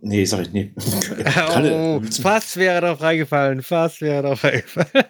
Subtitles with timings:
[0.00, 0.72] Nee, sag ich nicht.
[1.56, 3.62] oh, fast wäre doch reingefallen.
[3.62, 5.04] Fast wäre doch reingefallen.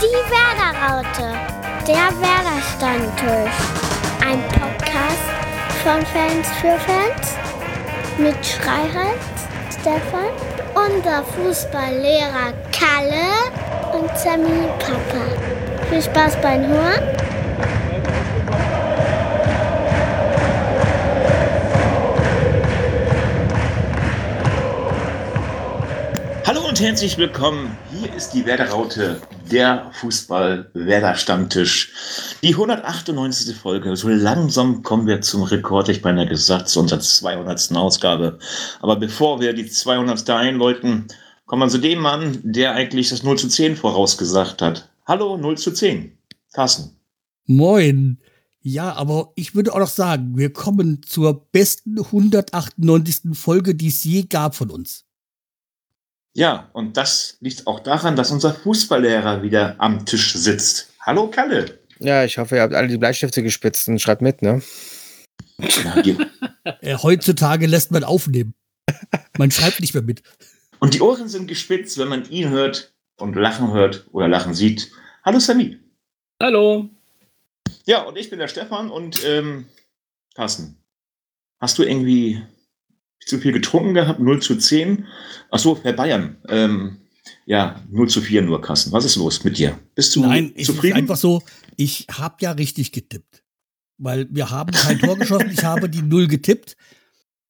[0.00, 1.38] Die Werderaute.
[1.86, 3.58] Der Werder-Stammtisch.
[4.26, 5.24] Ein Podcast
[5.82, 7.34] von Fans für Fans.
[8.16, 9.20] Mit Schreihals,
[9.70, 10.30] Stefan,
[10.74, 13.52] unser Fußballlehrer Kalle
[13.92, 15.24] und Sammy Papa.
[15.90, 17.23] Viel Spaß beim Hören.
[26.84, 27.78] Herzlich willkommen.
[27.98, 29.18] Hier ist die Werderaute,
[29.50, 31.94] der Fußball-Werder-Stammtisch.
[32.42, 33.56] Die 198.
[33.56, 33.96] Folge.
[33.96, 35.88] So langsam kommen wir zum Rekord.
[35.88, 37.72] Ich meine gesagt, zu unserer 200.
[37.74, 38.38] Ausgabe.
[38.82, 40.28] Aber bevor wir die 200.
[40.28, 41.06] einläuten,
[41.46, 44.90] kommen wir zu dem Mann, der eigentlich das 0 zu 10 vorausgesagt hat.
[45.06, 46.18] Hallo, 0 zu 10.
[46.52, 47.00] Carsten.
[47.46, 48.20] Moin.
[48.60, 53.30] Ja, aber ich würde auch noch sagen, wir kommen zur besten 198.
[53.32, 55.06] Folge, die es je gab von uns.
[56.36, 60.92] Ja, und das liegt auch daran, dass unser Fußballlehrer wieder am Tisch sitzt.
[61.00, 61.78] Hallo Kalle.
[62.00, 64.60] Ja, ich hoffe, ihr habt alle die Bleistifte gespitzt und schreibt mit, ne?
[65.58, 65.94] Ja,
[66.80, 68.54] äh, heutzutage lässt man aufnehmen.
[69.38, 70.24] Man schreibt nicht mehr mit.
[70.80, 74.90] Und die Ohren sind gespitzt, wenn man ihn hört und Lachen hört oder Lachen sieht.
[75.24, 75.78] Hallo Sami.
[76.42, 76.90] Hallo.
[77.86, 79.66] Ja, und ich bin der Stefan und ähm,
[80.34, 80.76] Carsten,
[81.60, 82.42] hast du irgendwie
[83.26, 84.20] zu viel getrunken gehabt?
[84.20, 85.06] 0 zu 10?
[85.50, 86.36] Achso, Herr Bayern.
[86.48, 86.98] Ähm,
[87.46, 88.92] ja, 0 zu 4 nur Kassen.
[88.92, 89.78] Was ist los mit dir?
[89.94, 90.94] Bist du Nein, zufrieden?
[90.94, 91.42] Nein, einfach so,
[91.76, 93.42] ich habe ja richtig getippt.
[93.98, 96.76] Weil wir haben kein Tor geschossen, ich habe die Null getippt.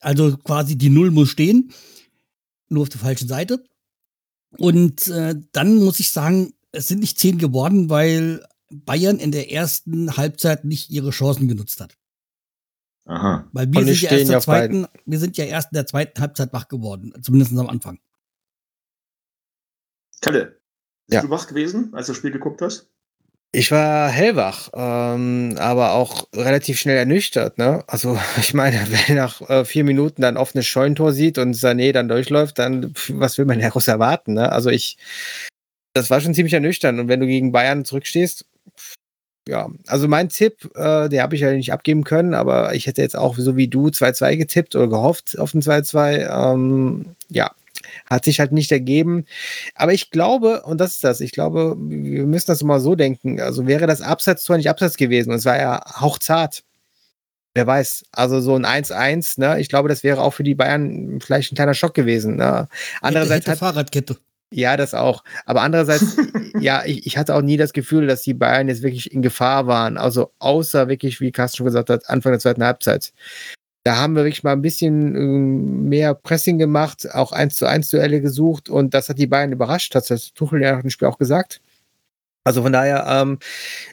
[0.01, 1.73] Also quasi die Null muss stehen.
[2.69, 3.65] Nur auf der falschen Seite.
[4.59, 9.53] Und äh, dann muss ich sagen, es sind nicht 10 geworden, weil Bayern in der
[9.53, 11.97] ersten Halbzeit nicht ihre Chancen genutzt hat.
[13.07, 13.49] Aha.
[13.53, 16.53] Weil wir sind, ja erst der zweiten, wir sind ja erst in der zweiten Halbzeit
[16.53, 17.99] wach geworden, zumindest am Anfang.
[20.21, 20.59] Kalle,
[21.07, 21.23] bist ja.
[21.23, 22.89] du wach gewesen, als du das Spiel geguckt hast?
[23.57, 27.57] Ich war hellwach, ähm, aber auch relativ schnell ernüchtert.
[27.57, 27.85] Ne?
[27.87, 32.09] Also ich meine, wenn nach äh, vier Minuten dann offenes Scheunentor sieht und Sané dann
[32.09, 34.35] durchläuft, dann was will man daraus erwarten?
[34.35, 34.51] Ne?
[34.51, 34.97] Also ich,
[35.93, 36.99] das war schon ziemlich ernüchternd.
[36.99, 38.45] Und wenn du gegen Bayern zurückstehst,
[39.47, 43.03] ja, also mein Tipp, äh, den habe ich ja nicht abgeben können, aber ich hätte
[43.03, 46.53] jetzt auch so wie du 2-2 getippt oder gehofft auf ein 2-2.
[46.55, 47.51] Ähm, ja,
[48.07, 49.27] hat sich halt nicht ergeben.
[49.75, 53.41] Aber ich glaube, und das ist das, ich glaube, wir müssen das mal so denken.
[53.41, 56.63] Also wäre das Abseits-Tor nicht Abseits gewesen und es war ja hauchzart.
[57.55, 59.61] Wer weiß, also so ein 1-1, ne?
[59.61, 62.37] Ich glaube, das wäre auch für die Bayern vielleicht ein kleiner Schock gewesen.
[62.37, 62.69] Ne?
[63.01, 64.17] Andererseits hätte, hätte hat, Fahrradkette.
[64.57, 65.25] Ja, das auch.
[65.47, 66.17] Aber andererseits,
[66.61, 69.67] ja, ich, ich, hatte auch nie das Gefühl, dass die Bayern jetzt wirklich in Gefahr
[69.67, 69.99] waren.
[69.99, 73.13] Also außer wirklich, wie Carsten schon gesagt hat, Anfang der zweiten Halbzeit.
[73.83, 77.89] Da haben wir wirklich mal ein bisschen ähm, mehr Pressing gemacht, auch eins zu eins
[77.89, 81.09] Duelle gesucht und das hat die Bayern überrascht, hat das Tuchel ja nach dem Spiel
[81.09, 81.61] auch gesagt.
[82.47, 83.39] Also von daher ähm,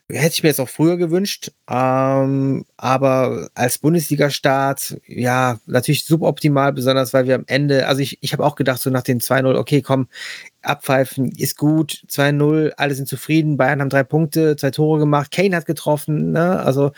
[0.10, 7.14] hätte ich mir jetzt auch früher gewünscht, ähm, aber als Bundesliga-Start, ja, natürlich suboptimal, besonders
[7.14, 9.82] weil wir am Ende, also ich, ich habe auch gedacht, so nach den 2-0, okay,
[9.82, 10.10] komm,
[10.64, 15.56] abpfeifen ist gut, 2-0, alle sind zufrieden, Bayern haben drei Punkte, zwei Tore gemacht, Kane
[15.56, 16.92] hat getroffen, ne, also,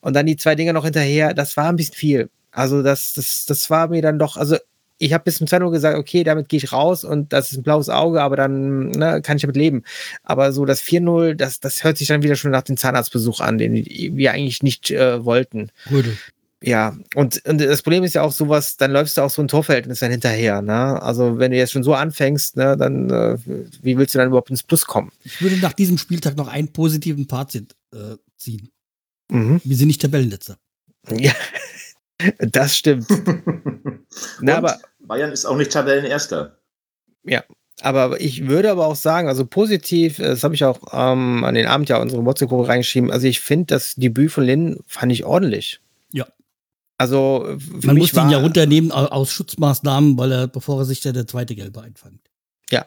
[0.00, 2.30] und dann die zwei Dinger noch hinterher, das war ein bisschen viel.
[2.50, 4.56] Also das, das, das war mir dann doch, also
[4.98, 7.62] ich habe bis zum 2 gesagt, okay, damit gehe ich raus und das ist ein
[7.62, 9.82] blaues Auge, aber dann ne, kann ich damit leben.
[10.22, 13.58] Aber so das 4-0, das, das hört sich dann wieder schon nach dem Zahnarztbesuch an,
[13.58, 15.70] den wir eigentlich nicht äh, wollten.
[15.90, 16.16] Rödel.
[16.62, 19.48] Ja, und, und das Problem ist ja auch sowas, dann läufst du auch so ein
[19.48, 20.62] Torverhältnis dann hinterher.
[20.62, 21.00] Ne?
[21.02, 23.36] Also wenn du jetzt schon so anfängst, ne, dann äh,
[23.82, 25.12] wie willst du dann überhaupt ins Plus kommen?
[25.22, 28.70] Ich würde nach diesem Spieltag noch einen positiven Fazit äh, ziehen.
[29.28, 29.60] Mhm.
[29.64, 30.56] Wir sind nicht Tabellenletzter.
[31.10, 31.32] Ja,
[32.38, 33.06] das stimmt.
[34.40, 36.58] Na, aber Bayern ist auch nicht Tabellenerster.
[37.24, 37.44] Ja,
[37.82, 41.66] aber ich würde aber auch sagen, also positiv, das habe ich auch ähm, an den
[41.66, 43.10] Abend ja unsere WhatsApp-Gruppe reingeschrieben.
[43.10, 45.80] Also ich finde, das Debüt von Lin fand ich ordentlich.
[46.12, 46.26] Ja.
[46.96, 51.26] Also man musste ihn ja runternehmen aus Schutzmaßnahmen, weil er, bevor er sich ja der
[51.26, 52.20] zweite Gelbe einfängt.
[52.70, 52.86] Ja,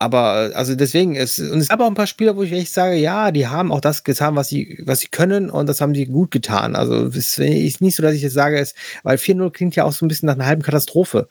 [0.00, 2.96] aber also deswegen ist und es gab auch ein paar Spieler, wo ich echt sage,
[2.96, 6.06] ja, die haben auch das getan, was sie was sie können und das haben sie
[6.06, 6.76] gut getan.
[6.76, 9.92] Also es ist nicht so, dass ich jetzt sage, es weil 4-0 klingt ja auch
[9.92, 11.28] so ein bisschen nach einer halben Katastrophe.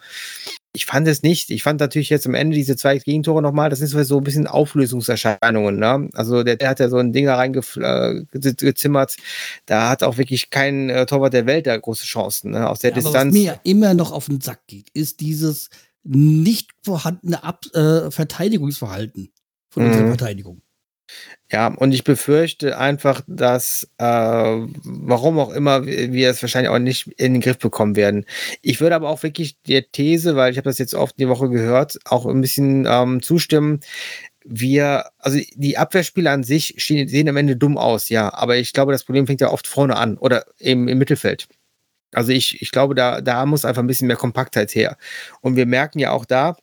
[0.74, 1.50] Ich fand es nicht.
[1.50, 4.46] Ich fand natürlich jetzt am Ende diese zwei Gegentore nochmal, das sind so ein bisschen
[4.48, 5.80] Auflösungserscheinungen.
[5.80, 6.10] Ne?
[6.14, 9.12] Also der, der hat ja so ein Ding da reingezimmert.
[9.18, 9.22] Äh,
[9.66, 12.52] da hat auch wirklich kein äh, Torwart der Welt da große Chancen.
[12.52, 12.70] Ne?
[12.70, 13.16] Aus der ja, Distanz.
[13.16, 15.70] was mir ja immer noch auf den Sack geht, ist dieses
[16.08, 19.32] nicht vorhandene Ab äh, Verteidigungsverhalten
[19.70, 19.90] von mhm.
[19.90, 20.62] unserer Verteidigung.
[21.50, 27.08] Ja, und ich befürchte einfach, dass, äh, warum auch immer, wir es wahrscheinlich auch nicht
[27.18, 28.26] in den Griff bekommen werden.
[28.62, 31.50] Ich würde aber auch wirklich der These, weil ich habe das jetzt oft die Woche
[31.50, 33.80] gehört, auch ein bisschen ähm, zustimmen.
[34.44, 38.92] Wir, also die Abwehrspieler an sich sehen am Ende dumm aus, ja, aber ich glaube,
[38.92, 41.48] das Problem fängt ja oft vorne an oder eben im Mittelfeld.
[42.14, 44.98] Also ich, ich glaube, da, da muss einfach ein bisschen mehr Kompaktheit her.
[45.42, 46.56] Und wir merken ja auch da,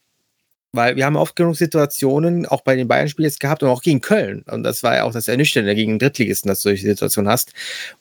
[0.73, 4.01] weil wir haben oft genug Situationen, auch bei den Bayern-Spielen jetzt gehabt und auch gegen
[4.01, 4.43] Köln.
[4.51, 7.53] Und das war ja auch das Ernüchternde gegen den Drittligisten, dass du solche Situationen hast,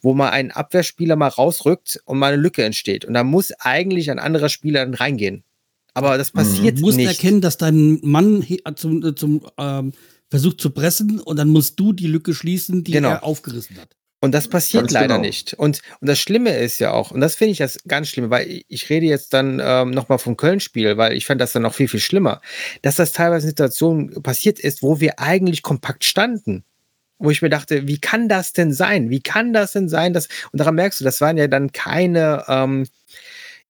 [0.02, 3.06] wo mal ein Abwehrspieler mal rausrückt und mal eine Lücke entsteht.
[3.06, 5.44] Und da muss eigentlich ein anderer Spieler dann reingehen.
[5.94, 7.08] Aber das passiert Du musst nicht.
[7.10, 9.94] erkennen, dass dein Mann he- zum, äh, zum ähm,
[10.32, 13.10] versucht zu pressen und dann musst du die Lücke schließen, die Genau.
[13.10, 13.90] er aufgerissen hat.
[14.24, 15.20] Und das passiert Ganz leider genau.
[15.20, 15.54] nicht.
[15.56, 18.50] Und, und das Schlimme ist ja auch, und das finde ich das ganz schlimm, weil
[18.50, 21.74] ich, ich rede jetzt dann ähm, nochmal vom Köln-Spiel, weil ich fand das dann noch
[21.74, 22.40] viel, viel schlimmer,
[22.84, 26.64] dass das teilweise in Situationen passiert ist, wo wir eigentlich kompakt standen.
[27.20, 29.10] Wo ich mir dachte, wie kann das denn sein?
[29.10, 30.14] Wie kann das denn sein?
[30.14, 32.88] Dass, und daran merkst du, das waren ja dann keine, ähm,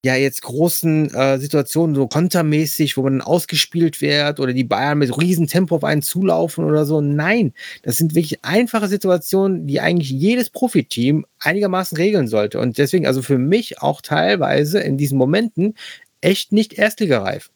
[0.06, 5.18] ja, jetzt großen äh, Situationen, so kontermäßig, wo man ausgespielt wird oder die Bayern mit
[5.18, 7.00] riesen Tempo auf einen zulaufen oder so.
[7.00, 7.54] Nein,
[7.84, 12.60] das sind wirklich einfache Situationen, die eigentlich jedes Profiteam einigermaßen regeln sollte.
[12.60, 15.76] Und deswegen, also für mich auch teilweise in diesen Momenten
[16.20, 17.53] echt nicht erstligareif.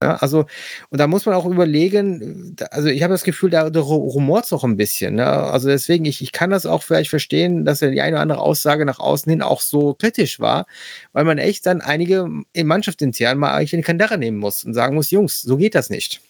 [0.00, 0.46] Ja, also,
[0.90, 4.52] und da muss man auch überlegen, also ich habe das Gefühl, da, da rumort es
[4.52, 5.16] auch ein bisschen.
[5.16, 5.26] Ne?
[5.26, 8.40] Also deswegen, ich, ich kann das auch vielleicht verstehen, dass ja die eine oder andere
[8.40, 10.66] Aussage nach außen hin auch so kritisch war,
[11.12, 14.62] weil man echt dann einige in Mannschaft intern mal eigentlich in die Kandare nehmen muss
[14.62, 16.20] und sagen muss, Jungs, so geht das nicht.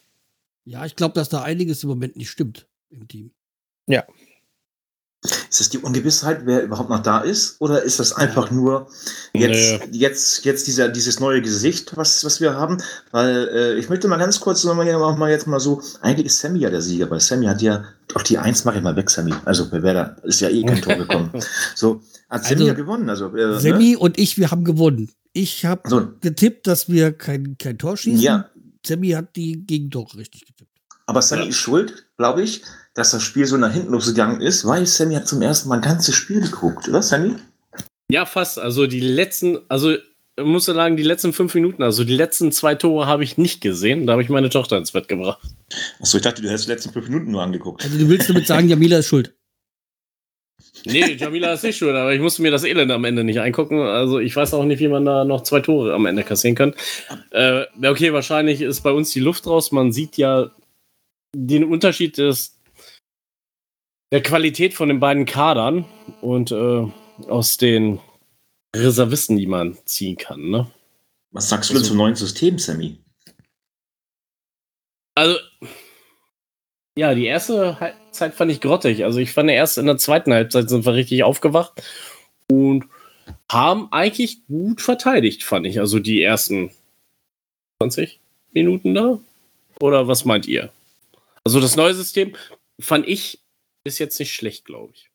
[0.64, 3.32] Ja, ich glaube, dass da einiges im Moment nicht stimmt im Team.
[5.50, 7.56] Ist das die Ungewissheit, wer überhaupt noch da ist?
[7.60, 8.88] Oder ist das einfach nur
[9.32, 12.78] jetzt, jetzt, jetzt dieser, dieses neue Gesicht, was, was wir haben?
[13.12, 16.38] Weil äh, ich möchte mal ganz kurz nochmal auch mal jetzt mal so, eigentlich ist
[16.40, 19.10] Sammy ja der Sieger, weil Sammy hat ja, doch die Eins mache ich mal weg,
[19.10, 19.32] Sammy.
[19.44, 21.30] Also bei Werder ist ja eh kein Tor gekommen.
[21.74, 23.08] So, hat Sammy Also, ja gewonnen.
[23.08, 23.60] Also, äh, ne?
[23.60, 25.10] Sammy und ich, wir haben gewonnen.
[25.32, 28.20] Ich habe So, getippt, dass wir kein, kein Tor schießen.
[28.20, 28.48] Ja.
[28.84, 30.70] Sammy hat die Gegentore richtig getippt.
[31.06, 31.48] aber Sammy Ja.
[31.48, 32.62] ist schuld, glaube ich,
[32.98, 35.82] dass das Spiel so nach hinten losgegangen ist, weil Sammy hat zum ersten Mal ein
[35.82, 37.36] ganzes Spiel geguckt, oder Sammy?
[38.10, 38.58] Ja, fast.
[38.58, 42.74] Also die letzten, also ich muss sagen, die letzten fünf Minuten, also die letzten zwei
[42.74, 44.06] Tore habe ich nicht gesehen.
[44.06, 45.40] Da habe ich meine Tochter ins Bett gebracht.
[46.00, 47.84] Achso, ich dachte, du hättest die letzten fünf Minuten nur angeguckt.
[47.84, 49.32] Also du willst damit sagen, Jamila ist schuld.
[50.84, 53.80] Nee, Jamila ist nicht schuld, aber ich musste mir das Elend am Ende nicht eingucken.
[53.80, 56.74] Also ich weiß auch nicht, wie man da noch zwei Tore am Ende kassieren kann.
[57.30, 59.72] Äh, ja, okay, wahrscheinlich ist bei uns die Luft raus.
[59.72, 60.50] Man sieht ja
[61.34, 62.57] den Unterschied des,
[64.10, 65.84] der Qualität von den beiden Kadern
[66.20, 66.86] und äh,
[67.28, 68.00] aus den
[68.74, 70.50] Reservisten, die man ziehen kann.
[70.50, 70.70] Ne?
[71.30, 72.98] Was sagst du denn zum neuen System, Sammy?
[75.14, 75.36] Also,
[76.96, 79.04] ja, die erste Halbzeit fand ich grottig.
[79.04, 81.82] Also, ich fand erst in der zweiten Halbzeit sind wir richtig aufgewacht
[82.50, 82.84] und
[83.50, 85.80] haben eigentlich gut verteidigt, fand ich.
[85.80, 86.70] Also, die ersten
[87.82, 88.20] 20
[88.52, 89.18] Minuten da.
[89.80, 90.70] Oder was meint ihr?
[91.44, 92.34] Also, das neue System
[92.80, 93.40] fand ich
[93.84, 95.10] ist jetzt nicht schlecht, glaube ich.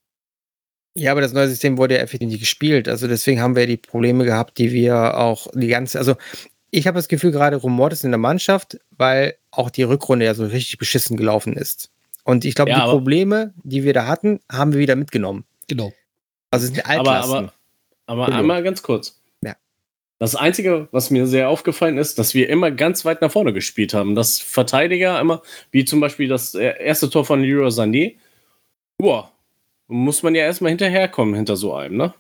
[0.96, 2.88] Ja, aber das neue System wurde ja effektiv nicht gespielt.
[2.88, 6.16] Also deswegen haben wir die Probleme gehabt, die wir auch die ganze, also
[6.70, 10.34] ich habe das Gefühl, gerade rumort ist in der Mannschaft, weil auch die Rückrunde ja
[10.36, 11.90] so richtig beschissen gelaufen ist.
[12.24, 15.46] Und ich glaube, Ja, die aber- Probleme, die wir da hatten, haben wir wieder mitgenommen.
[15.68, 15.92] Genau.
[16.52, 17.34] Also es sind Aber, Altlasten.
[17.36, 17.54] aber,
[18.06, 18.40] aber Entschuldigung.
[18.40, 19.20] einmal ganz kurz.
[19.44, 19.56] Ja.
[20.20, 23.94] Das Einzige, was mir sehr aufgefallen ist, dass wir immer ganz weit nach vorne gespielt
[23.96, 24.14] haben.
[24.16, 25.42] Dass Verteidiger immer,
[25.72, 28.16] wie zum Beispiel das äh, erste Tor von Leroy Sané,
[29.04, 29.32] boah,
[29.88, 32.14] muss man ja erstmal hinterherkommen hinter so einem, ne?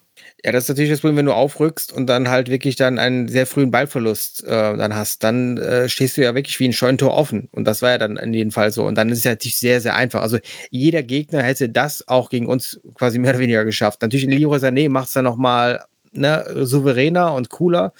[0.43, 3.29] Ja, das ist natürlich das Problem, wenn du aufrückst und dann halt wirklich dann einen
[3.29, 7.13] sehr frühen Ballverlust äh, dann hast, dann äh, stehst du ja wirklich wie ein Scheunentor
[7.13, 7.47] offen.
[7.51, 8.85] Und das war ja dann in jedem Fall so.
[8.85, 10.21] Und dann ist es natürlich sehr, sehr einfach.
[10.21, 10.37] Also
[10.69, 14.01] jeder Gegner hätte das auch gegen uns quasi mehr oder weniger geschafft.
[14.01, 17.93] Natürlich, Leroy Sané macht es dann nochmal ne, souveräner und cooler.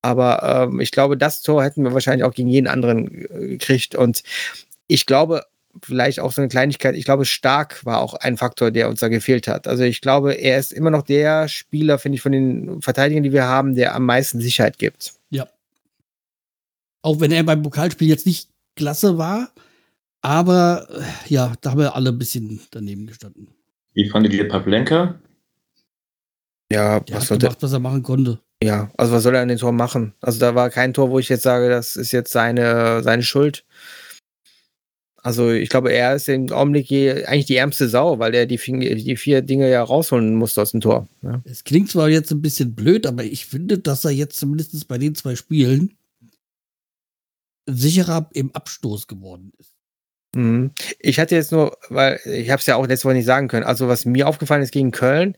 [0.00, 3.94] Aber ähm, ich glaube, das Tor hätten wir wahrscheinlich auch gegen jeden anderen äh, gekriegt.
[3.94, 4.22] Und
[4.86, 5.44] ich glaube,
[5.82, 6.94] vielleicht auch so eine Kleinigkeit.
[6.96, 9.66] Ich glaube, Stark war auch ein Faktor, der uns da gefehlt hat.
[9.68, 13.32] Also ich glaube, er ist immer noch der Spieler, finde ich, von den Verteidigern, die
[13.32, 15.14] wir haben, der am meisten Sicherheit gibt.
[17.04, 19.50] Auch wenn er beim Pokalspiel jetzt nicht klasse war,
[20.20, 21.02] aber äh,
[21.34, 23.48] ja, da haben wir alle ein bisschen daneben gestanden.
[23.92, 25.18] Wie fandet ihr Pavlenka?
[26.72, 28.38] Ja, Der was hat sollte, gemacht, was er machen konnte.
[28.62, 30.14] ja, also was soll er an den Tor machen?
[30.20, 33.64] Also da war kein Tor, wo ich jetzt sage, das ist jetzt seine, seine Schuld.
[35.22, 39.16] Also ich glaube, er ist im Augenblick eigentlich die ärmste Sau, weil er die, die
[39.16, 41.08] vier Dinge ja rausholen musste aus dem Tor.
[41.22, 41.40] Ja.
[41.44, 44.98] Es klingt zwar jetzt ein bisschen blöd, aber ich finde, dass er jetzt zumindest bei
[44.98, 45.94] den zwei Spielen
[47.66, 49.70] sicherer im Abstoß geworden ist.
[50.34, 50.72] Mhm.
[50.98, 53.64] Ich hatte jetzt nur, weil ich habe es ja auch letzte Woche nicht sagen können,
[53.64, 55.36] also was mir aufgefallen ist gegen Köln,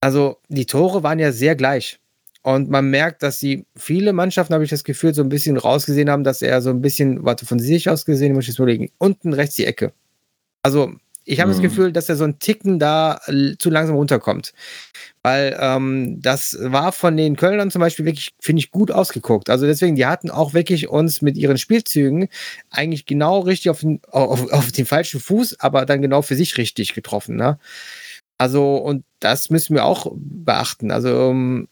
[0.00, 1.99] also die Tore waren ja sehr gleich.
[2.42, 6.08] Und man merkt, dass sie viele Mannschaften, habe ich das Gefühl, so ein bisschen rausgesehen
[6.08, 8.90] haben, dass er so ein bisschen, warte, von sich aus gesehen, muss ich jetzt überlegen,
[8.98, 9.92] unten rechts die Ecke.
[10.62, 10.92] Also
[11.24, 11.54] ich habe mhm.
[11.54, 13.20] das Gefühl, dass er so ein Ticken da
[13.58, 14.52] zu langsam runterkommt.
[15.22, 19.50] Weil ähm, das war von den Kölnern zum Beispiel wirklich, finde ich, gut ausgeguckt.
[19.50, 22.28] Also deswegen, die hatten auch wirklich uns mit ihren Spielzügen
[22.70, 26.56] eigentlich genau richtig auf den, auf, auf den falschen Fuß, aber dann genau für sich
[26.56, 27.36] richtig getroffen.
[27.36, 27.58] Ne?
[28.38, 30.90] Also, und das müssen wir auch beachten.
[30.90, 31.68] Also, um, ähm,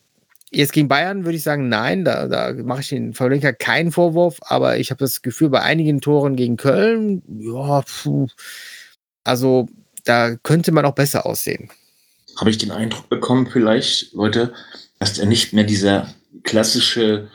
[0.50, 4.38] Jetzt gegen Bayern würde ich sagen, nein, da, da mache ich den Verlinker keinen Vorwurf,
[4.40, 8.28] aber ich habe das Gefühl, bei einigen Toren gegen Köln, ja, puh,
[9.24, 9.68] also
[10.04, 11.70] da könnte man auch besser aussehen.
[12.36, 14.54] Habe ich den Eindruck bekommen, vielleicht, Leute,
[14.98, 16.14] dass er nicht mehr dieser
[16.44, 17.28] klassische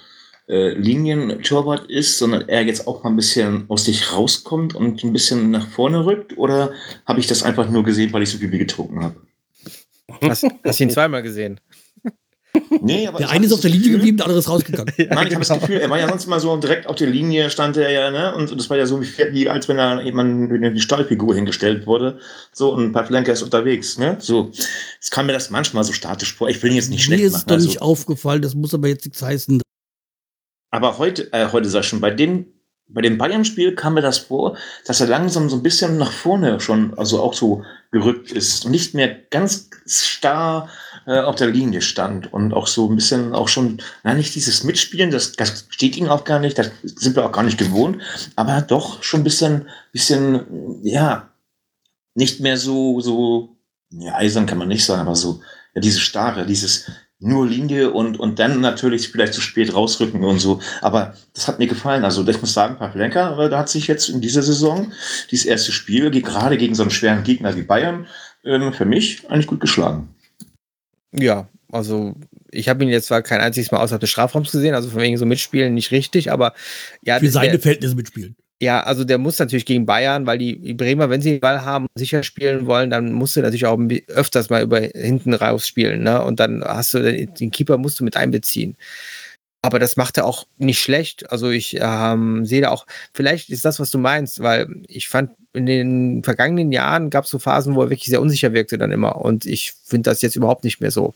[0.47, 5.13] äh, Linientorwart ist, sondern er jetzt auch mal ein bisschen aus sich rauskommt und ein
[5.13, 6.37] bisschen nach vorne rückt?
[6.37, 6.73] Oder
[7.05, 9.15] habe ich das einfach nur gesehen, weil ich so viel getrunken habe?
[10.21, 11.59] Hast, hast du ihn zweimal gesehen?
[12.81, 14.93] Nee, aber der eine ist auf der Linie Gefühl, geblieben, der andere ist rausgegangen.
[14.97, 15.59] Nein, ich habe das genau.
[15.59, 18.35] Gefühl, er war ja sonst immer so direkt auf der Linie, stand er ja, ne?
[18.35, 22.19] Und das war ja so wie, als wenn da jemand die Stahlfigur hingestellt wurde.
[22.51, 24.17] So, und Pavlenka ist unterwegs, ne?
[24.19, 24.51] So.
[25.01, 26.49] Es kam mir das manchmal so statisch vor.
[26.49, 27.67] Ich will ihn jetzt nicht schlecht Mir ist machen, doch also.
[27.67, 29.61] nicht aufgefallen, das muss aber jetzt nichts heißen.
[30.71, 32.47] Aber heute, äh, heute sag ich schon, bei dem,
[32.87, 36.59] bei dem Bayern-Spiel kam mir das vor, dass er langsam so ein bisschen nach vorne
[36.59, 40.67] schon, also auch so gerückt ist und nicht mehr ganz starr
[41.05, 44.63] äh, auf der Linie stand und auch so ein bisschen auch schon, na nicht dieses
[44.63, 48.01] Mitspielen, das, das steht ihm auch gar nicht, das sind wir auch gar nicht gewohnt,
[48.35, 51.29] aber doch schon ein bisschen, bisschen, ja,
[52.15, 53.57] nicht mehr so, so,
[53.91, 55.41] ja, eisern kann man nicht sagen, aber so,
[55.75, 56.89] ja, diese Starre, dieses
[57.23, 60.59] nur Linie und, und dann natürlich vielleicht zu spät rausrücken und so.
[60.81, 62.03] Aber das hat mir gefallen.
[62.03, 64.91] Also ich muss sagen, Pavlenka, da hat sich jetzt in dieser Saison
[65.31, 68.07] dieses erste Spiel, gerade gegen so einen schweren Gegner wie Bayern,
[68.43, 70.09] ähm, für mich eigentlich gut geschlagen.
[71.11, 72.15] Ja, also
[72.51, 75.17] ich habe ihn jetzt zwar kein einziges Mal außerhalb des Strafraums gesehen, also von wegen
[75.17, 76.53] so mitspielen nicht richtig, aber
[77.03, 77.19] ja.
[77.19, 78.35] Für seine Verhältnisse mitspielen.
[78.63, 81.87] Ja, also der muss natürlich gegen Bayern, weil die Bremer, wenn sie den Ball haben,
[81.95, 83.77] sicher spielen wollen, dann musst du natürlich auch
[84.07, 86.23] öfters mal über hinten raus spielen, ne?
[86.23, 88.77] Und dann hast du den, den Keeper musst du mit einbeziehen.
[89.61, 91.29] Aber das macht er auch nicht schlecht.
[91.29, 95.31] Also ich ähm, sehe da auch, vielleicht ist das, was du meinst, weil ich fand,
[95.51, 98.93] in den vergangenen Jahren gab es so Phasen, wo er wirklich sehr unsicher wirkte dann
[98.93, 99.17] immer.
[99.17, 101.13] Und ich finde das jetzt überhaupt nicht mehr so.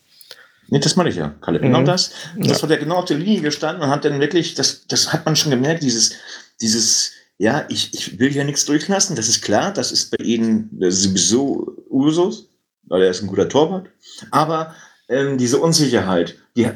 [0.67, 1.61] Nee, das meine ich ja, Kalle.
[1.61, 1.85] Genau mhm.
[1.85, 2.11] das.
[2.37, 2.63] Das ja.
[2.63, 5.37] hat er genau auf der Linie gestanden und hat dann wirklich, das, das hat man
[5.37, 6.13] schon gemerkt, dieses,
[6.59, 10.69] dieses, ja, ich, ich will hier nichts durchlassen, das ist klar, das ist bei Ihnen
[10.89, 12.49] sowieso Usus,
[12.83, 13.89] weil er ist ein guter Torwart.
[14.31, 14.73] Aber
[15.07, 16.69] ähm, diese Unsicherheit, die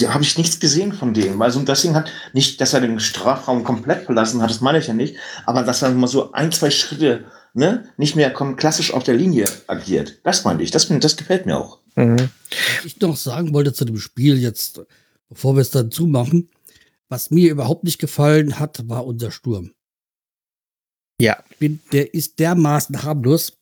[0.00, 1.40] da habe ich nichts gesehen von dem.
[1.42, 4.94] Also deswegen hat nicht, dass er den Strafraum komplett verlassen hat, das meine ich ja
[4.94, 9.14] nicht, aber dass er mal so ein, zwei Schritte ne, nicht mehr klassisch auf der
[9.14, 10.18] Linie agiert.
[10.24, 10.70] Das meine ich.
[10.70, 11.80] Das, das gefällt mir auch.
[11.96, 12.16] Mhm.
[12.18, 14.80] Was ich noch sagen wollte zu dem Spiel jetzt,
[15.28, 16.48] bevor wir es dann zumachen,
[17.08, 19.72] was mir überhaupt nicht gefallen hat, war unser Sturm.
[21.20, 21.42] Ja.
[21.92, 23.52] Der ist dermaßen harmlos.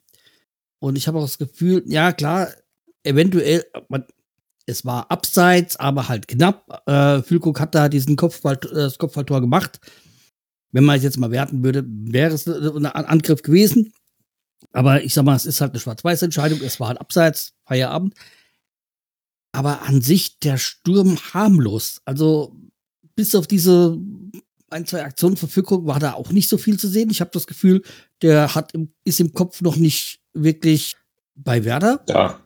[0.81, 2.49] Und ich habe auch das Gefühl, ja klar,
[3.05, 4.05] eventuell, man,
[4.67, 6.83] es war abseits, aber halt knapp.
[6.87, 9.81] Äh, Füllkrug hat da diesen Kopfball, äh, das Kopfballtor gemacht.
[10.73, 13.93] Wenn man es jetzt mal werten würde, wäre es ein Angriff gewesen.
[14.73, 16.61] Aber ich sag mal, es ist halt eine Schwarz-Weiß-Entscheidung.
[16.63, 18.15] Es war halt abseits, Feierabend.
[19.53, 22.01] Aber an sich der Sturm harmlos.
[22.07, 22.57] Also
[23.15, 23.99] bis auf diese
[24.73, 27.11] ein, zwei Aktionen Füllkrug war da auch nicht so viel zu sehen.
[27.11, 27.83] Ich habe das Gefühl,
[28.23, 30.97] der hat im, ist im Kopf noch nicht wirklich
[31.35, 32.05] bei Werder.
[32.09, 32.41] Ja.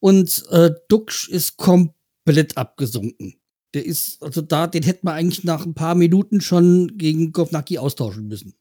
[0.00, 3.34] Und äh, Duxch ist komplett abgesunken.
[3.74, 7.78] Der ist, also da, den hätte man eigentlich nach ein paar Minuten schon gegen Govnacki
[7.78, 8.54] austauschen müssen.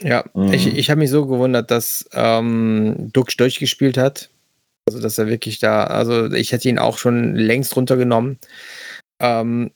[0.00, 0.52] Ja, mhm.
[0.52, 4.30] ich, ich habe mich so gewundert, dass ähm, Duxch durchgespielt hat.
[4.86, 8.38] Also, dass er wirklich da, also ich hätte ihn auch schon längst runtergenommen.
[9.20, 9.70] Ähm,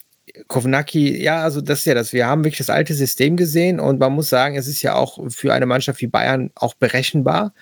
[0.48, 2.12] Kovnacki, ja, also das ist ja das.
[2.12, 5.18] Wir haben wirklich das alte System gesehen und man muss sagen, es ist ja auch
[5.30, 7.54] für eine Mannschaft wie Bayern auch berechenbar.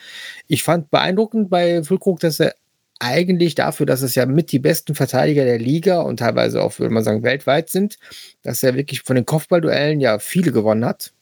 [0.49, 2.55] Ich fand beeindruckend bei Füllkrug, dass er
[3.01, 6.95] eigentlich dafür, dass es ja mit die besten Verteidiger der Liga und teilweise auch, würde
[6.95, 7.99] man sagen, weltweit sind,
[8.43, 11.13] dass er wirklich von den Kopfballduellen ja viele gewonnen hat.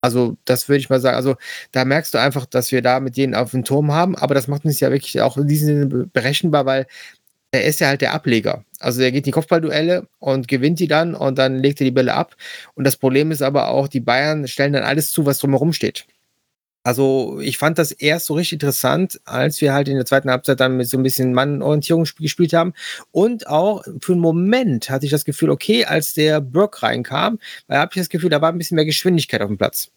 [0.00, 1.16] Also, das würde ich mal sagen.
[1.16, 1.36] Also,
[1.72, 4.46] da merkst du einfach, dass wir da mit denen auf dem Turm haben, aber das
[4.46, 6.86] macht uns ja wirklich auch in diesem Sinne berechenbar, weil
[7.52, 8.64] er ist ja halt der Ableger.
[8.80, 11.90] Also, er geht in die Kopfballduelle und gewinnt die dann und dann legt er die
[11.90, 12.36] Bälle ab.
[12.74, 16.06] Und das Problem ist aber auch, die Bayern stellen dann alles zu, was drumherum steht.
[16.84, 20.58] Also ich fand das erst so richtig interessant, als wir halt in der zweiten Halbzeit
[20.60, 22.72] dann mit so ein bisschen Mannorientierung gespielt haben.
[23.10, 27.78] Und auch für einen Moment hatte ich das Gefühl, okay, als der Brock reinkam, da
[27.80, 29.90] habe ich das Gefühl, da war ein bisschen mehr Geschwindigkeit auf dem Platz.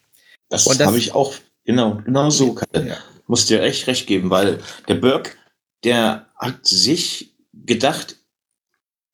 [0.50, 2.58] Das, das- habe ich auch, genau, genau so.
[2.74, 2.98] Ja.
[3.26, 5.32] Muss dir echt recht geben, weil der Burke,
[5.86, 8.18] der hat sich gedacht,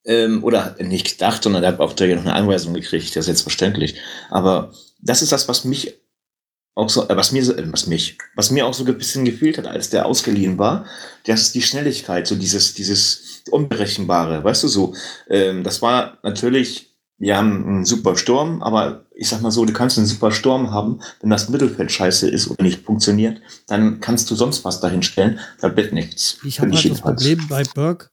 [0.04, 3.96] ähm, oder nicht gedacht, sondern er hat auch da noch eine Anweisung gekriegt, ja selbstverständlich.
[4.30, 5.94] Aber das ist das, was mich
[6.74, 9.24] auch so, äh, was mir, so- äh, was mich, was mir auch so ein bisschen
[9.24, 10.86] gefehlt hat, als der ausgeliehen war,
[11.26, 14.94] das ist die Schnelligkeit, so dieses, dieses Unberechenbare, weißt du so.
[15.28, 19.72] Ähm, das war natürlich, wir haben einen super Sturm, aber ich sag mal so, du
[19.72, 24.30] kannst einen super Sturm haben, wenn das Mittelfeld scheiße ist oder nicht funktioniert, dann kannst
[24.30, 26.38] du sonst was dahin stellen, da wird nichts.
[26.44, 27.00] Ich habe halt das.
[27.00, 28.10] Problem bei Burke,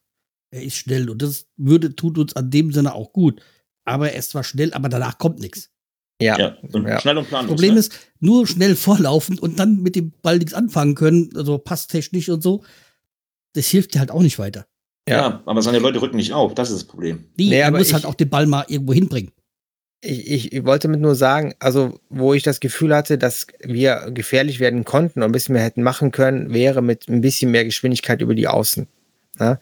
[0.55, 3.41] er ist schnell und das würde, tut uns an dem Sinne auch gut.
[3.83, 5.69] Aber er ist zwar schnell, aber danach kommt nichts.
[6.21, 6.39] Ja.
[6.39, 6.99] Ja, und Ja.
[6.99, 7.49] schnell und planlos.
[7.51, 7.79] Problem ne?
[7.81, 12.41] ist, nur schnell vorlaufen und dann mit dem Ball nichts anfangen können, also passtechnisch und
[12.41, 12.63] so,
[13.53, 14.65] das hilft dir halt auch nicht weiter.
[15.07, 15.41] ja.
[15.45, 17.25] aber seine Leute rücken nicht auf, das ist das Problem.
[17.37, 19.31] Nee, Nee, er muss halt auch den Ball mal irgendwo hinbringen.
[20.01, 24.11] Ich, ich, ich wollte mit nur sagen, also wo ich das Gefühl hatte, dass wir
[24.11, 27.65] gefährlich werden konnten und ein bisschen mehr hätten machen können, wäre mit ein bisschen mehr
[27.65, 28.87] Geschwindigkeit über die Außen.
[29.39, 29.59] Ja?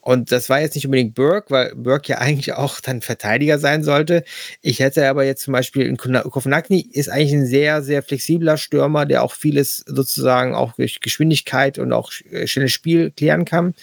[0.00, 3.82] Und das war jetzt nicht unbedingt Burke, weil Burke ja eigentlich auch dann Verteidiger sein
[3.84, 4.24] sollte.
[4.62, 9.06] Ich hätte aber jetzt zum Beispiel in Kovnakni ist eigentlich ein sehr, sehr flexibler Stürmer,
[9.06, 13.74] der auch vieles sozusagen auch durch Geschwindigkeit und auch äh, schnelles Spiel klären kann.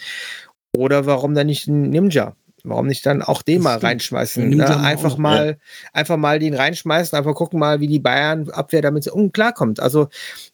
[0.76, 2.34] Oder warum dann nicht ein Ninja?
[2.64, 3.84] Warum nicht dann auch den Das mal stimmt.
[3.84, 4.52] reinschmeißen?
[4.52, 4.76] Ja, Ne?
[4.76, 5.58] auch Einfach noch, mal,
[5.92, 9.80] einfach mal den reinschmeißen, einfach gucken mal, wie die Bayern Abwehr damit so klarkommt.
[9.80, 10.08] Also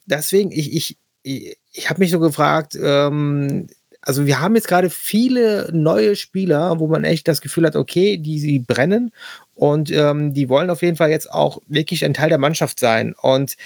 [0.07, 3.67] deswegen, ich, ich, ich, ich habe mich so gefragt, ähm,
[4.09, 8.17] also wir haben jetzt gerade viele neue Spieler, wo man echt das Gefühl hat, okay,
[8.17, 9.13] die sie brennen
[9.55, 13.15] und ähm, die wollen auf jeden Fall jetzt auch wirklich ein Teil der Mannschaft sein.
[13.21, 13.57] Und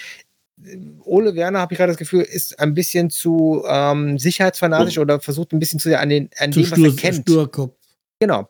[0.64, 5.20] äh, Ole Werner, habe ich gerade das Gefühl, ist ein bisschen zu ähm, sicherheitsfanatisch oder
[5.20, 7.20] versucht ein bisschen zu sehr an, den, an Zu dem, was er Stur, kennt.
[7.20, 7.76] Sturkopf.
[8.18, 8.48] Genau.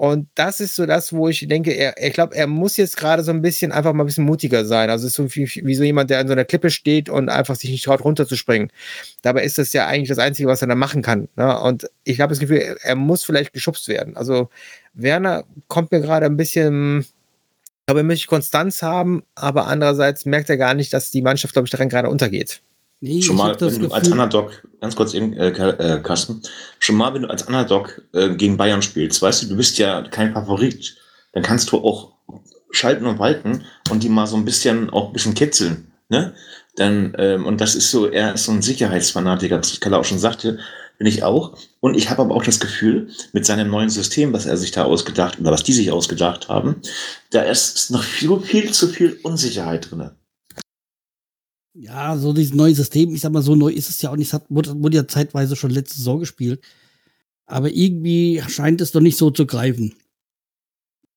[0.00, 3.22] Und das ist so das, wo ich denke, er, ich glaube, er muss jetzt gerade
[3.22, 4.88] so ein bisschen einfach mal ein bisschen mutiger sein.
[4.88, 7.28] Also es ist so wie, wie so jemand, der an so einer Klippe steht und
[7.28, 8.72] einfach sich nicht traut, runterzuspringen.
[9.20, 11.28] Dabei ist das ja eigentlich das Einzige, was er da machen kann.
[11.36, 11.60] Ne?
[11.60, 14.16] Und ich habe das Gefühl, er, muss vielleicht geschubst werden.
[14.16, 14.48] Also
[14.94, 20.48] Werner kommt mir gerade ein bisschen, ich glaube, er möchte Konstanz haben, aber andererseits merkt
[20.48, 22.62] er gar nicht, dass die Mannschaft, glaube ich, daran gerade untergeht.
[23.02, 26.42] Nee, Schon mal, wenn du als Underdog, ganz kurz eben, äh, äh, Carsten,
[26.78, 30.02] schon mal, wenn du als Underdog äh, gegen Bayern spielst, weißt du, du bist ja
[30.02, 30.96] kein Favorit,
[31.32, 32.12] dann kannst du auch
[32.70, 36.34] schalten und walten und die mal so ein bisschen, auch ein bisschen kitzeln, ne?
[36.76, 40.18] Dann, ähm, und das ist so, er ist so ein Sicherheitsfanatiker, das Kalle auch schon
[40.18, 40.58] sagte,
[40.98, 41.56] bin ich auch.
[41.80, 44.84] Und ich habe aber auch das Gefühl, mit seinem neuen System, was er sich da
[44.84, 46.76] ausgedacht, oder was die sich ausgedacht haben,
[47.30, 50.10] da ist noch viel, viel zu viel Unsicherheit drin.
[51.74, 54.28] Ja, so dieses neue System, ich sag mal, so neu ist es ja auch nicht,
[54.28, 56.62] es hat, wurde, ja zeitweise schon letzte Saison gespielt.
[57.46, 59.94] Aber irgendwie scheint es doch nicht so zu greifen.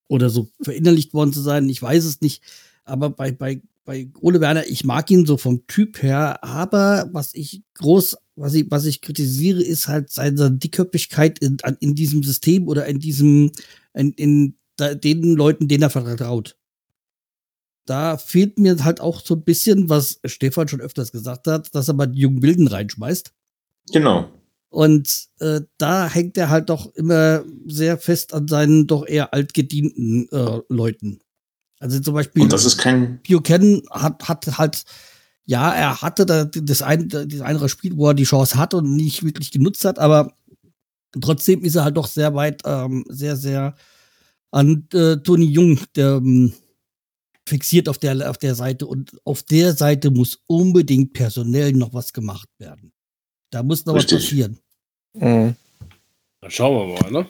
[0.08, 2.44] Oder so verinnerlicht worden zu sein, ich weiß es nicht.
[2.86, 7.34] Aber bei, bei, bei Ole Werner, ich mag ihn so vom Typ her, aber was
[7.34, 12.68] ich groß, was ich, was ich kritisiere, ist halt seine Dickköpfigkeit in, in diesem System
[12.68, 13.52] oder in diesem,
[13.94, 16.58] in, in den Leuten, denen er vertraut
[17.86, 21.88] da fehlt mir halt auch so ein bisschen, was Stefan schon öfters gesagt hat, dass
[21.88, 23.34] er mal die jungen Wilden reinschmeißt.
[23.92, 24.30] Genau.
[24.70, 30.28] Und äh, da hängt er halt doch immer sehr fest an seinen doch eher altgedienten
[30.32, 31.20] äh, Leuten.
[31.80, 34.84] Also zum Beispiel Und das ist kein, Buchanan hat, hat halt,
[35.46, 38.96] ja, er hatte da das ein, das andere Spiel, wo er die Chance hatte und
[38.96, 40.34] nicht wirklich genutzt hat, aber
[41.22, 43.76] trotzdem ist er halt doch sehr weit, ähm, sehr, sehr
[44.50, 46.54] an äh, Toni Jung, der ähm,
[47.46, 52.14] fixiert auf der, auf der Seite und auf der Seite muss unbedingt personell noch was
[52.14, 52.94] gemacht werden.
[53.50, 54.18] Da muss noch Richtig.
[54.18, 54.60] was passieren.
[55.14, 55.56] Mhm.
[56.42, 57.28] Dann schauen wir mal, ne?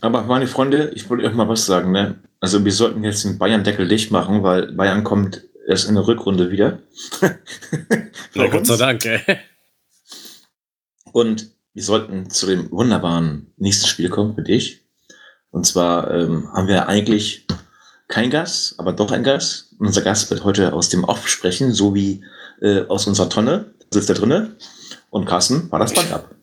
[0.00, 2.18] Aber meine Freunde, ich wollte euch mal was sagen, ne?
[2.40, 6.50] Also wir sollten jetzt den Bayern-Deckel dicht machen, weil Bayern kommt erst in der Rückrunde
[6.50, 6.80] wieder.
[8.34, 9.20] Na, Gott sei Dank, ey.
[11.12, 14.84] Und wir sollten zu dem wunderbaren nächsten Spiel kommen mit ich.
[15.50, 17.46] Und zwar ähm, haben wir eigentlich
[18.08, 19.74] kein Gast, aber doch ein Gast.
[19.78, 22.24] Unser Gast wird heute aus dem Off sprechen, so wie
[22.60, 23.74] äh, aus unserer Tonne.
[23.90, 24.56] Sitzt da drinne.
[25.10, 26.34] Und Carsten, war das Band ab.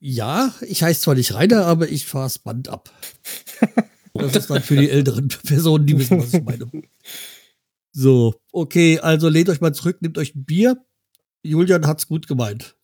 [0.00, 2.90] Ja, ich heiße zwar nicht Rainer, aber ich fahre das Band ab.
[4.12, 6.68] Das ist dann für die älteren Personen, die wissen, was ich meine.
[7.92, 10.84] So, okay, also lehnt euch mal zurück, nehmt euch ein Bier.
[11.44, 12.74] Julian hat's gut gemeint.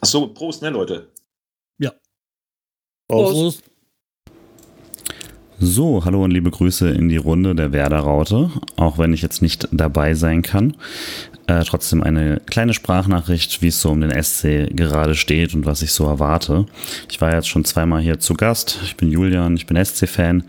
[0.00, 1.12] Ach so, Prost, ne, Leute?
[3.08, 3.62] Prost.
[5.60, 9.66] So, hallo und liebe Grüße in die Runde der Werder-Raute, auch wenn ich jetzt nicht
[9.72, 10.76] dabei sein kann.
[11.48, 15.82] Äh, trotzdem eine kleine Sprachnachricht, wie es so um den SC gerade steht und was
[15.82, 16.66] ich so erwarte.
[17.10, 18.78] Ich war jetzt schon zweimal hier zu Gast.
[18.84, 20.44] Ich bin Julian, ich bin SC-Fan,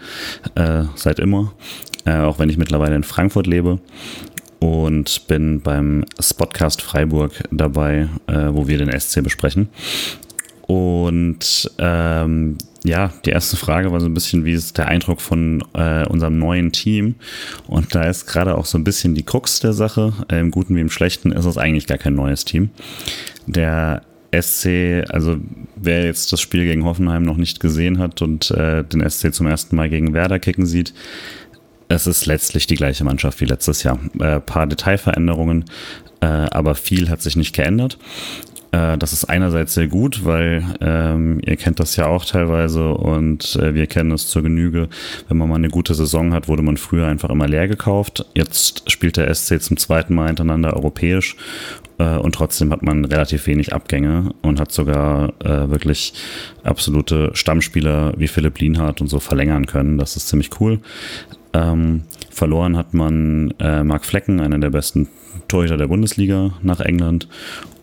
[0.53, 1.53] äh, seit immer,
[2.05, 3.79] äh, auch wenn ich mittlerweile in Frankfurt lebe.
[4.59, 9.69] und bin beim Spotcast Freiburg dabei, äh, wo wir den SC besprechen.
[10.69, 15.63] Und ähm, ja, die erste Frage war so ein bisschen, wie ist der Eindruck von
[15.73, 17.15] äh, unserem neuen Team?
[17.65, 20.13] Und da ist gerade auch so ein bisschen die Krux der Sache.
[20.29, 22.69] Im Guten wie im Schlechten ist es eigentlich gar kein neues Team.
[23.47, 25.38] Der SC, also
[25.75, 29.47] wer jetzt das Spiel gegen Hoffenheim noch nicht gesehen hat und äh, den SC zum
[29.47, 30.93] ersten Mal gegen Werder kicken sieht,
[31.88, 33.97] es ist letztlich die gleiche Mannschaft wie letztes Jahr.
[34.19, 35.65] Äh, paar Detailveränderungen,
[36.21, 37.97] äh, aber viel hat sich nicht geändert.
[38.71, 43.55] Äh, das ist einerseits sehr gut, weil ähm, ihr kennt das ja auch teilweise und
[43.55, 44.89] äh, wir kennen es zur Genüge.
[45.27, 48.25] Wenn man mal eine gute Saison hat, wurde man früher einfach immer leer gekauft.
[48.36, 51.36] Jetzt spielt der SC zum zweiten Mal hintereinander europäisch
[51.97, 56.13] äh, und trotzdem hat man relativ wenig Abgänge und hat sogar äh, wirklich
[56.63, 59.97] absolute Stammspieler wie Philipp Lienhardt und so verlängern können.
[59.97, 60.79] Das ist ziemlich cool.
[61.53, 65.08] Ähm, verloren hat man äh, Marc Flecken, einer der besten
[65.47, 67.27] Torhüter der Bundesliga, nach England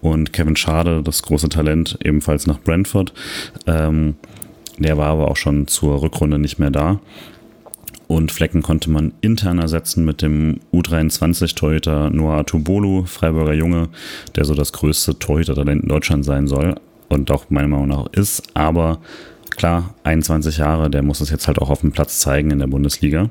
[0.00, 3.12] und Kevin Schade, das große Talent, ebenfalls nach Brentford.
[3.66, 4.14] Ähm,
[4.78, 7.00] der war aber auch schon zur Rückrunde nicht mehr da.
[8.08, 13.88] Und Flecken konnte man intern ersetzen mit dem U23-Torhüter Noah Tubolu, Freiburger Junge,
[14.36, 16.76] der so das größte Torhüter-Talent in Deutschland sein soll
[17.08, 18.44] und auch meiner Meinung nach ist.
[18.54, 19.00] Aber
[19.56, 22.68] klar, 21 Jahre, der muss es jetzt halt auch auf dem Platz zeigen in der
[22.68, 23.28] Bundesliga.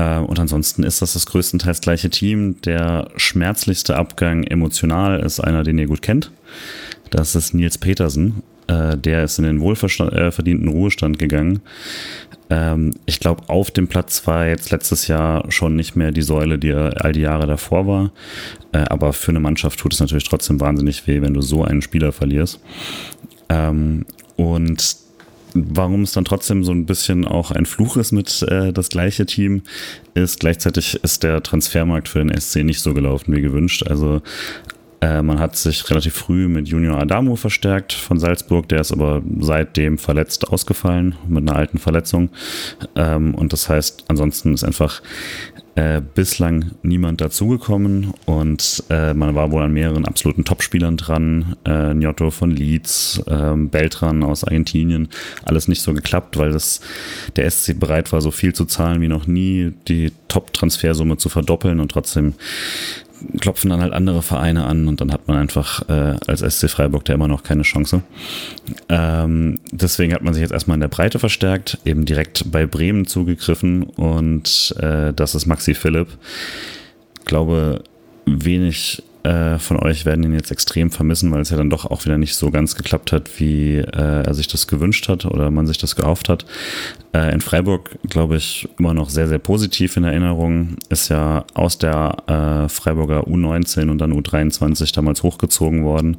[0.00, 2.60] Äh, und ansonsten ist das das größtenteils gleiche Team.
[2.62, 6.30] Der schmerzlichste Abgang emotional ist einer, den ihr gut kennt.
[7.10, 8.42] Das ist Nils Petersen.
[8.66, 11.60] Äh, der ist in den wohlverdienten äh, Ruhestand gegangen.
[12.48, 16.58] Ähm, ich glaube, auf dem Platz war jetzt letztes Jahr schon nicht mehr die Säule,
[16.58, 18.12] die er all die Jahre davor war.
[18.72, 22.12] Aber für eine Mannschaft tut es natürlich trotzdem wahnsinnig weh, wenn du so einen Spieler
[22.12, 22.60] verlierst.
[23.48, 24.96] Ähm, und
[25.54, 29.26] warum es dann trotzdem so ein bisschen auch ein Fluch ist mit äh, das gleiche
[29.26, 29.62] Team,
[30.14, 33.84] ist gleichzeitig ist der Transfermarkt für den SC nicht so gelaufen wie gewünscht.
[33.86, 34.22] Also
[35.00, 39.22] äh, man hat sich relativ früh mit Junior Adamo verstärkt von Salzburg, der ist aber
[39.38, 42.30] seitdem verletzt ausgefallen mit einer alten Verletzung.
[42.96, 45.00] Ähm, und das heißt, ansonsten ist einfach
[45.74, 51.56] äh, bislang niemand dazugekommen und äh, man war wohl an mehreren absoluten Topspielern dran.
[51.64, 55.08] Äh, Njotto von Leeds, äh, Beltran aus Argentinien.
[55.44, 56.80] Alles nicht so geklappt, weil das,
[57.36, 61.80] der SC bereit war, so viel zu zahlen wie noch nie, die Top-Transfersumme zu verdoppeln
[61.80, 62.34] und trotzdem
[63.40, 67.04] klopfen dann halt andere Vereine an und dann hat man einfach äh, als SC Freiburg
[67.04, 68.02] da immer noch keine Chance.
[68.88, 73.06] Ähm, deswegen hat man sich jetzt erstmal in der Breite verstärkt, eben direkt bei Bremen
[73.06, 76.08] zugegriffen und äh, das ist Maxi Philipp.
[77.18, 77.82] Ich glaube,
[78.26, 82.04] wenig äh, von euch werden ihn jetzt extrem vermissen, weil es ja dann doch auch
[82.04, 85.66] wieder nicht so ganz geklappt hat, wie äh, er sich das gewünscht hat oder man
[85.66, 86.46] sich das gehofft hat.
[87.12, 90.76] Äh, in Freiburg, glaube ich, immer noch sehr, sehr positiv in Erinnerung.
[90.88, 96.16] Ist ja aus der äh, Freiburger U19 und dann U23 damals hochgezogen worden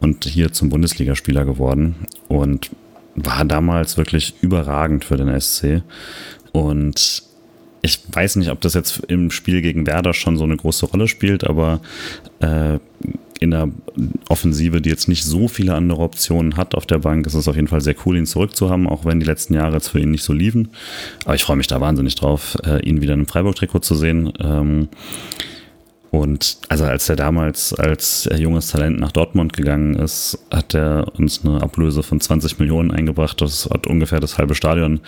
[0.00, 1.94] und hier zum Bundesligaspieler geworden
[2.28, 2.70] und
[3.14, 5.82] war damals wirklich überragend für den SC.
[6.52, 7.22] Und
[7.82, 11.08] ich weiß nicht, ob das jetzt im Spiel gegen Werder schon so eine große Rolle
[11.08, 11.80] spielt, aber
[12.40, 12.78] äh,
[13.40, 13.68] in der
[14.28, 17.56] Offensive, die jetzt nicht so viele andere Optionen hat auf der Bank, ist es auf
[17.56, 20.22] jeden Fall sehr cool, ihn zurückzuhaben, auch wenn die letzten Jahre jetzt für ihn nicht
[20.22, 20.68] so liefen.
[21.24, 24.32] Aber ich freue mich da wahnsinnig drauf, äh, ihn wieder in einem Freiburg-Trikot zu sehen.
[24.38, 24.88] Ähm,
[26.12, 31.42] und also als er damals als junges Talent nach Dortmund gegangen ist, hat er uns
[31.42, 33.40] eine Ablöse von 20 Millionen eingebracht.
[33.40, 35.00] Das hat ungefähr das halbe Stadion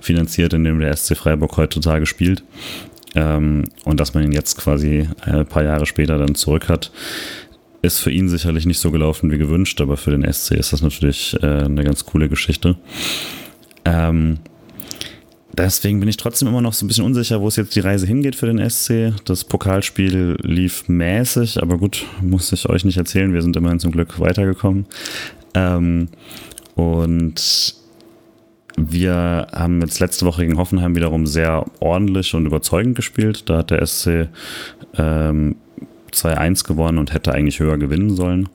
[0.00, 2.44] finanziert, in dem der SC Freiburg heutzutage spielt.
[3.16, 6.92] Ähm, und dass man ihn jetzt quasi ein paar Jahre später dann zurück hat,
[7.82, 10.80] ist für ihn sicherlich nicht so gelaufen wie gewünscht, aber für den SC ist das
[10.80, 12.76] natürlich äh, eine ganz coole Geschichte.
[13.84, 14.38] Ähm,
[15.56, 18.06] Deswegen bin ich trotzdem immer noch so ein bisschen unsicher, wo es jetzt die Reise
[18.06, 19.12] hingeht für den SC.
[19.26, 23.34] Das Pokalspiel lief mäßig, aber gut, muss ich euch nicht erzählen.
[23.34, 24.86] Wir sind immerhin zum Glück weitergekommen.
[25.54, 26.08] Ähm,
[26.74, 27.74] und
[28.76, 33.48] wir haben jetzt letzte Woche gegen Hoffenheim wiederum sehr ordentlich und überzeugend gespielt.
[33.50, 34.28] Da hat der SC
[34.96, 35.56] ähm,
[36.12, 38.48] 2-1 gewonnen und hätte eigentlich höher gewinnen sollen.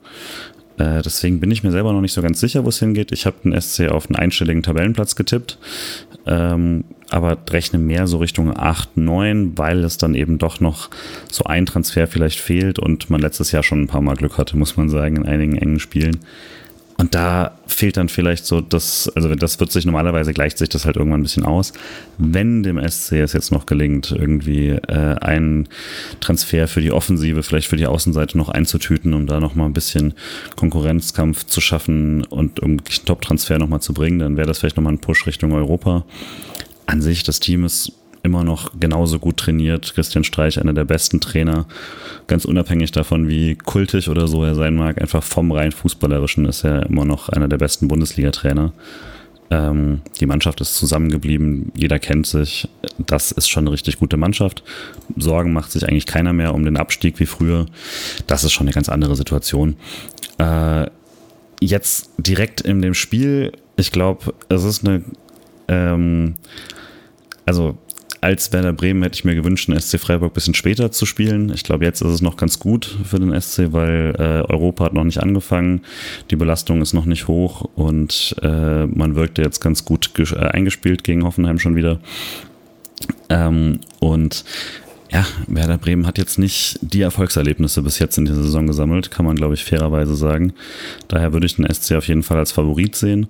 [0.78, 3.12] Äh, deswegen bin ich mir selber noch nicht so ganz sicher, wo es hingeht.
[3.12, 5.58] Ich habe den SC auf einen einstelligen Tabellenplatz getippt
[6.28, 10.90] ähm, aber rechne mehr so Richtung 8, 9, weil es dann eben doch noch
[11.32, 14.58] so ein Transfer vielleicht fehlt und man letztes Jahr schon ein paar Mal Glück hatte,
[14.58, 16.20] muss man sagen, in einigen engen Spielen.
[17.00, 20.86] Und da fehlt dann vielleicht so das, also das wird sich normalerweise gleicht sich das
[20.86, 21.72] halt irgendwann ein bisschen aus.
[22.18, 25.70] Wenn dem SC es jetzt noch gelingt, irgendwie äh, einen
[26.22, 30.16] Transfer für die Offensive, vielleicht für die Außenseite noch einzutüten, um da nochmal ein bisschen
[30.56, 35.00] Konkurrenzkampf zu schaffen und einen Top-Transfer nochmal zu bringen, dann wäre das vielleicht nochmal ein
[35.00, 36.04] Push Richtung Europa.
[36.88, 37.92] An sich, das Team ist
[38.24, 39.94] immer noch genauso gut trainiert.
[39.94, 41.66] Christian Streich, einer der besten Trainer,
[42.28, 46.64] ganz unabhängig davon, wie kultig oder so er sein mag, einfach vom rein Fußballerischen ist
[46.64, 48.74] er immer noch einer der besten Bundesliga-Trainer.
[49.50, 52.68] Ähm, die Mannschaft ist zusammengeblieben, jeder kennt sich.
[52.98, 54.64] Das ist schon eine richtig gute Mannschaft.
[55.16, 57.66] Sorgen macht sich eigentlich keiner mehr um den Abstieg wie früher.
[58.28, 59.78] Das ist schon eine ganz andere Situation.
[60.38, 60.88] Äh,
[61.62, 65.04] jetzt direkt in dem Spiel, ich glaube, es ist eine.
[65.70, 66.36] Ähm,
[67.46, 67.78] also
[68.22, 71.52] als Werder Bremen hätte ich mir gewünscht, den SC Freiburg ein bisschen später zu spielen.
[71.54, 74.94] Ich glaube, jetzt ist es noch ganz gut für den SC, weil äh, Europa hat
[74.94, 75.82] noch nicht angefangen,
[76.32, 81.04] die Belastung ist noch nicht hoch und äh, man wirkte jetzt ganz gut äh, eingespielt
[81.04, 82.00] gegen Hoffenheim schon wieder.
[83.30, 84.44] Ähm, und
[85.12, 89.26] ja, Werder Bremen hat jetzt nicht die Erfolgserlebnisse bis jetzt in dieser Saison gesammelt, kann
[89.26, 90.54] man, glaube ich, fairerweise sagen.
[91.08, 93.28] Daher würde ich den SC auf jeden Fall als Favorit sehen.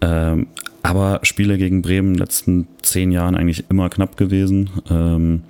[0.00, 0.46] Ähm,
[0.82, 4.70] aber Spiele gegen Bremen in den letzten zehn Jahren eigentlich immer knapp gewesen.
[4.90, 5.42] Ähm,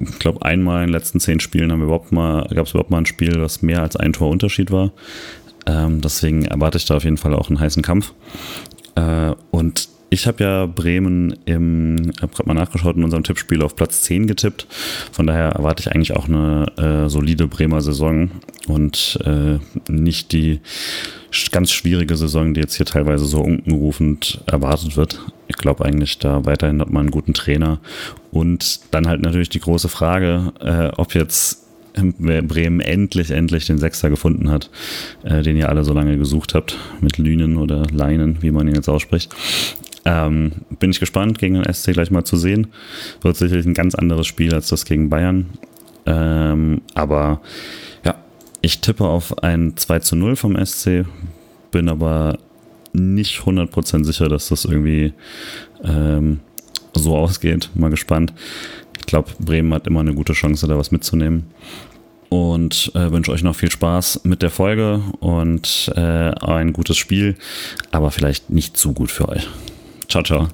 [0.00, 2.90] ich glaube, einmal in den letzten zehn Spielen haben wir überhaupt mal, gab es überhaupt
[2.90, 4.92] mal ein Spiel, das mehr als ein Tor Unterschied war.
[5.66, 8.12] Ähm, deswegen erwarte ich da auf jeden Fall auch einen heißen Kampf.
[8.94, 13.74] Äh, und ich habe ja Bremen im, habe gerade mal nachgeschaut, in unserem Tippspiel auf
[13.74, 14.66] Platz 10 getippt.
[15.12, 18.30] Von daher erwarte ich eigentlich auch eine äh, solide Bremer Saison
[18.68, 19.58] und äh,
[19.90, 20.60] nicht die
[21.50, 25.20] ganz schwierige Saison, die jetzt hier teilweise so unkenrufend erwartet wird.
[25.48, 27.80] Ich glaube eigentlich, da weiterhin hat man einen guten Trainer.
[28.30, 34.10] Und dann halt natürlich die große Frage, äh, ob jetzt Bremen endlich, endlich den Sechser
[34.10, 34.70] gefunden hat,
[35.22, 38.74] äh, den ihr alle so lange gesucht habt, mit Lünen oder Leinen, wie man ihn
[38.74, 39.34] jetzt ausspricht.
[40.04, 42.68] Ähm, bin ich gespannt, gegen den SC gleich mal zu sehen.
[43.22, 45.46] Wird sicherlich ein ganz anderes Spiel als das gegen Bayern.
[46.06, 47.40] Ähm, aber
[48.04, 48.16] ja,
[48.60, 51.06] ich tippe auf ein 2 zu 0 vom SC,
[51.70, 52.38] bin aber
[52.92, 55.14] nicht 100% sicher, dass das irgendwie
[55.82, 56.40] ähm,
[56.94, 57.70] so ausgeht.
[57.74, 58.32] Mal gespannt.
[58.98, 61.44] Ich glaube, Bremen hat immer eine gute Chance, da was mitzunehmen.
[62.28, 67.36] Und äh, wünsche euch noch viel Spaß mit der Folge und äh, ein gutes Spiel,
[67.92, 69.48] aber vielleicht nicht zu gut für euch.
[70.08, 70.48] Ciao, ciao.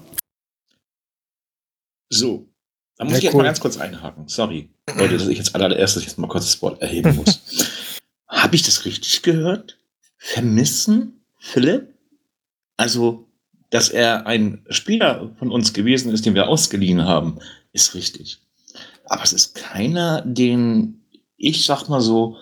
[2.10, 2.48] So,
[2.96, 3.38] da muss Ja, ich jetzt cool.
[3.38, 4.28] mal ganz kurz einhaken.
[4.28, 8.00] Sorry, Leute, dass ich jetzt allererstes jetzt mal kurz das Wort erheben muss.
[8.28, 9.78] Habe ich das richtig gehört?
[10.16, 11.94] Vermissen Philipp?
[12.76, 13.28] Also,
[13.70, 17.38] dass er ein Spieler von uns gewesen ist, den wir ausgeliehen haben,
[17.72, 18.38] ist richtig.
[19.04, 21.04] Aber es ist keiner, den
[21.36, 22.36] ich sag mal so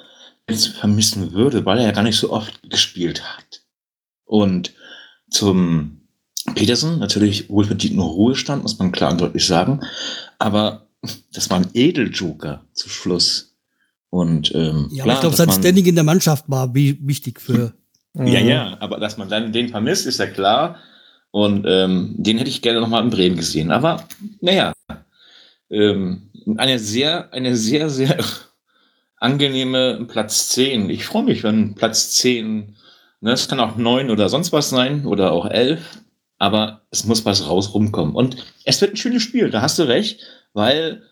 [0.49, 3.63] jetzt vermissen würde, weil er ja gar nicht so oft gespielt hat.
[4.25, 4.73] Und
[5.31, 5.98] zum
[6.55, 9.81] Petersen, natürlich wohlverdienten Ruhestand, muss man klar und deutlich sagen.
[10.39, 10.87] Aber
[11.33, 13.57] das war ein Edeljoker zu Schluss.
[14.11, 16.99] Und ähm, Ja, aber klar, ich glaube, dass sein Standing in der Mannschaft war wi-
[17.03, 17.75] wichtig für.
[18.15, 18.49] Ja, Mhm.
[18.49, 20.77] ja, aber dass man dann den vermisst, ist ja klar.
[21.31, 23.71] Und ähm, den hätte ich gerne nochmal in Bremen gesehen.
[23.71, 24.03] Aber
[24.41, 24.73] naja,
[25.71, 28.17] ähm, eine sehr, eine sehr, sehr
[29.17, 30.91] angenehme Platz 10.
[30.91, 32.77] Ich freue mich, wenn Platz 10,
[33.21, 35.81] ne, es kann auch 9 oder sonst was sein oder auch 11,
[36.39, 38.15] aber es muss was raus rumkommen.
[38.15, 40.21] Und es wird ein schönes Spiel, da hast du recht,
[40.53, 41.03] weil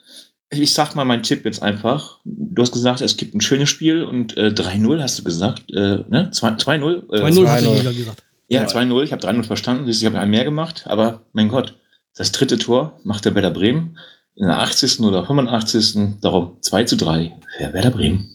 [0.50, 2.20] ich sag mal meinen Tipp jetzt einfach.
[2.24, 6.04] Du hast gesagt, es gibt ein schönes Spiel und äh, 3-0 hast du gesagt, äh,
[6.08, 6.30] ne?
[6.32, 7.12] 2- 2-0.
[7.12, 7.66] Äh, 2-0 hat 2-0.
[7.66, 8.22] er wieder gesagt.
[8.48, 11.76] ja, 2-0, ich habe 3-0 verstanden, ich habe einen mehr gemacht, aber mein Gott,
[12.14, 13.98] das dritte Tor macht der Werder Bremen
[14.36, 15.00] in der 80.
[15.00, 16.20] oder 85.
[16.20, 18.30] Darum 2 zu 3 für Werder Bremen.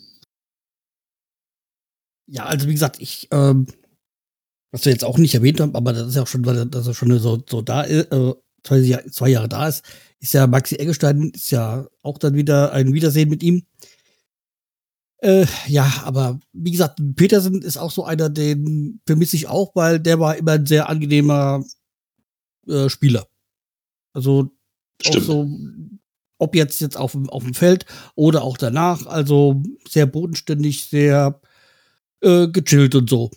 [2.28, 3.68] Ja, also wie gesagt, ich, ähm,
[4.72, 6.66] was wir jetzt auch nicht erwähnt haben, aber das ist ja auch schon, weil er-
[6.66, 8.82] dass er schon so, so da ist, äh, zwei,
[9.12, 9.84] zwei Jahre da ist,
[10.20, 13.64] ist ja Maxi Eggestein, ist ja auch dann wieder ein Wiedersehen mit ihm.
[15.24, 20.00] Äh, ja, aber wie gesagt, Petersen ist auch so einer, den vermisse ich auch, weil
[20.00, 21.64] der war immer ein sehr angenehmer
[22.68, 23.28] äh, Spieler.
[24.14, 24.52] Also
[25.06, 25.26] auch Stimmt.
[25.26, 25.48] so,
[26.40, 31.40] ob jetzt jetzt auf, dem- auf dem Feld oder auch danach, also sehr bodenständig, sehr
[32.22, 33.30] äh, gechillt und so.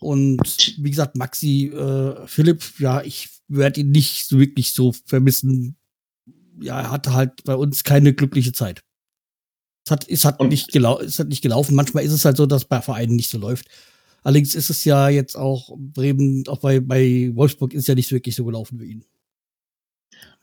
[0.00, 0.40] Und
[0.78, 5.76] wie gesagt, Maxi, äh, Philipp, ja, ich werde ihn nicht so wirklich so vermissen.
[6.60, 8.82] Ja, er hatte halt bei uns keine glückliche Zeit.
[9.84, 11.74] Es hat, es hat, Und- nicht, gelau es hat nicht gelaufen.
[11.74, 13.66] Manchmal ist es halt so, dass bei Vereinen nicht so läuft.
[14.22, 18.36] Allerdings ist es ja jetzt auch Bremen, auch bei, bei Wolfsburg ist ja nicht wirklich
[18.36, 19.04] so gelaufen wie ihn.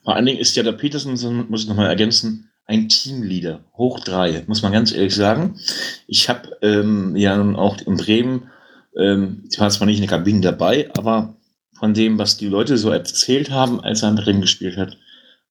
[0.02, 1.12] Vor allen Dingen ist ja der Petersen,
[1.48, 5.58] muss ich nochmal ergänzen, ein Teamleader, hoch drei, muss man ganz ehrlich sagen.
[6.06, 8.50] Ich habe ähm, ja nun auch in Bremen,
[8.98, 11.34] ähm, ich war zwar nicht in der Kabine dabei, aber
[11.78, 14.96] von dem, was die Leute so erzählt haben, als er in Bremen gespielt hat,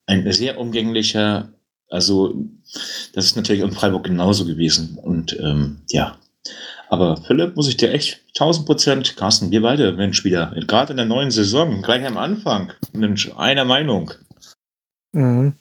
[0.06, 1.50] ein sehr umgänglicher,
[1.90, 2.36] also
[3.14, 4.98] das ist natürlich in Freiburg genauso gewesen.
[5.02, 6.18] Und ähm, ja,
[6.90, 10.98] aber Philipp, muss ich dir echt 1000 Prozent, Carsten, wir beide, Mensch, wieder, gerade in
[10.98, 14.12] der neuen Saison, gleich am Anfang, Mensch, einer Meinung.
[15.18, 15.54] Mhm.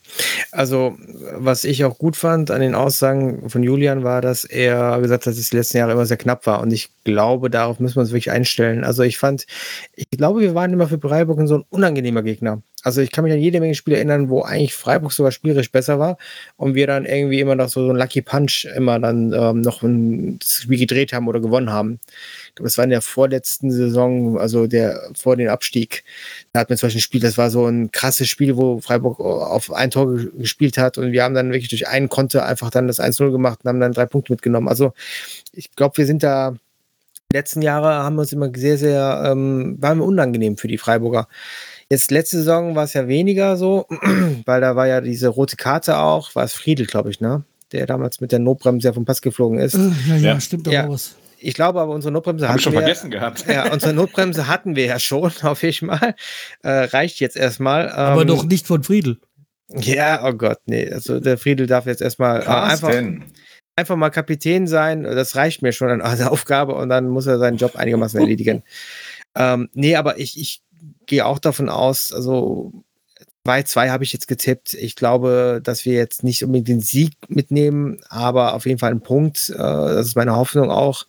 [0.53, 0.99] Also,
[1.33, 5.33] was ich auch gut fand an den Aussagen von Julian war, dass er gesagt hat,
[5.33, 6.61] dass es die letzten Jahre immer sehr knapp war.
[6.61, 8.85] Und ich glaube, darauf müssen wir uns wirklich einstellen.
[8.85, 9.47] Also, ich fand,
[9.95, 12.61] ich glaube, wir waren immer für Freiburg so ein unangenehmer Gegner.
[12.83, 15.99] Also, ich kann mich an jede Menge Spiele erinnern, wo eigentlich Freiburg sogar spielerisch besser
[15.99, 16.19] war
[16.59, 19.83] und wir dann irgendwie immer noch so, so ein Lucky Punch immer dann ähm, noch
[19.83, 21.99] ein Spiel gedreht haben oder gewonnen haben
[22.63, 26.05] das war in der vorletzten Saison, also der vor dem Abstieg.
[26.53, 29.21] Da hat man zum Beispiel ein Spiel, das war so ein krasses Spiel, wo Freiburg
[29.21, 32.87] auf ein Tor gespielt hat und wir haben dann wirklich durch einen Konto einfach dann
[32.87, 34.69] das 1-0 gemacht und haben dann drei Punkte mitgenommen.
[34.69, 34.93] Also
[35.53, 36.57] ich glaube, wir sind da
[37.33, 40.79] die letzten Jahre haben wir uns immer sehr, sehr, ähm, waren wir unangenehm für die
[40.79, 41.27] Freiburger.
[41.91, 43.87] Jetzt letzte Saison war es ja weniger so,
[44.45, 47.43] weil da war ja diese rote Karte auch, war es Friedel, glaube ich, ne?
[47.73, 49.75] Der damals mit der Notbremse ja vom Pass geflogen ist.
[49.75, 50.89] Äh, ja, ja, stimmt doch ja.
[50.89, 51.17] was.
[51.39, 52.81] Ich glaube aber, unsere Notbremse Hab hatten ich schon wir.
[52.81, 53.45] vergessen gehabt.
[53.49, 56.15] Ja, unsere Notbremse hatten wir ja schon, auf jeden Fall.
[56.63, 57.89] Äh, reicht jetzt erstmal.
[57.91, 59.19] Aber Ähm, doch nicht von Friedel.
[59.69, 60.91] Ja, oh Gott, nee.
[60.91, 62.93] Also der Friedel darf jetzt erstmal äh, einfach,
[63.75, 65.03] einfach mal Kapitän sein.
[65.03, 68.63] Das reicht mir schon an der Aufgabe und dann muss er seinen Job einigermaßen erledigen.
[69.37, 70.63] ähm, nee, aber ich, ich
[71.07, 72.73] gehe auch davon aus, also
[73.47, 74.75] 2-2 habe ich jetzt getippt.
[74.75, 79.01] Ich glaube, dass wir jetzt nicht unbedingt den Sieg mitnehmen, aber auf jeden Fall einen
[79.01, 79.51] Punkt.
[79.51, 81.07] Äh, das ist meine Hoffnung auch.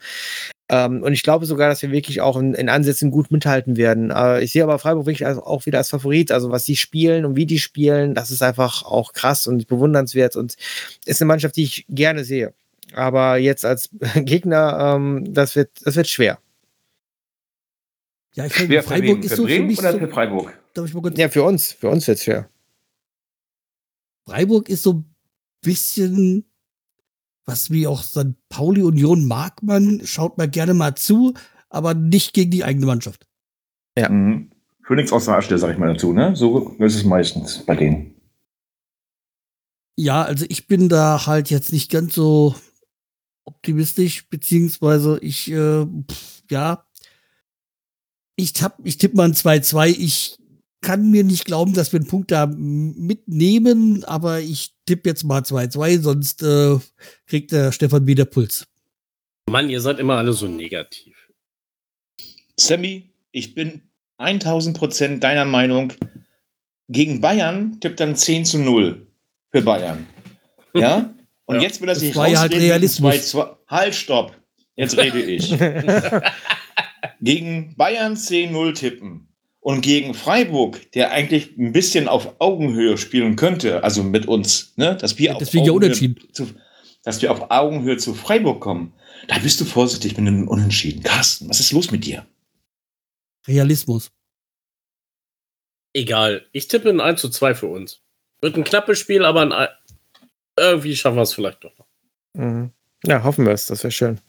[0.70, 4.12] Ähm, und ich glaube sogar, dass wir wirklich auch in, Ansätzen gut mithalten werden.
[4.12, 6.32] Äh, ich sehe aber Freiburg wirklich auch wieder als Favorit.
[6.32, 10.36] Also was die spielen und wie die spielen, das ist einfach auch krass und bewundernswert
[10.36, 10.56] und
[11.06, 12.54] ist eine Mannschaft, die ich gerne sehe.
[12.94, 16.40] Aber jetzt als Gegner, ähm, das, wird, das wird schwer.
[18.38, 20.60] Ja, ich finde, Freiburg ist Für so für mich oder so, für Freiburg?
[20.76, 21.72] darf ich mal kurz, Ja, für uns.
[21.72, 22.48] Für uns es schwer.
[24.28, 25.16] Freiburg ist so ein
[25.62, 26.46] bisschen,
[27.46, 28.36] was wie auch St.
[28.50, 31.34] Pauli Union mag man, schaut man gerne mal zu,
[31.70, 33.28] aber nicht gegen die eigene Mannschaft.
[33.98, 34.08] Ja.
[34.10, 34.52] Mhm.
[34.84, 36.36] Phoenix aus der Asche, sag ich mal dazu, ne?
[36.36, 38.14] So ist es meistens bei denen.
[39.96, 42.54] Ja, also ich bin da halt jetzt nicht ganz so
[43.46, 46.86] optimistisch, beziehungsweise ich, äh, pff, ja,
[48.38, 49.88] ich, tapp, ich tippe mal ein 2-2.
[50.00, 50.38] Ich
[50.82, 55.42] kann mir nicht glauben, dass wir einen Punkt da mitnehmen, aber ich tippe jetzt mal
[55.42, 56.78] 2-2, sonst äh,
[57.26, 58.66] kriegt der Stefan wieder Puls.
[59.50, 61.16] Mann, ihr seid immer alle so negativ.
[62.60, 63.82] Sammy, ich bin
[64.18, 65.94] 1000 Prozent deiner Meinung.
[66.90, 69.06] Gegen Bayern tippt dann 10 zu 0
[69.52, 70.08] für Bayern.
[70.74, 71.14] Ja?
[71.46, 71.62] Und Ja.
[71.62, 73.14] jetzt will er Das sich war ja halt rausreden gegen Realismus.
[73.36, 73.56] 2-2.
[73.68, 74.36] Halt, stopp.
[74.76, 75.52] Jetzt rede ich.
[77.22, 79.28] gegen Bayern 10-0 tippen
[79.60, 84.96] und gegen Freiburg, der eigentlich ein bisschen auf Augenhöhe spielen könnte, also mit uns, ne,
[84.96, 85.92] dass wir auf Augenhöhe
[86.32, 86.48] zu,
[87.04, 88.94] dass wir auf Augenhöhe zu Freiburg kommen,
[89.28, 91.04] da bist du vorsichtig mit einem Unentschieden.
[91.04, 92.26] Carsten, was ist los mit dir?
[93.48, 94.12] Realismus.
[95.94, 96.46] Egal.
[96.52, 98.02] Ich tippe ein 1 zu 2 für uns.
[98.42, 99.70] Wird ein knappes Spiel, aber ein, Ein-
[100.58, 101.88] irgendwie schaffen wir es vielleicht doch noch.
[102.34, 102.72] Mhm.
[103.04, 103.66] Ja, hoffen wir es.
[103.68, 104.20] Das wäre schön.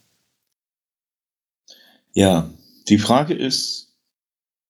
[2.18, 2.50] Ja,
[2.88, 3.92] die Frage ist,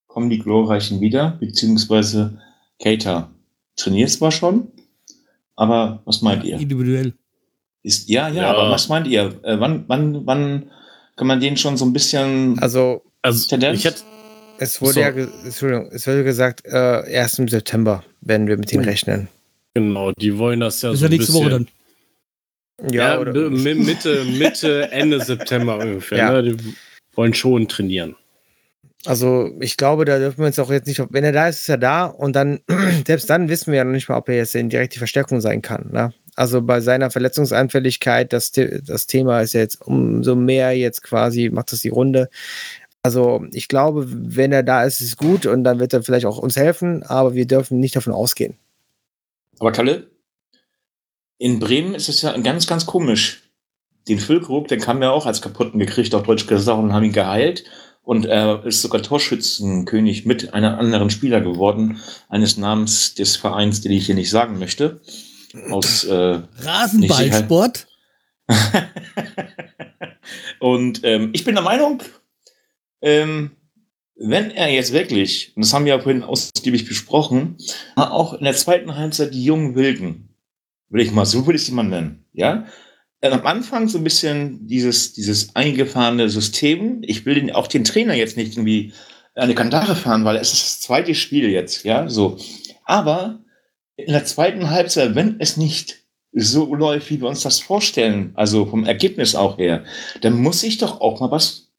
[0.06, 2.38] kommen die Glorreichen wieder, beziehungsweise
[2.82, 3.30] Keita
[3.76, 4.68] trainiert zwar schon,
[5.56, 6.58] aber was meint ihr?
[6.58, 7.14] Individuell.
[7.82, 8.50] Ist, ja, ja, Ja.
[8.50, 9.40] aber was meint ihr?
[9.44, 10.70] Äh, wann, wann, wann
[11.16, 13.78] kann man den schon so ein bisschen Also, Also, Tendenz?
[13.78, 14.02] ich hätte,
[14.58, 15.00] es wurde So.
[15.00, 19.28] ja, Entschuldigung, es wurde gesagt, äh, erst im September werden wir mit ihm rechnen.
[19.74, 21.68] genau, die wollen das ja Das ist so ja ein nächste Woche dann.
[22.92, 26.18] Ja, mi- Mitte, Mitte, Ende September ungefähr.
[26.18, 26.32] Ja.
[26.42, 26.42] Ne?
[26.54, 26.74] Die
[27.18, 28.16] wollen schon trainieren.
[29.04, 31.68] Also ich glaube, da dürfen wir uns auch jetzt nicht, wenn er da ist, ist
[31.68, 32.60] er da und dann,
[33.06, 35.40] selbst dann wissen wir ja noch nicht mal, ob er jetzt in direkt die Verstärkung
[35.40, 35.90] sein kann.
[35.92, 36.14] Ne?
[36.36, 41.72] Also bei seiner Verletzungsanfälligkeit, das, das Thema ist ja jetzt umso mehr jetzt quasi, macht
[41.72, 42.28] das die Runde.
[43.02, 46.26] Also ich glaube, wenn er da ist, ist es gut und dann wird er vielleicht
[46.26, 48.56] auch uns helfen, aber wir dürfen nicht davon ausgehen.
[49.58, 50.08] Aber Kalle,
[51.38, 53.47] in Bremen ist es ja ganz, ganz komisch.
[54.08, 57.12] Den Füllkrug, den haben wir auch als kaputten gekriegt, auf Deutsch gesagt, und haben ihn
[57.12, 57.64] geheilt.
[58.02, 63.92] Und er ist sogar Torschützenkönig mit einem anderen Spieler geworden, eines Namens des Vereins, den
[63.92, 65.02] ich hier nicht sagen möchte.
[65.70, 67.86] Aus äh, Rasenballsport.
[70.60, 72.02] und ähm, ich bin der Meinung,
[73.02, 73.50] ähm,
[74.16, 77.56] wenn er jetzt wirklich, und das haben wir ja vorhin ausgiebig besprochen,
[77.94, 80.34] auch in der zweiten Halbzeit die jungen Wilden,
[80.88, 82.66] will ich mal, so würde ich sie mal nennen, ja,
[83.20, 87.02] am Anfang so ein bisschen dieses, dieses eingefahrene System.
[87.02, 88.92] Ich will den, auch den Trainer jetzt nicht irgendwie
[89.34, 92.38] eine Kandare fahren, weil es ist das zweite Spiel jetzt, ja, so.
[92.84, 93.40] Aber
[93.96, 98.66] in der zweiten Halbzeit, wenn es nicht so läuft, wie wir uns das vorstellen, also
[98.66, 99.84] vom Ergebnis auch her,
[100.20, 101.72] dann muss ich doch auch mal was,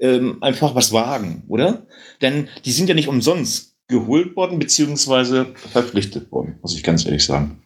[0.00, 1.86] ähm, einfach was wagen, oder?
[2.22, 7.24] Denn die sind ja nicht umsonst geholt worden, beziehungsweise verpflichtet worden, muss ich ganz ehrlich
[7.24, 7.62] sagen.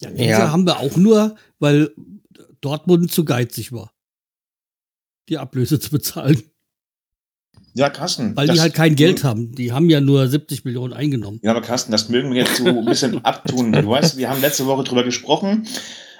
[0.00, 0.52] Ja, diese ja.
[0.52, 1.92] haben wir auch nur, weil
[2.60, 3.92] Dortmund zu geizig war,
[5.28, 6.42] die Ablöse zu bezahlen.
[7.74, 8.36] Ja, Carsten.
[8.36, 9.54] Weil die halt kein Geld haben.
[9.54, 11.38] Die haben ja nur 70 Millionen eingenommen.
[11.42, 13.72] Ja, aber Carsten, das mögen wir jetzt so ein bisschen abtun.
[13.72, 15.68] Du weißt, wir haben letzte Woche drüber gesprochen,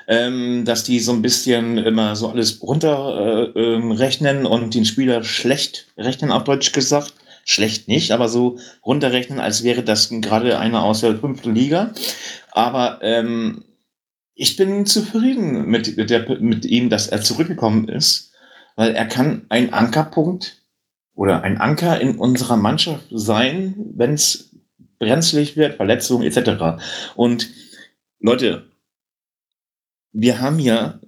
[0.06, 5.24] ähm, dass die so ein bisschen immer so alles runterrechnen äh, ähm, und den Spieler
[5.24, 7.14] schlecht rechnen, auf Deutsch gesagt.
[7.44, 11.92] Schlecht nicht, aber so runterrechnen, als wäre das gerade einer aus der fünften Liga.
[12.52, 13.64] Aber ähm,
[14.40, 18.32] ich bin zufrieden mit, der, mit ihm, dass er zurückgekommen ist,
[18.76, 20.62] weil er kann ein Ankerpunkt
[21.14, 24.56] oder ein Anker in unserer Mannschaft sein, wenn es
[25.00, 26.80] brenzlig wird, Verletzungen etc.
[27.16, 27.50] Und
[28.20, 28.70] Leute,
[30.12, 31.00] wir haben ja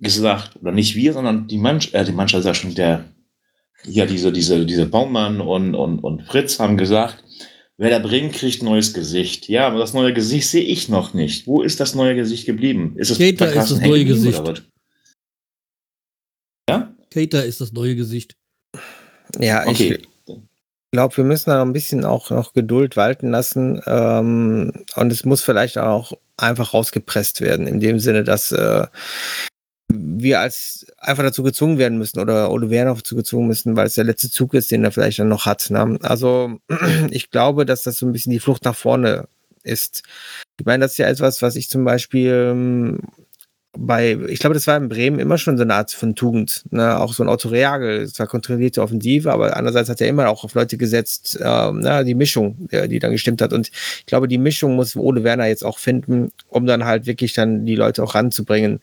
[0.00, 3.06] gesagt, oder nicht wir, sondern die, Mannschaft, äh, die Mannschaft ist ja schon der,
[3.86, 7.24] ja, diese, diese, diese Baumann und, und, und Fritz haben gesagt,
[7.78, 9.48] Werder Bremen kriegt neues Gesicht.
[9.48, 11.46] Ja, aber das neue Gesicht sehe ich noch nicht.
[11.46, 12.94] Wo ist das neue Gesicht geblieben?
[12.96, 14.64] Ist es Kater ist das neue Gesicht.
[16.68, 16.92] Ja?
[17.10, 18.36] Kater ist das neue Gesicht.
[19.38, 20.00] Ja, okay.
[20.26, 20.36] ich
[20.90, 23.80] glaube, wir müssen da noch ein bisschen auch noch Geduld walten lassen.
[23.86, 28.86] Ähm, und es muss vielleicht auch einfach rausgepresst werden, in dem Sinne, dass äh,
[29.88, 33.94] wir als einfach dazu gezwungen werden müssen oder Ole Werner dazu gezwungen müssen, weil es
[33.94, 35.70] der letzte Zug ist, den er vielleicht dann noch hat.
[35.70, 35.98] Ne?
[36.02, 36.58] Also
[37.10, 39.28] ich glaube, dass das so ein bisschen die Flucht nach vorne
[39.62, 40.02] ist.
[40.58, 43.00] Ich meine, das ist ja etwas, was ich zum Beispiel ähm,
[43.76, 46.64] bei, ich glaube, das war in Bremen immer schon so eine Art von Tugend.
[46.70, 46.98] Ne?
[46.98, 50.54] Auch so ein Otto Reagel, zwar kontrollierte Offensive, aber andererseits hat er immer auch auf
[50.54, 53.52] Leute gesetzt, äh, na, die Mischung, die dann gestimmt hat.
[53.52, 57.34] Und ich glaube, die Mischung muss Ole Werner jetzt auch finden, um dann halt wirklich
[57.34, 58.80] dann die Leute auch ranzubringen.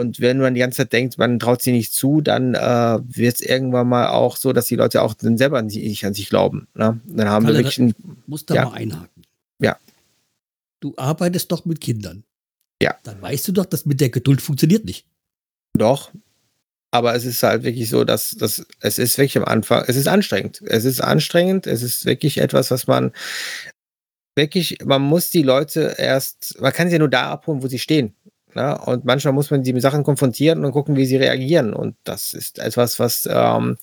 [0.00, 3.34] Und wenn man die ganze Zeit denkt, man traut sie nicht zu, dann äh, wird
[3.34, 6.68] es irgendwann mal auch so, dass die Leute auch dann selber nicht an sich glauben.
[6.72, 6.98] Ne?
[7.04, 7.94] Dann haben Kalle, wir wirklich ein,
[8.26, 8.64] muss da ja.
[8.64, 9.24] mal einhaken.
[9.60, 9.76] Ja.
[10.80, 12.24] Du arbeitest doch mit Kindern.
[12.82, 12.96] Ja.
[13.02, 15.04] Dann weißt du doch, dass mit der Geduld funktioniert nicht.
[15.76, 16.10] Doch.
[16.90, 20.08] Aber es ist halt wirklich so, dass, dass es ist wirklich am Anfang, es ist
[20.08, 20.62] anstrengend.
[20.64, 23.12] Es ist anstrengend, es ist wirklich etwas, was man
[24.34, 27.78] wirklich, man muss die Leute erst, man kann sie ja nur da abholen, wo sie
[27.78, 28.14] stehen.
[28.54, 28.78] Ne?
[28.86, 31.72] und manchmal muss man die mit Sachen konfrontieren und gucken, wie sie reagieren.
[31.72, 33.76] Und das ist etwas, was ähm,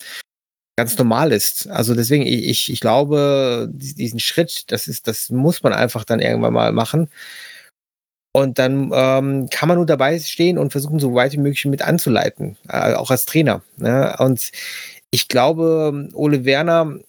[0.78, 1.68] ganz normal ist.
[1.70, 6.54] Also deswegen, ich, ich glaube, diesen Schritt, das ist, das muss man einfach dann irgendwann
[6.54, 7.10] mal machen.
[8.34, 11.82] Und dann ähm, kann man nur dabei stehen und versuchen, so weit wie möglich mit
[11.82, 13.64] anzuleiten, äh, auch als Trainer.
[13.78, 14.16] Ne?
[14.20, 14.52] Und
[15.10, 17.00] ich glaube, Ole Werner,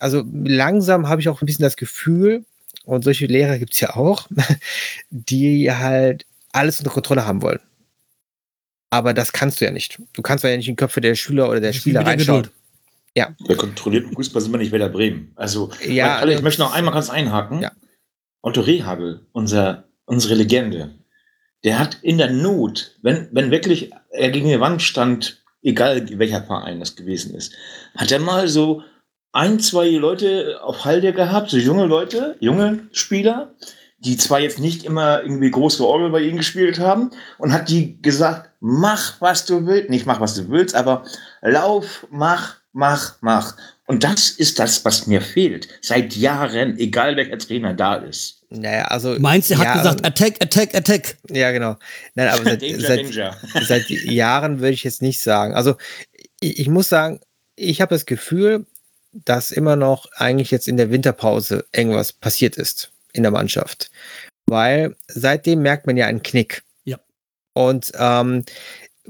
[0.00, 2.44] also langsam habe ich auch ein bisschen das Gefühl,
[2.84, 4.26] und solche Lehrer gibt es ja auch,
[5.10, 7.60] die halt alles unter Kontrolle haben wollen.
[8.90, 10.00] Aber das kannst du ja nicht.
[10.12, 12.48] Du kannst ja nicht in die Köpfe der Schüler oder der Spieler reinschauen.
[13.16, 13.34] Ja.
[13.46, 15.32] Bei kontrollierten Fußball sind wir nicht Werder Bremen.
[15.36, 17.62] Also, ja, alle, ich möchte noch einmal ganz einhaken.
[17.62, 17.72] Ja.
[18.42, 20.94] Otto Rehagel, unser, unsere Legende,
[21.64, 26.42] der hat in der Not, wenn, wenn wirklich er gegen die Wand stand, egal welcher
[26.42, 27.52] Verein das gewesen ist,
[27.96, 28.82] hat er mal so
[29.32, 33.54] ein, zwei Leute auf Halde gehabt, so junge Leute, junge Spieler,
[34.00, 38.00] die zwar jetzt nicht immer irgendwie große Orgel bei ihnen gespielt haben und hat die
[38.00, 41.04] gesagt, mach, was du willst, nicht mach, was du willst, aber
[41.42, 43.56] lauf, mach, mach, mach.
[43.86, 45.68] Und das ist das, was mir fehlt.
[45.82, 48.42] Seit Jahren, egal welcher Trainer da ist.
[48.48, 49.16] Naja, also.
[49.18, 51.16] Meinst du, er ja, hat gesagt, attack, attack, attack.
[51.28, 51.76] Ja, genau.
[52.14, 53.36] Nein, aber seit, danger, seit, danger.
[53.66, 55.54] seit Jahren würde ich jetzt nicht sagen.
[55.54, 55.76] Also,
[56.40, 57.20] ich, ich muss sagen,
[57.54, 58.64] ich habe das Gefühl,
[59.12, 63.90] dass immer noch eigentlich jetzt in der Winterpause irgendwas passiert ist in der Mannschaft.
[64.46, 66.62] Weil seitdem merkt man ja einen Knick.
[66.84, 66.98] Ja.
[67.54, 68.44] Und ähm,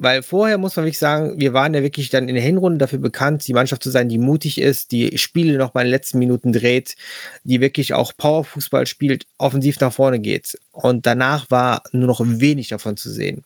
[0.03, 3.01] weil vorher muss man wirklich sagen, wir waren ja wirklich dann in der Hinrunde dafür
[3.01, 6.19] bekannt, die Mannschaft zu sein, die mutig ist, die Spiele noch mal in den letzten
[6.19, 6.97] Minuten dreht,
[7.45, 10.59] die wirklich auch Powerfußball spielt, offensiv nach vorne geht.
[10.73, 13.45] Und danach war nur noch wenig davon zu sehen.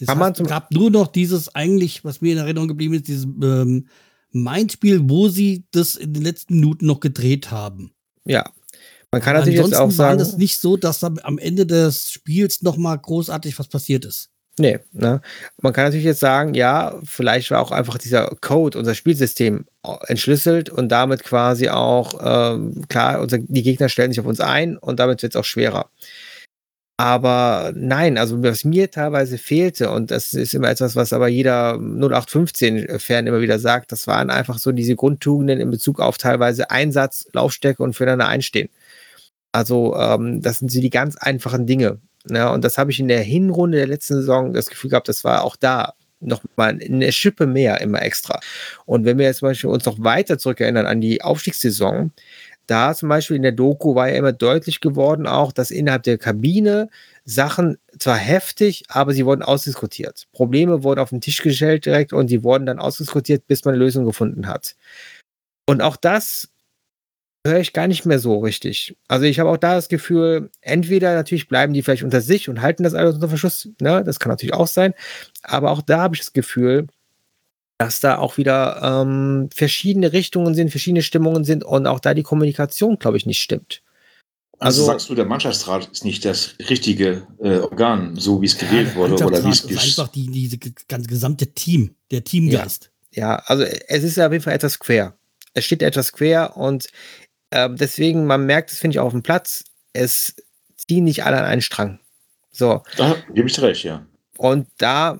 [0.00, 3.88] Es gab nur noch dieses eigentlich, was mir in Erinnerung geblieben ist, dieses ähm,
[4.30, 7.90] Mindspiel, wo sie das in den letzten Minuten noch gedreht haben.
[8.24, 8.44] Ja,
[9.12, 10.20] man kann natürlich jetzt auch sagen.
[10.20, 14.30] es nicht so, dass am Ende des Spiels nochmal großartig was passiert ist.
[14.58, 15.20] Nee, ne?
[15.62, 19.66] Man kann natürlich jetzt sagen, ja, vielleicht war auch einfach dieser Code, unser Spielsystem
[20.06, 24.76] entschlüsselt und damit quasi auch, ähm, klar, unser, die Gegner stellen sich auf uns ein
[24.76, 25.90] und damit wird es auch schwerer.
[27.00, 31.74] Aber nein, also was mir teilweise fehlte, und das ist immer etwas, was aber jeder
[31.74, 37.28] 0815-Fan immer wieder sagt, das waren einfach so diese Grundtugenden in Bezug auf teilweise Einsatz,
[37.32, 38.68] Laufstärke und füreinander einstehen.
[39.58, 41.98] Also ähm, das sind so die ganz einfachen Dinge.
[42.30, 42.52] Ja, ne?
[42.52, 45.42] und das habe ich in der Hinrunde der letzten Saison das Gefühl gehabt, das war
[45.42, 48.38] auch da noch mal eine Schippe mehr immer extra.
[48.86, 52.12] Und wenn wir jetzt zum Beispiel uns noch weiter zurückerinnern an die Aufstiegssaison,
[52.68, 56.18] da zum Beispiel in der Doku war ja immer deutlich geworden auch, dass innerhalb der
[56.18, 56.88] Kabine
[57.24, 60.28] Sachen zwar heftig, aber sie wurden ausdiskutiert.
[60.32, 63.82] Probleme wurden auf den Tisch gestellt direkt und sie wurden dann ausdiskutiert, bis man eine
[63.82, 64.76] Lösung gefunden hat.
[65.66, 66.48] Und auch das
[67.48, 68.96] höre ich gar nicht mehr so richtig.
[69.08, 72.60] Also ich habe auch da das Gefühl, entweder natürlich bleiben die vielleicht unter sich und
[72.62, 74.02] halten das alles unter Verschluss, ne?
[74.04, 74.94] das kann natürlich auch sein,
[75.42, 76.86] aber auch da habe ich das Gefühl,
[77.78, 82.24] dass da auch wieder ähm, verschiedene Richtungen sind, verschiedene Stimmungen sind und auch da die
[82.24, 83.82] Kommunikation, glaube ich, nicht stimmt.
[84.60, 88.58] Also, Also- sagst du, der Mannschaftsrat ist nicht das richtige äh, Organ, so wie es
[88.58, 92.24] gewählt der wurde oder wie es ist einfach die, diese g- ganz gesamte Team, der
[92.24, 92.90] Teamgeist.
[93.14, 95.14] Ja, also es ist ja auf jeden Fall etwas quer.
[95.54, 96.88] Es steht etwas quer und
[97.50, 100.36] ähm, deswegen, man merkt es, finde ich, auch auf dem Platz, es
[100.76, 101.98] ziehen nicht alle an einen Strang.
[102.52, 104.04] So, Da gebe ich recht, ja.
[104.36, 105.18] und da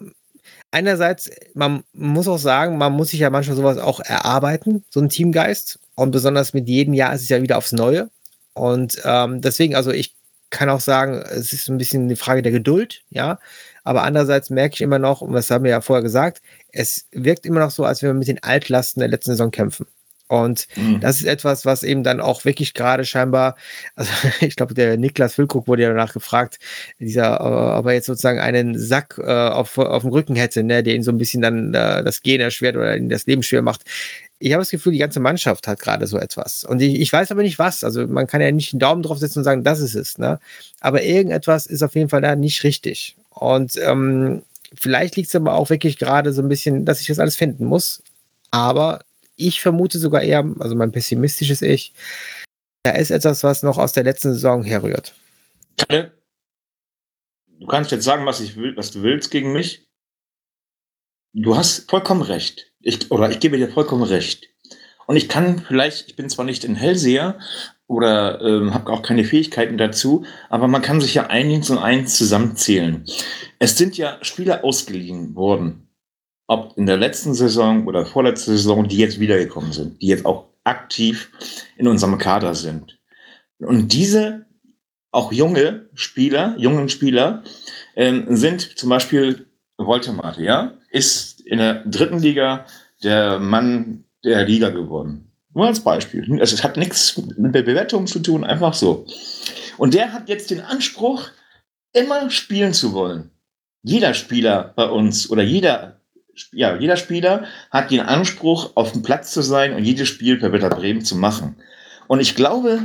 [0.70, 5.08] einerseits, man muss auch sagen, man muss sich ja manchmal sowas auch erarbeiten, so ein
[5.08, 5.78] Teamgeist.
[5.94, 8.10] Und besonders mit jedem Jahr ist es ja wieder aufs Neue.
[8.54, 10.14] Und ähm, deswegen, also ich
[10.50, 13.38] kann auch sagen, es ist ein bisschen eine Frage der Geduld, ja.
[13.84, 17.46] Aber andererseits merke ich immer noch, und das haben wir ja vorher gesagt, es wirkt
[17.46, 19.86] immer noch so, als wenn wir mit den Altlasten der letzten Saison kämpfen.
[20.28, 21.00] Und Mhm.
[21.00, 23.56] das ist etwas, was eben dann auch wirklich gerade scheinbar,
[23.96, 24.10] also
[24.40, 26.58] ich glaube, der Niklas Füllkrug wurde ja danach gefragt,
[27.00, 30.82] dieser, äh, ob er jetzt sozusagen einen Sack äh, auf, auf dem Rücken hätte, ne,
[30.82, 33.62] der ihn so ein bisschen dann äh, das Gehen erschwert oder ihn das Leben schwer
[33.62, 33.82] macht.
[34.38, 36.62] Ich habe das Gefühl, die ganze Mannschaft hat gerade so etwas.
[36.62, 37.82] Und ich, ich weiß aber nicht was.
[37.82, 40.16] Also man kann ja nicht einen Daumen drauf setzen und sagen, das ist es.
[40.18, 40.38] Ne?
[40.80, 43.16] Aber irgendetwas ist auf jeden Fall da nicht richtig.
[43.30, 44.42] Und ähm,
[44.74, 47.64] vielleicht liegt es aber auch wirklich gerade so ein bisschen, dass ich das alles finden
[47.64, 48.02] muss.
[48.52, 49.00] Aber
[49.38, 51.94] ich vermute sogar eher, also mein pessimistisches Ich,
[52.82, 55.14] da ist etwas, was noch aus der letzten Saison herrührt.
[57.58, 59.88] Du kannst jetzt sagen, was ich will, was du willst gegen mich.
[61.32, 62.72] Du hast vollkommen recht.
[62.80, 64.48] Ich, oder ich gebe dir vollkommen recht.
[65.06, 67.38] Und ich kann vielleicht, ich bin zwar nicht ein Hellseher
[67.86, 72.16] oder ähm, habe auch keine Fähigkeiten dazu, aber man kann sich ja eins und eins
[72.16, 73.04] zusammenzählen.
[73.58, 75.87] Es sind ja Spieler ausgeliehen worden,
[76.48, 80.46] ob in der letzten Saison oder vorletzten Saison, die jetzt wiedergekommen sind, die jetzt auch
[80.64, 81.30] aktiv
[81.76, 82.98] in unserem Kader sind.
[83.58, 84.46] Und diese
[85.12, 87.42] auch junge Spieler, jungen Spieler,
[87.96, 89.46] ähm, sind zum Beispiel
[89.76, 92.66] Woltemate, ja, ist in der dritten Liga
[93.02, 95.30] der Mann der Liga geworden.
[95.54, 96.40] Nur als Beispiel.
[96.40, 99.06] Es hat nichts mit der Bewertung zu tun, einfach so.
[99.76, 101.28] Und der hat jetzt den Anspruch,
[101.92, 103.30] immer spielen zu wollen.
[103.82, 105.97] Jeder Spieler bei uns oder jeder,
[106.52, 110.52] ja, jeder Spieler hat den Anspruch, auf dem Platz zu sein und jedes Spiel per
[110.52, 111.56] Wetter Bremen zu machen.
[112.06, 112.80] Und ich glaube,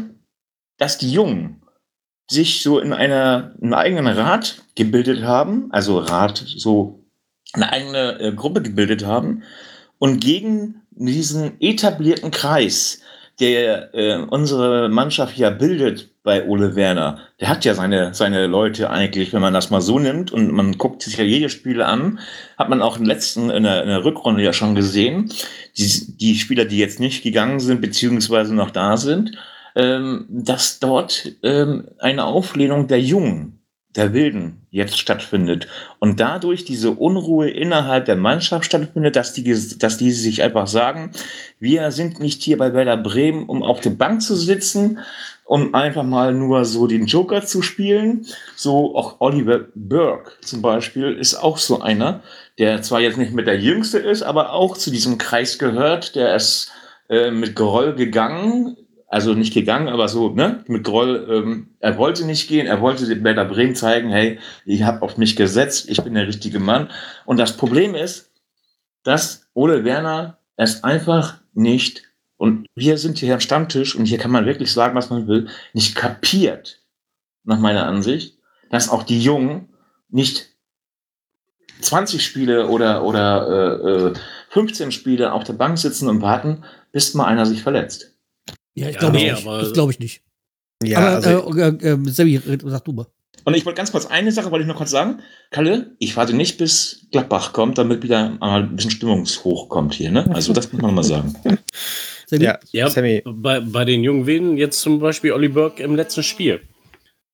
[0.78, 1.62] dass die Jungen
[2.30, 7.04] sich so in einer, einem eigenen Rat gebildet haben, also Rat, so
[7.54, 9.44] eine eigene äh, Gruppe gebildet haben
[10.00, 13.02] und gegen diesen etablierten Kreis,
[13.40, 18.90] der äh, unsere Mannschaft ja bildet bei Ole Werner, der hat ja seine, seine Leute
[18.90, 22.20] eigentlich, wenn man das mal so nimmt und man guckt sich ja jedes Spiel an,
[22.58, 25.32] hat man auch im letzten, in der, in der Rückrunde ja schon gesehen,
[25.78, 29.38] die, die Spieler, die jetzt nicht gegangen sind, beziehungsweise noch da sind,
[29.76, 33.60] ähm, dass dort ähm, eine Auflehnung der Jungen,
[33.96, 35.68] der Wilden jetzt stattfindet.
[36.00, 39.44] Und dadurch diese Unruhe innerhalb der Mannschaft stattfindet, dass die,
[39.78, 41.12] dass die sich einfach sagen,
[41.60, 45.00] wir sind nicht hier bei Werder Bremen, um auf der Bank zu sitzen,
[45.54, 48.26] um einfach mal nur so den Joker zu spielen.
[48.56, 52.24] So auch Oliver Burke zum Beispiel ist auch so einer,
[52.58, 56.36] der zwar jetzt nicht mit der Jüngste ist, aber auch zu diesem Kreis gehört, der
[56.36, 56.72] ist
[57.08, 58.78] äh, mit Groll gegangen,
[59.08, 63.06] also nicht gegangen, aber so, ne, mit Groll, ähm, er wollte nicht gehen, er wollte
[63.06, 66.90] dem Werder Bremen zeigen, hey, ich habe auf mich gesetzt, ich bin der richtige Mann.
[67.26, 68.32] Und das Problem ist,
[69.04, 72.12] dass Ole Werner es einfach nicht,
[72.44, 75.48] und wir sind hier am Stammtisch, und hier kann man wirklich sagen, was man will,
[75.74, 76.82] nicht kapiert,
[77.46, 78.38] nach meiner Ansicht,
[78.70, 79.70] dass auch die Jungen
[80.10, 80.50] nicht
[81.82, 83.48] 20 Spiele oder, oder
[83.84, 84.14] äh, äh,
[84.50, 88.14] 15 Spiele auf der Bank sitzen und warten, bis mal einer sich verletzt.
[88.76, 89.46] Ja, ich Ja, glaube nee, nicht.
[89.46, 90.22] aber- Das glaube ich nicht.
[90.84, 93.08] Ja, aber also, äh, äh, äh, red- sag du mal.
[93.46, 95.20] Und ich wollte ganz kurz eine Sache, wollte ich noch kurz sagen.
[95.50, 100.12] Kalle, ich warte nicht, bis Gladbach kommt, damit wieder mal ein bisschen Stimmungshoch kommt hier.
[100.12, 100.30] Ne?
[100.34, 101.36] Also das muss man mal sagen.
[102.34, 102.46] Sebi?
[102.46, 106.24] ja, Ja, Sammy, bei, bei den jungen Wilden jetzt zum Beispiel Olli Burke im letzten
[106.24, 106.62] Spiel.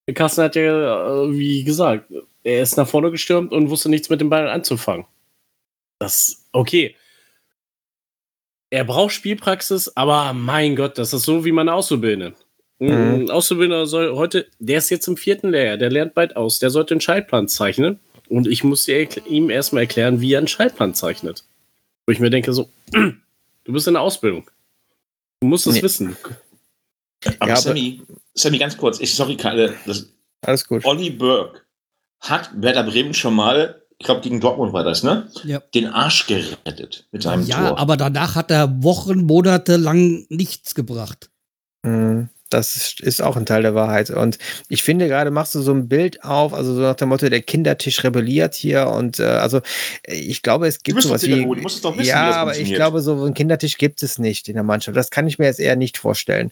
[0.07, 2.11] Der Carsten hat ja, äh, wie gesagt,
[2.43, 5.05] er ist nach vorne gestürmt und wusste nichts mit dem Ball anzufangen.
[5.99, 6.95] Das, okay.
[8.71, 12.35] Er braucht Spielpraxis, aber mein Gott, das ist so wie man Auszubildende.
[12.79, 13.29] Ein Mhm.
[13.31, 16.93] Auszubildender soll heute, der ist jetzt im vierten Lehrjahr, der lernt bald aus, der sollte
[16.93, 21.43] einen Schaltplan zeichnen Und ich erkl- ihm erstmal erklären, wie er einen Schaltplan zeichnet.
[22.05, 24.49] Wo ich mir denke, so, du bist in der Ausbildung.
[25.41, 25.81] Du musst es Nee.
[25.83, 26.17] wissen.
[27.39, 28.01] Aber, Ja, aber- Sammy,
[28.33, 30.07] Sammy, ganz kurz, ich sorry, Kalle, das,
[30.41, 30.85] Alles gut.
[30.85, 31.61] Olli Burke
[32.21, 35.29] hat Werder Bremen schon mal, ich glaube gegen Dortmund war das, ne?
[35.43, 35.59] Ja.
[35.73, 37.77] Den Arsch gerettet mit seinem Ja, Tor.
[37.79, 41.29] aber danach hat er Wochen, Monate lang nichts gebracht.
[41.83, 42.29] Mhm.
[42.49, 44.09] Das ist, ist auch ein Teil der Wahrheit.
[44.09, 44.37] Und
[44.67, 47.41] ich finde, gerade machst du so ein Bild auf, also so nach dem Motto, der
[47.41, 48.87] Kindertisch rebelliert hier.
[48.87, 49.59] Und äh, also
[50.03, 51.31] äh, ich glaube, es gibt sowas wie.
[51.31, 54.19] Pädagoge, du musst es doch wissen, ja, aber ich glaube, so einen Kindertisch gibt es
[54.19, 54.97] nicht in der Mannschaft.
[54.97, 56.51] Das kann ich mir jetzt eher nicht vorstellen.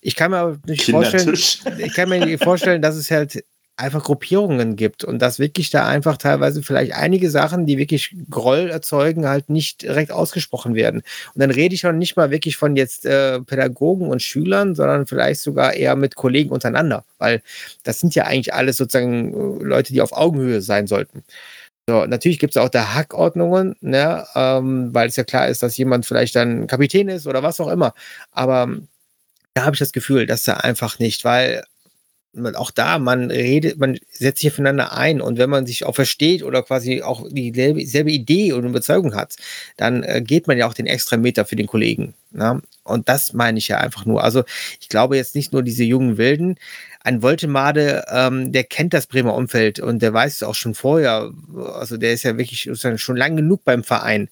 [0.00, 3.44] Ich kann mir aber nicht vorstellen, ich kann mir nicht vorstellen, dass es halt
[3.78, 8.68] einfach Gruppierungen gibt und dass wirklich da einfach teilweise vielleicht einige Sachen, die wirklich Groll
[8.70, 11.02] erzeugen, halt nicht direkt ausgesprochen werden.
[11.34, 15.06] Und dann rede ich auch nicht mal wirklich von jetzt äh, Pädagogen und Schülern, sondern
[15.06, 17.40] vielleicht sogar eher mit Kollegen untereinander, weil
[17.84, 21.22] das sind ja eigentlich alles sozusagen äh, Leute, die auf Augenhöhe sein sollten.
[21.88, 25.76] So, natürlich gibt es auch da Hackordnungen, ne, ähm, weil es ja klar ist, dass
[25.76, 27.94] jemand vielleicht dann Kapitän ist oder was auch immer.
[28.32, 28.88] Aber ähm,
[29.54, 31.64] da habe ich das Gefühl, dass da einfach nicht, weil
[32.56, 36.42] auch da, man redet, man setzt sich aufeinander ein und wenn man sich auch versteht
[36.42, 39.36] oder quasi auch dieselbe selbe Idee und Überzeugung hat,
[39.76, 42.14] dann äh, geht man ja auch den extra Meter für den Kollegen.
[42.30, 42.60] Ne?
[42.84, 44.22] Und das meine ich ja einfach nur.
[44.22, 44.44] Also
[44.80, 46.56] ich glaube jetzt nicht nur diese jungen Wilden.
[47.00, 51.30] Ein Woltemade, ähm, der kennt das Bremer Umfeld und der weiß es auch schon vorher.
[51.74, 54.28] Also der ist ja wirklich schon lang genug beim Verein.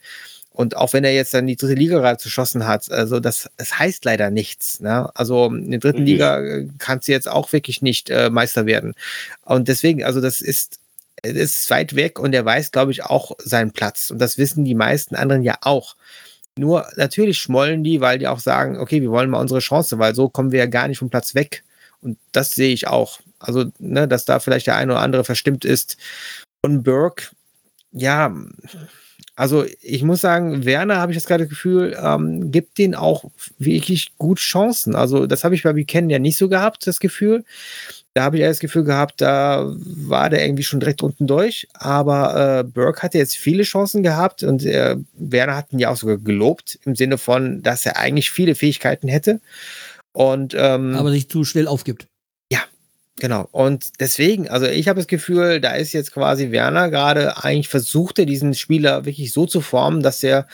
[0.57, 3.79] Und auch wenn er jetzt dann die dritte Liga gerade geschossen hat, also das, das
[3.79, 4.81] heißt leider nichts.
[4.81, 5.11] Ne?
[5.15, 6.15] Also in der dritten Richtig.
[6.15, 8.95] Liga äh, kannst du jetzt auch wirklich nicht äh, Meister werden.
[9.45, 10.79] Und deswegen, also das ist,
[11.23, 14.11] es ist weit weg und er weiß, glaube ich, auch seinen Platz.
[14.11, 15.95] Und das wissen die meisten anderen ja auch.
[16.57, 20.15] Nur natürlich schmollen die, weil die auch sagen, okay, wir wollen mal unsere Chance, weil
[20.15, 21.65] so kommen wir ja gar nicht vom Platz weg.
[22.01, 23.21] Und das sehe ich auch.
[23.39, 25.99] Also, ne, dass da vielleicht der eine oder andere verstimmt ist.
[26.63, 27.27] Und Burke,
[27.93, 28.35] ja,
[29.37, 33.25] also ich muss sagen, Werner, habe ich jetzt gerade das Gefühl, ähm, gibt den auch
[33.59, 34.97] wirklich gut Chancen.
[34.97, 37.45] Also das habe ich bei Weekend ja nicht so gehabt, das Gefühl.
[38.15, 41.69] Da habe ich eher das Gefühl gehabt, da war der irgendwie schon direkt unten durch.
[41.75, 45.99] Aber äh, Burke hatte jetzt viele Chancen gehabt und äh, Werner hat ihn ja auch
[45.99, 49.43] sogar gelobt, im Sinne von, dass er eigentlich viele Fähigkeiten hätte.
[50.15, 52.09] Und ähm, Aber sich zu schnell aufgibt.
[53.19, 53.49] Genau.
[53.51, 58.19] Und deswegen, also ich habe das Gefühl, da ist jetzt quasi Werner gerade eigentlich versucht,
[58.19, 60.47] er diesen Spieler wirklich so zu formen, dass er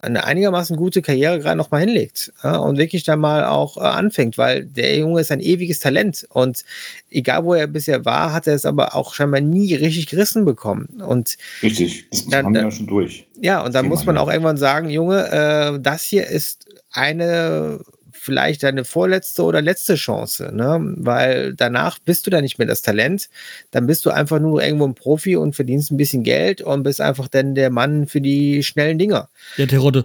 [0.00, 3.80] eine einigermaßen gute Karriere gerade noch mal hinlegt ja, und wirklich dann mal auch äh,
[3.80, 6.64] anfängt, weil der Junge ist ein ewiges Talent und
[7.10, 11.02] egal wo er bisher war, hat er es aber auch scheinbar nie richtig gerissen bekommen
[11.04, 13.26] und Richtig, das Dann- haben wir ja schon durch.
[13.40, 17.80] ja, und dann Thema, muss man auch irgendwann sagen, Junge, äh, das hier ist eine
[18.28, 20.78] vielleicht deine vorletzte oder letzte Chance, ne?
[20.98, 23.30] Weil danach bist du da nicht mehr das Talent,
[23.70, 27.00] dann bist du einfach nur irgendwo ein Profi und verdienst ein bisschen Geld und bist
[27.00, 29.30] einfach dann der Mann für die schnellen Dinger.
[29.56, 30.04] Der Terodde.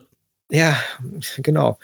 [0.49, 0.81] Ja,
[1.39, 1.77] genau.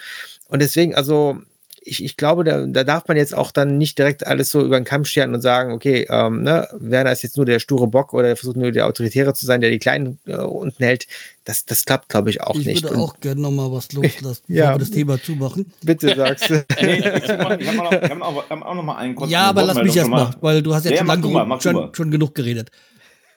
[0.47, 1.41] Und deswegen, also
[1.89, 4.79] ich, ich glaube, da, da darf man jetzt auch dann nicht direkt alles so über
[4.79, 8.13] den Kamm scheren und sagen, okay, ähm, ne, Werner ist jetzt nur der sture Bock
[8.13, 11.07] oder versucht nur der Autoritäre zu sein, der die Kleinen äh, unten hält.
[11.45, 12.83] Das, das klappt, glaube ich, auch ich nicht.
[12.83, 14.73] würde Und auch gerne noch mal was loslassen, bevor Ja.
[14.75, 15.71] wir das Thema zumachen.
[15.83, 16.65] bitte sagst du.
[16.81, 17.29] Nee, ich hab- ich
[17.67, 20.09] habe noch, ich hab ich auch noch mal einen kurzen Ja, aber lass mich erst
[20.09, 22.11] mal, weil du hast jetzt Ja, schon, mach lang du mal, mach du schon, schon
[22.11, 22.69] genug geredet.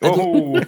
[0.03, 0.24] schon mal.
[0.24, 0.59] Oh.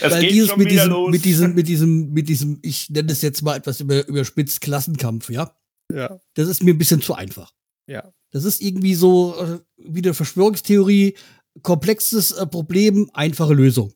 [0.00, 1.10] Es weil geht dieses schon mit wieder diesem, los.
[1.10, 5.30] mit diesem, mit diesem, mit diesem, ich nenne es jetzt mal etwas über, überspitzt Klassenkampf,
[5.30, 5.50] ja.
[5.92, 7.52] Ja, Das ist mir ein bisschen zu einfach.
[7.86, 8.12] ja.
[8.30, 11.14] Das ist irgendwie so äh, wie eine Verschwörungstheorie,
[11.62, 13.94] komplexes äh, Problem, einfache Lösung.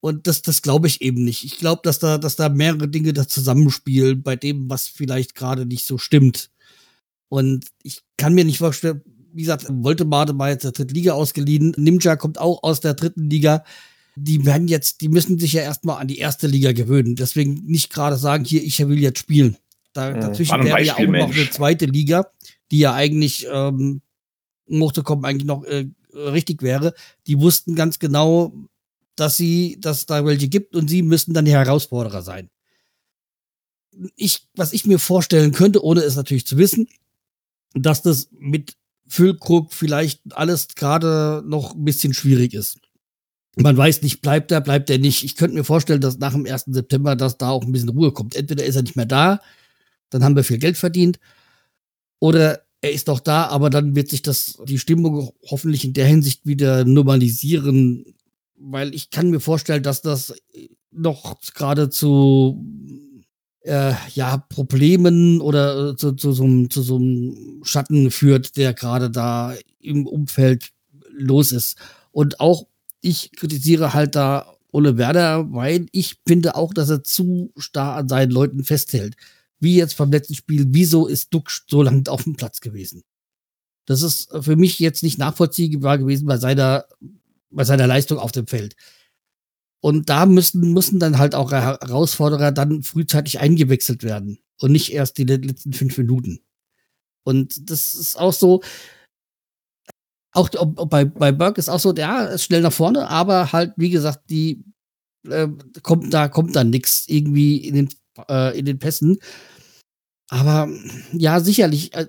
[0.00, 1.44] Und das, das glaube ich eben nicht.
[1.44, 5.64] Ich glaube, dass da, dass da mehrere Dinge da zusammenspielen bei dem, was vielleicht gerade
[5.64, 6.50] nicht so stimmt.
[7.28, 9.02] Und ich kann mir nicht vorstellen,
[9.32, 11.74] wie gesagt, Woltemade mal jetzt der dritten Liga ausgeliehen.
[11.76, 13.64] Nimja kommt auch aus der dritten Liga.
[14.16, 17.14] Die werden jetzt, die müssen sich ja erstmal an die erste Liga gewöhnen.
[17.14, 19.56] Deswegen nicht gerade sagen, hier, ich will jetzt spielen.
[19.92, 21.38] Da, dazwischen wäre ja auch noch Beispielmensch.
[21.38, 22.30] eine zweite Liga,
[22.70, 24.00] die ja eigentlich, ähm,
[24.66, 26.94] um hochzukommen, eigentlich noch äh, richtig wäre.
[27.26, 28.54] Die wussten ganz genau,
[29.16, 32.48] dass sie, dass es da welche gibt und sie müssen dann die Herausforderer sein.
[34.16, 36.88] Ich, was ich mir vorstellen könnte, ohne es natürlich zu wissen,
[37.74, 38.76] dass das mit
[39.06, 42.80] Füllkrug vielleicht alles gerade noch ein bisschen schwierig ist.
[43.56, 45.24] Man weiß nicht, bleibt er, bleibt er nicht.
[45.24, 46.64] Ich könnte mir vorstellen, dass nach dem 1.
[46.68, 48.34] September, dass da auch ein bisschen Ruhe kommt.
[48.34, 49.40] Entweder ist er nicht mehr da,
[50.12, 51.18] dann haben wir viel Geld verdient,
[52.20, 56.06] oder er ist doch da, aber dann wird sich das, die Stimmung hoffentlich in der
[56.06, 58.04] Hinsicht wieder normalisieren,
[58.56, 60.34] weil ich kann mir vorstellen, dass das
[60.90, 62.64] noch gerade zu
[63.62, 69.10] äh, ja, Problemen oder äh, zu, zu, so zu so einem Schatten führt, der gerade
[69.10, 70.70] da im Umfeld
[71.10, 71.76] los ist.
[72.10, 72.66] Und auch
[73.00, 78.08] ich kritisiere halt da Ole Werder, weil ich finde auch, dass er zu starr an
[78.08, 79.16] seinen Leuten festhält.
[79.62, 83.04] Wie jetzt beim letzten Spiel, wieso ist Duck so lange auf dem Platz gewesen?
[83.86, 86.86] Das ist für mich jetzt nicht nachvollziehbar gewesen bei seiner,
[87.50, 88.74] bei seiner Leistung auf dem Feld.
[89.80, 95.18] Und da müssen, müssen dann halt auch Herausforderer dann frühzeitig eingewechselt werden und nicht erst
[95.18, 96.40] die letzten fünf Minuten.
[97.24, 98.62] Und das ist auch so,
[100.32, 100.48] auch
[100.86, 104.28] bei, bei Burke ist auch so, ja, ist schnell nach vorne, aber halt, wie gesagt,
[104.30, 104.64] die
[105.28, 105.48] äh,
[105.82, 107.88] kommt, da kommt dann nichts irgendwie in den,
[108.28, 109.18] äh, in den Pässen.
[110.32, 110.66] Aber
[111.12, 112.06] ja, sicherlich, äh,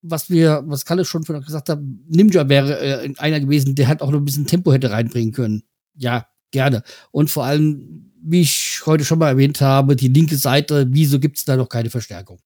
[0.00, 4.00] was wir, was Kalle schon vorhin gesagt hat, Ninja wäre äh, einer gewesen, der halt
[4.00, 5.64] auch noch ein bisschen Tempo hätte reinbringen können.
[5.96, 6.84] Ja, gerne.
[7.10, 11.38] Und vor allem, wie ich heute schon mal erwähnt habe, die linke Seite, wieso gibt
[11.38, 12.38] es da noch keine Verstärkung?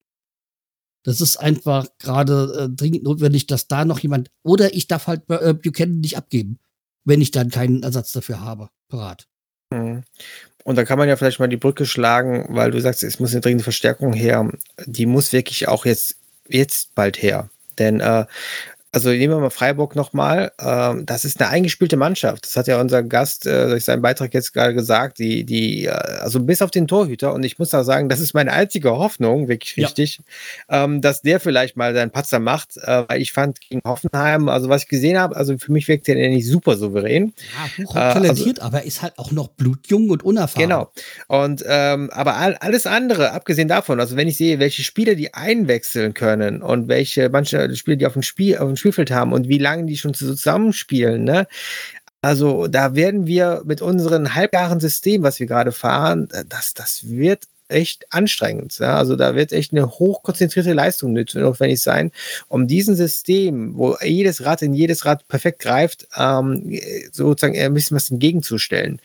[1.02, 5.28] Das ist einfach gerade äh, dringend notwendig, dass da noch jemand, oder ich darf halt
[5.28, 6.58] äh, Buchanan nicht abgeben,
[7.04, 9.28] wenn ich dann keinen Ersatz dafür habe, parat.
[9.70, 10.04] Mhm.
[10.64, 13.32] Und da kann man ja vielleicht mal die Brücke schlagen, weil du sagst, es muss
[13.32, 14.50] eine dringende Verstärkung her.
[14.84, 16.16] Die muss wirklich auch jetzt,
[16.46, 17.48] jetzt bald her.
[17.78, 18.26] Denn äh,
[18.90, 20.52] also nehmen wir mal Freiburg nochmal.
[20.60, 22.46] Ähm, das ist eine eingespielte Mannschaft.
[22.46, 25.18] Das hat ja unser Gast äh, durch seinen Beitrag jetzt gerade gesagt.
[25.18, 27.34] Die, die, äh, also bis auf den Torhüter.
[27.34, 30.20] Und ich muss da sagen, das ist meine einzige Hoffnung, wirklich richtig,
[30.70, 32.78] ähm, dass der vielleicht mal seinen Patzer macht.
[32.78, 36.08] Äh, weil ich fand gegen Hoffenheim, also was ich gesehen habe, also für mich wirkt
[36.08, 37.34] der nicht super souverän.
[37.78, 40.68] Ja, hochtalentiert, also, aber ist halt auch noch blutjung und unerfahren.
[40.68, 40.92] Genau.
[41.26, 45.34] Und ähm, aber all, alles andere, abgesehen davon, also wenn ich sehe, welche Spieler die
[45.34, 49.48] einwechseln können und welche manche Spieler, die auf dem Spiel, auf dem Spielfeld haben und
[49.48, 51.46] wie lange die schon zusammenspielen, ne?
[52.20, 57.08] Also da werden wir mit unserem halbgaren System, was wir gerade fahren, äh, das, das
[57.08, 58.78] wird echt anstrengend.
[58.78, 58.96] Ja?
[58.96, 62.10] Also da wird echt eine hochkonzentrierte Leistung notwendig sein,
[62.48, 66.76] um diesem System, wo jedes Rad in jedes Rad perfekt greift, ähm,
[67.12, 69.00] sozusagen ein bisschen was entgegenzustellen.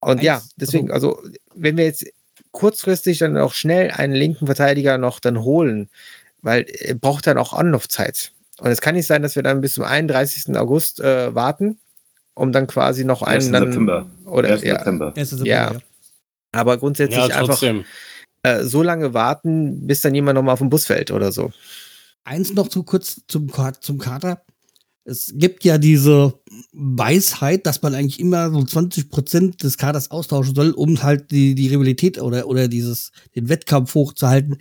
[0.00, 1.22] Und ja, deswegen, also
[1.54, 2.04] wenn wir jetzt
[2.50, 5.88] kurzfristig dann auch schnell einen linken Verteidiger noch dann holen,
[6.42, 8.32] weil er braucht dann auch Anlaufzeit.
[8.60, 10.56] Und es kann nicht sein, dass wir dann bis zum 31.
[10.56, 11.78] August äh, warten,
[12.34, 13.36] um dann quasi noch einen.
[13.36, 13.50] 1.
[13.50, 14.06] Dann, September.
[14.26, 14.62] Oder, 1.
[14.62, 15.12] Ja, September.
[15.16, 15.30] 1.
[15.30, 15.48] September.
[15.48, 15.72] Ja.
[15.72, 15.80] ja.
[16.52, 17.60] Aber grundsätzlich ja, einfach
[18.42, 21.50] äh, so lange warten, bis dann jemand nochmal auf den Bus fällt oder so.
[22.22, 23.50] Eins noch zu kurz zum,
[23.80, 24.42] zum Kater.
[25.04, 26.34] Es gibt ja diese
[26.72, 31.54] Weisheit, dass man eigentlich immer so 20 Prozent des Kaders austauschen soll, um halt die,
[31.54, 34.56] die Rivalität oder, oder dieses, den Wettkampf hochzuhalten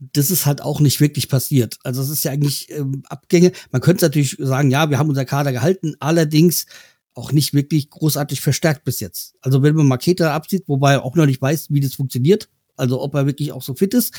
[0.00, 1.78] das ist halt auch nicht wirklich passiert.
[1.84, 3.52] Also es ist ja eigentlich ähm, Abgänge.
[3.70, 6.66] Man könnte natürlich sagen, ja, wir haben unser Kader gehalten, allerdings
[7.14, 9.34] auch nicht wirklich großartig verstärkt bis jetzt.
[9.42, 13.00] Also wenn man Maketa absieht, wobei er auch noch nicht weiß, wie das funktioniert, also
[13.00, 14.14] ob er wirklich auch so fit ist.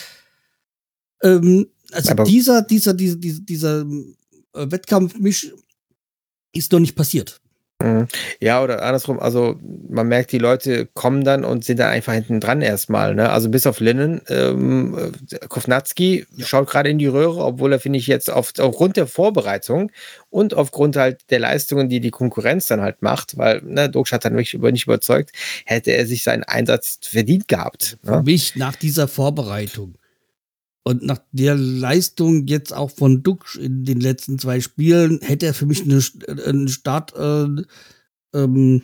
[1.24, 3.82] Ähm, also Aber dieser, dieser, dieser, dieser, dieser
[4.54, 5.52] äh, Wettkampfmisch
[6.54, 7.42] ist noch nicht passiert.
[7.84, 8.08] Mhm.
[8.40, 9.56] Ja, oder andersrum, also
[9.90, 13.16] man merkt, die Leute kommen dann und sind dann einfach hinten dran erstmal.
[13.16, 13.30] Ne?
[13.30, 15.14] Also bis auf Linnen, ähm,
[15.50, 16.46] Kovnatski ja.
[16.46, 19.92] schaut gerade in die Röhre, obwohl er, finde ich, jetzt auf, aufgrund der Vorbereitung
[20.30, 24.26] und aufgrund halt der Leistungen, die die Konkurrenz dann halt macht, weil ne, Doksch hat
[24.26, 25.32] dann wirklich über, nicht überzeugt,
[25.66, 27.98] hätte er sich seinen Einsatz verdient gehabt.
[28.04, 28.14] Ne?
[28.14, 29.96] Für mich nach dieser Vorbereitung
[30.84, 35.54] und nach der Leistung jetzt auch von Duck in den letzten zwei Spielen hätte er
[35.54, 36.02] für mich eine,
[36.46, 37.64] eine Start, äh,
[38.34, 38.84] ähm,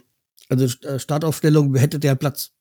[0.50, 2.52] also äh, Startaufstellung, hätte der Platz.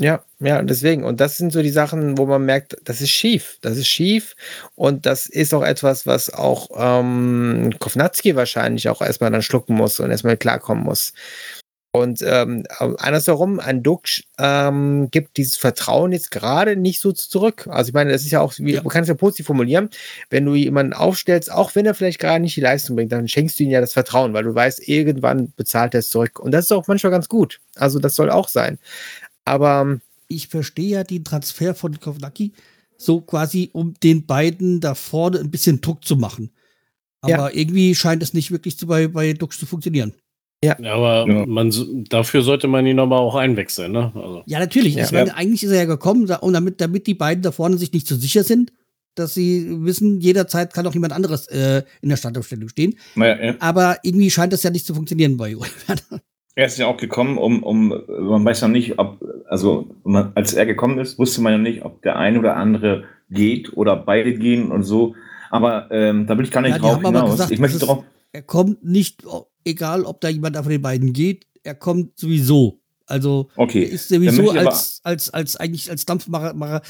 [0.00, 1.04] Ja, ja, deswegen.
[1.04, 3.58] Und das sind so die Sachen, wo man merkt, das ist schief.
[3.60, 4.34] Das ist schief.
[4.74, 10.00] Und das ist auch etwas, was auch ähm, Kovnatski wahrscheinlich auch erstmal dann schlucken muss
[10.00, 11.12] und erstmal klarkommen muss.
[11.92, 17.66] Und ähm, andersherum, ein Duxch ähm, gibt dieses Vertrauen jetzt gerade nicht so zurück.
[17.68, 19.90] Also ich meine, das ist ja auch, wie, man kann es ja positiv formulieren,
[20.28, 23.58] wenn du jemanden aufstellst, auch wenn er vielleicht gerade nicht die Leistung bringt, dann schenkst
[23.58, 26.38] du ihm ja das Vertrauen, weil du weißt, irgendwann bezahlt er es zurück.
[26.38, 27.60] Und das ist auch manchmal ganz gut.
[27.74, 28.78] Also das soll auch sein.
[29.44, 32.52] Aber ähm, ich verstehe ja den Transfer von Kovnacki
[32.96, 36.52] so quasi, um den beiden da vorne ein bisschen Druck zu machen.
[37.20, 37.50] Aber ja.
[37.50, 40.14] irgendwie scheint es nicht wirklich zu, bei, bei Dux zu funktionieren.
[40.62, 40.76] Ja.
[40.78, 41.46] ja aber ja.
[41.46, 41.72] Man,
[42.08, 44.12] dafür sollte man ihn aber auch einwechseln, ne?
[44.14, 44.42] Also.
[44.46, 44.94] Ja, natürlich.
[44.94, 45.06] Ja.
[45.12, 48.06] Meine, eigentlich ist er ja gekommen, und damit, damit die beiden da vorne sich nicht
[48.06, 48.72] so sicher sind,
[49.14, 52.96] dass sie wissen, jederzeit kann auch jemand anderes äh, in der Startaufstellung stehen.
[53.16, 55.56] Ja, aber irgendwie scheint das ja nicht zu funktionieren bei
[56.54, 60.52] Er ist ja auch gekommen, um, um, man weiß noch nicht, ob, also man, als
[60.52, 64.34] er gekommen ist, wusste man ja nicht, ob der eine oder andere geht oder beide
[64.34, 65.14] gehen und so.
[65.50, 67.32] Aber ähm, da will ich gar nicht drauf hinaus.
[67.32, 68.04] Gesagt, ich möchte darauf.
[68.32, 69.24] Er kommt nicht
[69.64, 72.80] egal ob da jemand von den beiden geht, er kommt sowieso.
[73.06, 73.84] Also okay.
[73.84, 76.82] er ist sowieso als, als, als eigentlich als Dampfmacher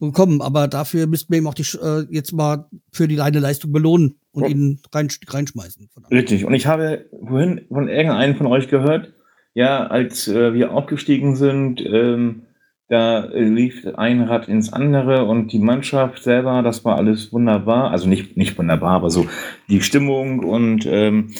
[0.00, 3.72] gekommen, aber dafür müssten wir ihm auch die, äh, jetzt mal für die kleine Leistung
[3.72, 4.46] belohnen und oh.
[4.46, 5.88] ihn rein, reinschmeißen.
[6.10, 6.44] Richtig.
[6.44, 9.12] Und ich habe vorhin von irgendeinem von euch gehört,
[9.54, 12.42] ja, als äh, wir aufgestiegen sind, ähm,
[12.88, 17.90] da äh, lief ein Rad ins andere und die Mannschaft selber, das war alles wunderbar.
[17.90, 19.26] Also nicht, nicht wunderbar, aber so
[19.68, 21.34] die Stimmung und ähm,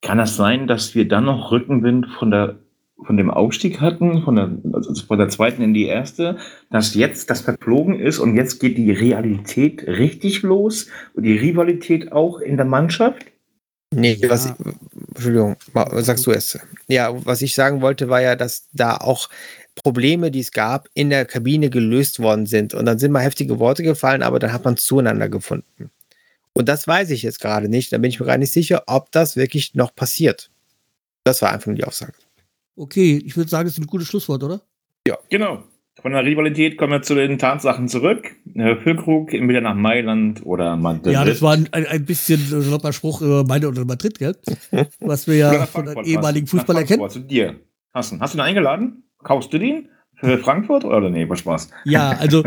[0.00, 2.56] kann das sein, dass wir dann noch Rückenwind von der
[3.04, 6.38] von dem Aufstieg hatten, von der, also von der zweiten in die erste,
[6.70, 12.12] dass jetzt das verflogen ist und jetzt geht die Realität richtig los und die Rivalität
[12.12, 13.26] auch in der Mannschaft?
[13.92, 14.52] Nee, was ich,
[15.08, 15.56] Entschuldigung,
[15.92, 16.58] sagst du es.
[16.88, 19.28] Ja, was ich sagen wollte, war ja, dass da auch
[19.74, 22.74] Probleme, die es gab, in der Kabine gelöst worden sind.
[22.74, 25.90] Und dann sind mal heftige Worte gefallen, aber dann hat man zueinander gefunden.
[26.52, 27.92] Und das weiß ich jetzt gerade nicht.
[27.92, 30.50] Da bin ich mir gar nicht sicher, ob das wirklich noch passiert.
[31.24, 32.12] Das war einfach nur die Aussage.
[32.76, 34.60] Okay, ich würde sagen, das ist ein gutes Schlusswort, oder?
[35.30, 35.64] Genau.
[36.00, 38.34] Von der Rivalität kommen wir zu den Tatsachen zurück.
[38.82, 41.14] Füllkrug entweder nach Mailand oder Madrid.
[41.14, 44.36] Ja, das war ein, ein, ein bisschen salopper Spruch über meine oder Madrid, gell?
[45.00, 46.46] Was wir ja von einem ehemaligen.
[46.46, 47.08] Fußballer kennen.
[47.08, 47.60] Zu dir.
[47.92, 49.03] Hast, hast du ihn eingeladen?
[49.24, 49.88] Kaufst du den?
[50.14, 51.70] Für Frankfurt oder nee, was Spaß?
[51.84, 52.44] Ja, also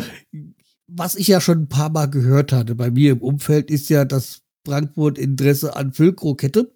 [0.88, 4.06] was ich ja schon ein paar Mal gehört hatte bei mir im Umfeld, ist ja,
[4.06, 6.74] dass Frankfurt Interesse an Füllkrug hätte.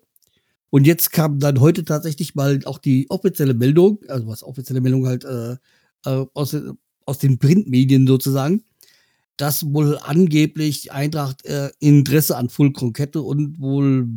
[0.70, 5.06] Und jetzt kam dann heute tatsächlich mal auch die offizielle Meldung, also was offizielle Meldung
[5.06, 5.54] halt äh,
[6.06, 6.56] äh, aus,
[7.06, 8.64] aus den Printmedien sozusagen,
[9.36, 14.08] dass wohl angeblich Eintracht äh, Interesse an Füllkrug hätte und wohl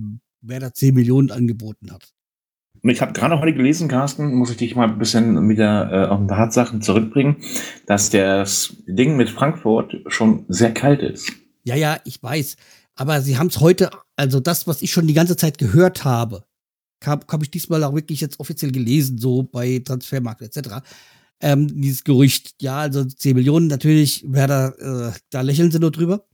[0.43, 2.14] wer da 10 Millionen angeboten hat.
[2.85, 6.07] Und ich habe gerade heute gelesen, Carsten, muss ich dich mal ein bisschen wieder äh,
[6.07, 7.37] auf die Tatsachen zurückbringen,
[7.87, 11.33] dass das Ding mit Frankfurt schon sehr kalt ist.
[11.63, 12.57] Ja, ja, ich weiß.
[12.95, 16.45] Aber sie haben es heute, also das, was ich schon die ganze Zeit gehört habe,
[17.03, 20.85] habe hab ich diesmal auch wirklich jetzt offiziell gelesen, so bei Transfermarkt etc.
[21.41, 26.27] Ähm, dieses Gerücht, ja, also 10 Millionen, natürlich, Werder, äh, da lächeln sie nur drüber.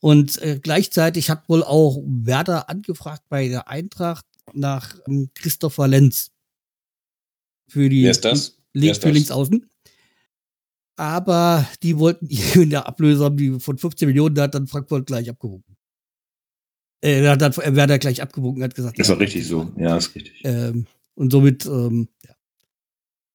[0.00, 6.30] Und äh, gleichzeitig hat wohl auch Werder angefragt bei der Eintracht nach ähm, Christopher Lenz.
[7.68, 8.58] Für die Wer ist das?
[8.72, 9.14] Wer Links ist für das?
[9.14, 9.70] links außen.
[10.96, 15.06] Aber die wollten in der Ablöse haben die von 15 Millionen, da hat dann Frankfurt
[15.06, 15.76] gleich abgewunken.
[17.00, 18.98] Äh, da hat dann äh, Werder gleich abgewunken, hat gesagt.
[18.98, 19.72] Ist ja, doch richtig so.
[19.76, 20.40] Ja, ist richtig.
[20.44, 22.34] Ähm, und somit, ähm, ja.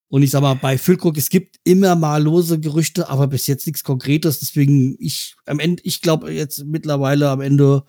[0.10, 3.66] Und ich sag mal, bei Füllkrug, es gibt immer mal lose Gerüchte, aber bis jetzt
[3.66, 4.40] nichts Konkretes.
[4.40, 7.84] Deswegen, ich, am Ende, ich glaube jetzt mittlerweile am Ende,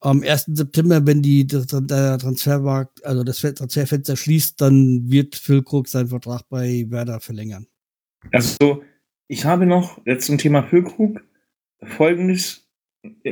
[0.00, 0.46] am 1.
[0.52, 1.66] September, wenn die, der,
[2.18, 7.66] Transfermarkt, also das Transferfenster schließt, dann wird Füllkrug seinen Vertrag bei Werder verlängern.
[8.32, 8.82] Also,
[9.26, 11.20] ich habe noch jetzt zum Thema Füllkrug
[11.82, 12.68] folgendes,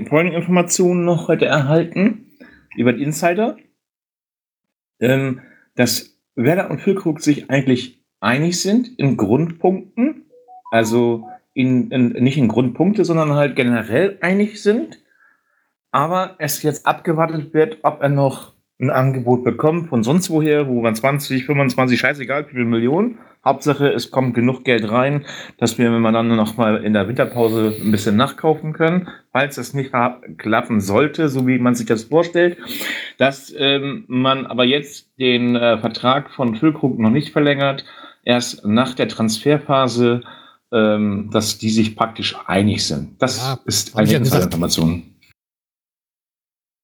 [0.09, 2.27] folgende Informationen noch heute erhalten
[2.77, 3.57] über die Insider,
[5.01, 5.41] ähm,
[5.75, 10.27] dass Werder und Füllkrug sich eigentlich einig sind in Grundpunkten,
[10.71, 15.01] also in, in, nicht in Grundpunkte, sondern halt generell einig sind,
[15.97, 20.83] aber es jetzt abgewartet wird, ob er noch ein Angebot bekommt von sonst woher, wo
[20.83, 23.17] man 20, 25, scheißegal, wie viele Millionen.
[23.43, 25.25] Hauptsache, es kommt genug Geld rein,
[25.57, 29.57] dass wir, wenn wir dann noch mal in der Winterpause ein bisschen nachkaufen können, falls
[29.57, 29.91] das nicht
[30.37, 32.59] klappen sollte, so wie man sich das vorstellt,
[33.17, 37.87] dass ähm, man aber jetzt den äh, Vertrag von Füllkrug noch nicht verlängert,
[38.23, 40.21] erst nach der Transferphase,
[40.75, 43.23] ähm, dass die sich praktisch einig sind.
[43.23, 44.13] Das Ja, ist eine.
[44.13, 45.16] Information.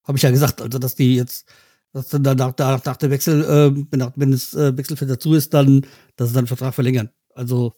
[0.05, 1.47] Habe ich ja gesagt, also dass die jetzt,
[1.93, 3.45] dass dann danach, nach, nach der Wechsel,
[3.93, 5.87] äh, nach, wenn das äh, Wechselfenster zu ist, dann,
[6.17, 7.11] dass sie dann den Vertrag verlängern.
[7.35, 7.75] Also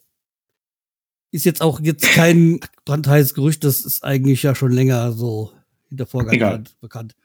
[1.31, 5.51] ist jetzt auch jetzt kein brandheißes Gerücht, das ist eigentlich ja schon länger so
[5.89, 6.25] in der Egal.
[6.27, 7.15] Vergangenheit bekannt.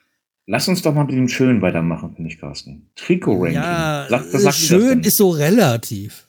[0.47, 2.91] Lass uns doch mal mit dem Schön weitermachen, finde ich, Carsten.
[2.97, 3.55] Trikot-Ranking.
[3.55, 5.01] Ja, Sag- das schön denn?
[5.03, 6.29] ist so relativ.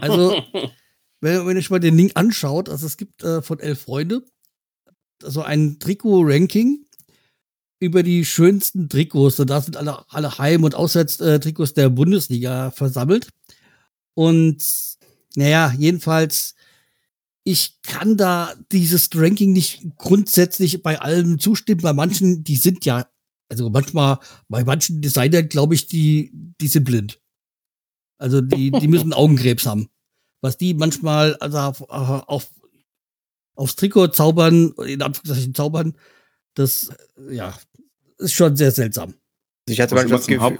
[0.00, 0.42] Also,
[1.20, 4.24] wenn, wenn euch mal den Link anschaut, also es gibt äh, von elf Freunde
[5.22, 6.83] so ein Trikot-Ranking
[7.84, 9.38] über die schönsten Trikots.
[9.38, 13.28] Und da sind alle, alle Heim- und Auswärtstrikots der Bundesliga versammelt.
[14.14, 14.62] Und
[15.36, 16.54] naja, jedenfalls,
[17.44, 21.82] ich kann da dieses Ranking nicht grundsätzlich bei allen zustimmen.
[21.82, 23.06] Bei manchen, die sind ja,
[23.48, 24.18] also manchmal,
[24.48, 27.20] bei manchen Designern glaube ich, die, die sind blind.
[28.18, 29.88] Also die, die müssen Augenkrebs haben.
[30.40, 32.50] Was die manchmal also auf, auf,
[33.54, 35.96] aufs Trikot zaubern, in Anführungszeichen zaubern,
[36.54, 36.90] das,
[37.30, 37.58] ja,
[38.18, 39.14] ist schon sehr seltsam.
[39.66, 40.58] Also ich hatte manchmal das Gefühl,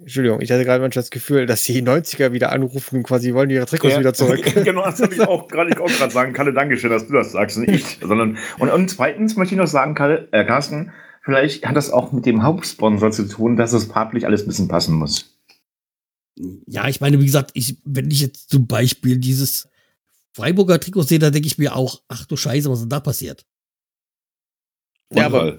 [0.00, 3.50] Entschuldigung, ich hatte gerade manchmal das Gefühl, dass die 90er wieder anrufen und quasi wollen
[3.50, 4.42] ihre Trikots Ja, wieder zurück.
[4.64, 6.32] genau, das habe ich auch gerade ich auch gerade sagen.
[6.32, 7.98] Kalle, Dankeschön, dass du das sagst, nicht ich.
[8.00, 12.12] Sondern, und, und zweitens möchte ich noch sagen, Kalle, äh, Carsten, vielleicht hat das auch
[12.12, 15.36] mit dem Hauptsponsor zu tun, dass es farblich alles ein bisschen passen muss.
[16.66, 19.68] Ja, ich meine, wie gesagt, ich, wenn ich jetzt zum Beispiel dieses
[20.32, 23.00] Freiburger Trikot sehe, da denke ich mir auch, ach du Scheiße, was ist denn da
[23.00, 23.44] passiert?
[25.12, 25.58] Ja, aber-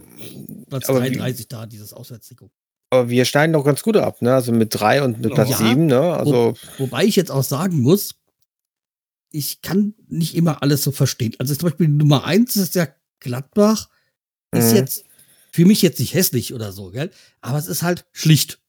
[0.70, 2.50] Platz Aber wie- 33 da, dieses Auswärtstrikot.
[2.92, 4.34] Aber wir schneiden doch ganz gut ab, ne?
[4.34, 5.58] Also mit drei und mit Platz Ja.
[5.58, 6.00] sieben, ne?
[6.14, 8.16] Also, Wobei ich jetzt auch sagen muss,
[9.32, 11.34] ich kann nicht immer alles so verstehen.
[11.38, 12.88] Also zum Beispiel Nummer eins ist ja
[13.20, 13.90] Gladbach,
[14.52, 14.76] ist Mhm.
[14.78, 15.04] jetzt
[15.52, 17.12] für mich jetzt nicht hässlich oder so, gell?
[17.42, 18.60] Aber es ist halt schlicht.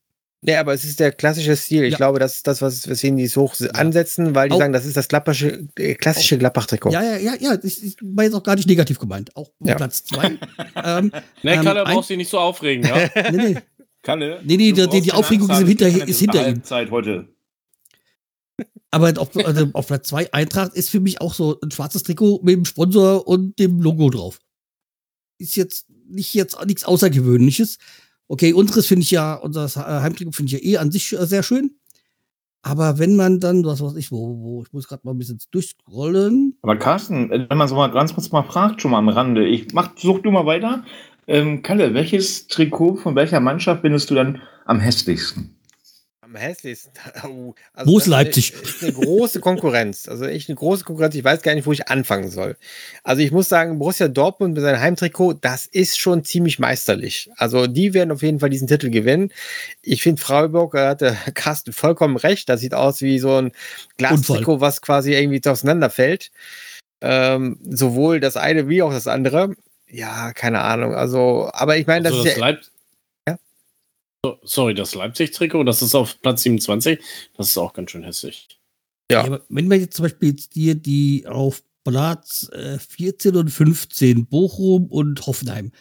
[0.42, 1.84] Nee, aber es ist der klassische Stil.
[1.84, 1.96] Ich Ja.
[1.98, 4.84] glaube, das ist das, was, weswegen die es hoch ansetzen, weil die Auch- sagen, das
[4.86, 6.90] ist das äh, klassische Gladbach-Trikot.
[6.90, 7.58] Ja, ja, ja, ja.
[7.62, 9.34] Ich, ich war jetzt auch gar nicht negativ gemeint.
[9.36, 9.74] Auch Ja.
[9.74, 10.38] Platz zwei.
[10.84, 11.12] ähm,
[11.42, 13.08] Ne, Ähm, Kalle, ein- brauchst dich nicht so aufregen, ja?
[13.30, 13.56] nee, nee.
[14.02, 14.40] Kalle?
[14.44, 16.54] Nee, nee, du die- die brauchst Aufregung ist hinter- ist hinter ihm.
[16.56, 17.28] Halbzeit heute.
[18.90, 22.40] Aber auf, also auf Platz zwei Eintracht ist für mich auch so ein schwarzes Trikot
[22.42, 24.40] mit dem Sponsor und dem Logo drauf.
[25.38, 27.78] Ist jetzt nicht jetzt nichts Außergewöhnliches.
[28.30, 31.42] Okay, unseres finde ich ja, unser Heimtrikot finde ich ja eh an sich äh, sehr
[31.42, 31.72] schön.
[32.62, 35.40] Aber wenn man dann, was weiß ich, wo, wo, ich muss gerade mal ein bisschen
[35.50, 36.56] durchscrollen.
[36.62, 39.48] Aber Carsten, äh, wenn man so mal ganz kurz mal fragt, schon mal am Rande,
[39.48, 40.84] ich mach, such du mal weiter.
[41.26, 45.56] Ähm, Kalle, welches Trikot von welcher Mannschaft findest du dann am hässlichsten?
[46.30, 46.92] Am hässlichsten.
[47.24, 48.52] Oh, also Wo ist das Leipzig?
[48.52, 50.08] Ist, ist eine große Konkurrenz.
[50.08, 51.14] Also echt eine große Konkurrenz.
[51.14, 52.56] Ich weiß gar nicht, wo ich anfangen soll.
[53.02, 57.30] Also ich muss sagen, Borussia Dortmund mit seinem Heimtrikot, das ist schon ziemlich meisterlich.
[57.36, 59.32] Also die werden auf jeden Fall diesen Titel gewinnen.
[59.82, 62.48] Ich finde, Freiburg, da hatte Carsten vollkommen recht.
[62.48, 63.52] Das sieht aus wie so ein
[63.96, 66.30] Glastrikot, was quasi irgendwie auseinanderfällt.
[67.00, 69.54] Ähm, sowohl das eine wie auch das andere.
[69.88, 70.94] Ja, keine Ahnung.
[70.94, 72.40] Also, aber ich meine, das Also ist ja.
[72.40, 72.60] Leip?
[74.24, 76.98] So, sorry, das Leipzig-Trikot, das ist auf Platz 27.
[77.36, 78.48] Das ist auch ganz schön hässlich.
[79.10, 79.24] Ja.
[79.24, 84.26] aber wenn wir jetzt zum Beispiel jetzt dir die auf Platz äh, 14 und 15
[84.26, 85.72] Bochum und Hoffenheim,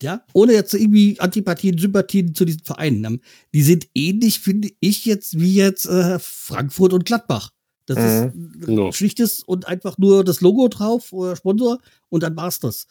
[0.00, 3.20] ja, ohne jetzt irgendwie Antipathien, Sympathien zu diesen Vereinen haben,
[3.52, 7.50] die sind ähnlich, finde ich jetzt, wie jetzt äh, Frankfurt und Gladbach.
[7.86, 8.60] Das Mhm.
[8.62, 8.86] ist Ja.
[8.86, 11.78] ein schlichtes und einfach nur das Logo drauf oder Sponsor
[12.08, 12.86] und dann war's das.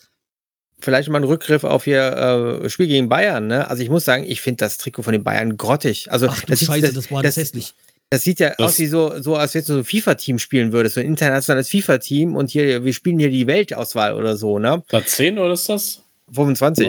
[0.82, 3.48] Vielleicht mal ein Rückgriff auf ihr äh, Spiel gegen Bayern.
[3.48, 3.70] Ne?
[3.70, 6.12] Also ich muss sagen, ich finde das Trikot von den Bayern grottig.
[6.12, 7.74] Also Ach du das, sieht- Scheiße, das, das war das, das hässlich.
[8.10, 10.72] das sieht ja Das- aus wie so, so als wenn du so ein FIFA-Team spielen
[10.74, 14.84] würdest, so ein internationales FIFA-Team und hier, wir spielen hier die Weltauswahl oder so, ne?
[14.88, 16.02] Platz 10 oder ist das?
[16.34, 16.88] 25.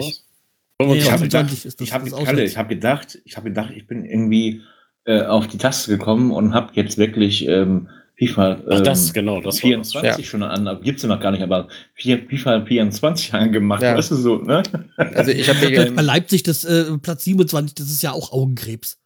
[0.80, 1.22] Ja, Ich habe 25.
[1.28, 2.50] gedacht, 25 ist das- ich habe Auswärts.
[2.52, 4.62] ich habe gedacht, ich habe gedacht, ich bin irgendwie
[5.04, 7.88] äh, auf die Taste gekommen und habe jetzt wirklich ähm,
[8.18, 9.60] FIFA Ach, ähm, das, genau, das war das.
[9.60, 13.96] 24 schon an, gibt's ja noch gar nicht, aber FIFA 24 angemacht, Ja.
[13.96, 14.62] weißt du so, ne?
[14.96, 18.98] Also ich habe Bei hier, Leipzig, das äh, Platz 27, das ist ja auch Augenkrebs.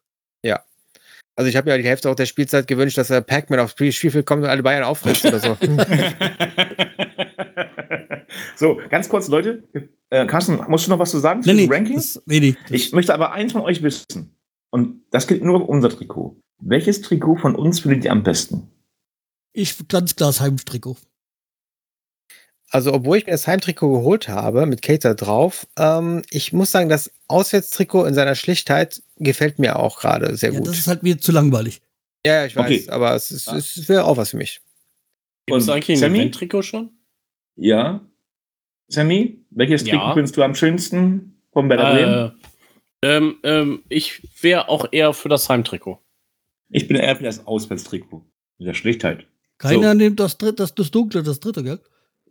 [1.38, 3.92] also ich habe ja die Hälfte auch der Spielzeit gewünscht, dass der Pac-Man aufs Spiel-
[3.92, 5.56] Spielfeld kommt und alle Bayern auffrisst oder so.
[8.56, 9.62] so, ganz kurz, Leute.
[10.10, 12.14] Äh, Carsten, musst du noch was zu sagen zu Nee, den nee, Rankings?
[12.14, 12.56] das, nee, nee.
[12.70, 14.34] Ich möchte aber eins von euch wissen.
[14.70, 16.36] Und das gilt nur um unser Trikot.
[16.58, 18.68] Welches Trikot von uns findet ihr am besten?
[19.58, 20.96] Ich ganz klar das Heimtrikot.
[22.70, 26.88] Also, obwohl ich mir das Heimtrikot geholt habe, mit Cater drauf, ähm, ich muss sagen,
[26.88, 30.68] das Auswärtstrikot in seiner Schlichtheit gefällt mir auch gerade sehr Ja, gut.
[30.68, 31.80] das ist halt mir zu langweilig.
[32.26, 32.90] ja, ich weiß, Okay.
[32.90, 34.60] aber es, ist, es wäre auch was für mich.
[35.46, 36.18] Gibt es Und eigentlich ein Sammy?
[36.18, 36.90] Event-Trikot schon?
[37.54, 38.04] Ja.
[38.88, 39.94] Sammy, welches Ja.
[39.96, 42.32] Trikot findest du am schönsten vom Werder Bremen?
[43.02, 46.00] Äh, ähm, ähm, ich wäre auch eher für das Heimtrikot.
[46.68, 48.22] Ich bin eher für das Auswärtstrikot.
[48.58, 49.26] Mit der Schlichtheit.
[49.58, 49.94] Keiner So.
[49.98, 51.80] nimmt das dritte, das, das dunkle, das dritte, gell?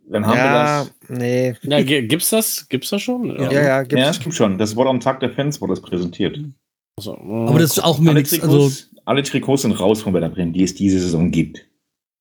[0.08, 1.18] Dann haben ja, wir das.
[1.18, 1.54] nee.
[1.62, 2.68] Ja, gi- gibt's das?
[2.68, 3.28] Gibt's das schon?
[3.36, 3.50] Ja.
[3.50, 4.04] Ja, ja, gibt's.
[4.04, 4.58] Ja, stimmt schon.
[4.58, 6.38] Das wurde am Tag der Fans wurde das präsentiert.
[6.98, 8.30] Also, Aber das ist auch mir Alle nichts.
[8.30, 11.66] Trikots, Also, alle Trikots sind raus von Werder Bremen, die es diese Saison gibt.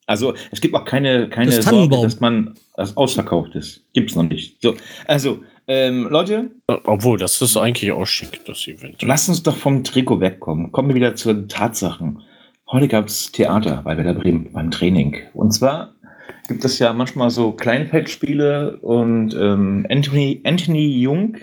[0.08, 3.84] Also es gibt auch keine, keine Das Sorge, dass man das ausverkauft ist.
[3.94, 4.62] Gibt's noch nicht.
[4.62, 4.76] So,
[5.08, 9.02] also ähm, Leute, Obwohl, das ist eigentlich auch schick, das Event.
[9.02, 10.72] lasst uns doch vom Trikot wegkommen.
[10.72, 12.22] Kommen wir wieder zu den Tatsachen.
[12.68, 15.18] Heute gab's Theater bei Werder Bremen beim Training.
[15.34, 15.94] Und zwar
[16.48, 21.38] gibt es ja manchmal so Kleinfeldspiele und ähm, Anthony, Anthony Jung,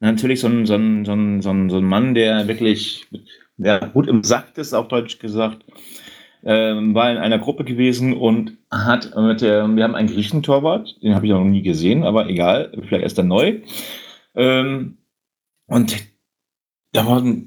[0.00, 3.06] natürlich so ein, so, ein, so, ein, so, ein, so ein Mann, der wirklich
[3.56, 5.64] der gut im Sack ist, auf Deutsch gesagt,
[6.44, 11.14] ähm, war in einer Gruppe gewesen und hat mit der, wir haben einen Griechentorwart, den
[11.14, 13.62] habe ich noch nie gesehen, aber egal, vielleicht ist er neu.
[14.34, 14.98] Ähm,
[15.66, 16.11] und
[16.92, 17.46] da war ein,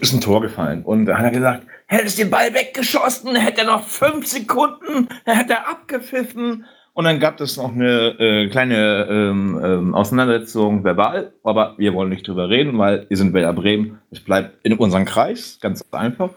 [0.00, 3.66] ist ein Tor gefallen und da hat er gesagt, hättest den Ball weggeschossen, hätte er
[3.66, 6.64] noch fünf Sekunden, dann hätte er abgepfiffen.
[6.94, 12.08] Und dann gab es noch eine äh, kleine ähm, ähm, Auseinandersetzung verbal, aber wir wollen
[12.08, 13.98] nicht drüber reden, weil wir sind Werder Bremen.
[14.10, 16.30] Es bleibt in unserem Kreis, ganz einfach.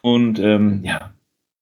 [0.00, 1.10] Und ähm, ja,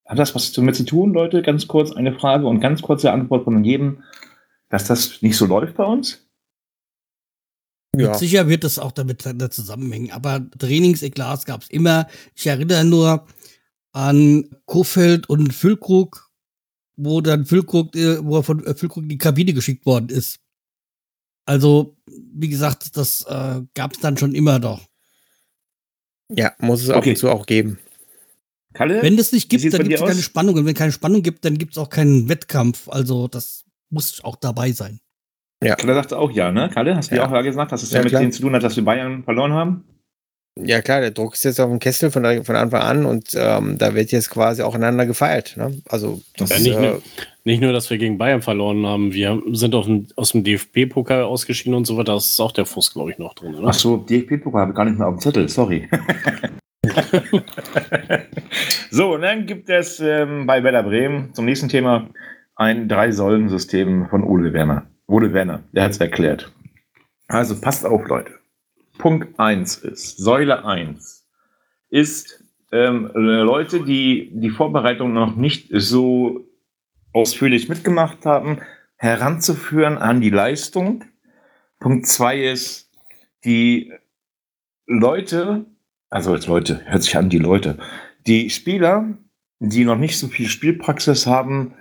[0.05, 1.41] hat das was damit zu tun, Leute?
[1.41, 4.03] Ganz kurz eine Frage und ganz kurze Antwort von jedem,
[4.69, 6.24] dass das nicht so läuft bei uns?
[7.99, 8.17] Ja.
[8.17, 10.11] sicher wird das auch damit da zusammenhängen.
[10.11, 12.07] Aber Trainingseklas gab es immer.
[12.35, 13.25] Ich erinnere nur
[13.91, 16.29] an Kofeld und Füllkrug,
[16.97, 20.39] wo dann Füllkrug, äh, wo er von äh, Füllkrug in die Kabine geschickt worden ist.
[21.45, 24.81] Also, wie gesagt, das äh, gab es dann schon immer doch.
[26.29, 27.11] Ja, muss es ab Okay.
[27.11, 27.77] und zu auch geben.
[28.73, 29.01] Kalle?
[29.01, 30.21] Wenn es nicht gibt, dann gibt es keine?
[30.21, 30.55] Spannung.
[30.55, 32.89] Und wenn keine Spannung gibt, dann gibt es auch keinen Wettkampf.
[32.89, 34.99] Also das muss auch dabei sein.
[35.61, 36.69] Kalle sagte auch ja, ne?
[36.73, 37.23] Kalle, hast du Ja.
[37.23, 38.21] ja auch ja gesagt, dass es Ja, ja, mit klar.
[38.21, 39.83] denen zu tun hat, dass wir Bayern verloren haben?
[40.57, 43.29] Ja klar, der Druck ist jetzt auf dem Kessel von, der- von Anfang an und
[43.35, 45.55] ähm, da wird jetzt quasi auch einander gefeilt.
[45.57, 45.81] Ne?
[45.89, 47.01] Also das Ja, ist, nicht, äh, nur,
[47.43, 51.73] nicht nur, dass wir gegen Bayern verloren haben, wir sind dem, aus dem DFB-Pokal ausgeschieden
[51.73, 52.13] und so weiter.
[52.13, 53.53] Das ist auch der Fuß, glaube ich, noch drin.
[53.55, 53.67] Oder?
[53.67, 55.89] Ach so, DFB-Pokal habe ich gar nicht mehr auf dem Zettel, sorry.
[58.91, 62.09] so, und dann gibt es ähm, bei Werder Bremen zum nächsten Thema
[62.55, 64.87] ein Drei-Säulen-System von Ole Werner.
[65.07, 66.51] Ole Werner, der hat es erklärt.
[67.27, 68.39] Also passt auf, Leute.
[68.97, 71.27] Punkt 1 ist, Säule 1
[71.89, 76.47] ist ähm, Leute, die die Vorbereitung noch nicht so
[77.13, 78.61] ausführlich mitgemacht haben,
[78.97, 81.03] heranzuführen an die Leistung.
[81.79, 82.91] Punkt 2 ist,
[83.43, 83.93] die
[84.87, 85.65] Leute,
[86.09, 87.77] also jetzt Leute, hört sich an, die Leute,
[88.25, 89.17] die Spieler,
[89.59, 91.75] die noch nicht so viel Spielpraxis haben,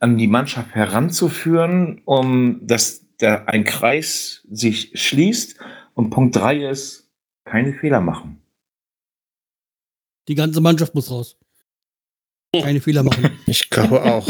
[0.00, 5.58] an die Mannschaft heranzuführen, um dass der, ein Kreis sich schließt.
[5.94, 7.10] Und Punkt drei ist,
[7.44, 8.40] keine Fehler machen.
[10.28, 11.36] Die ganze Mannschaft muss raus.
[12.54, 13.30] Keine Fehler machen.
[13.46, 14.26] ich glaube auch.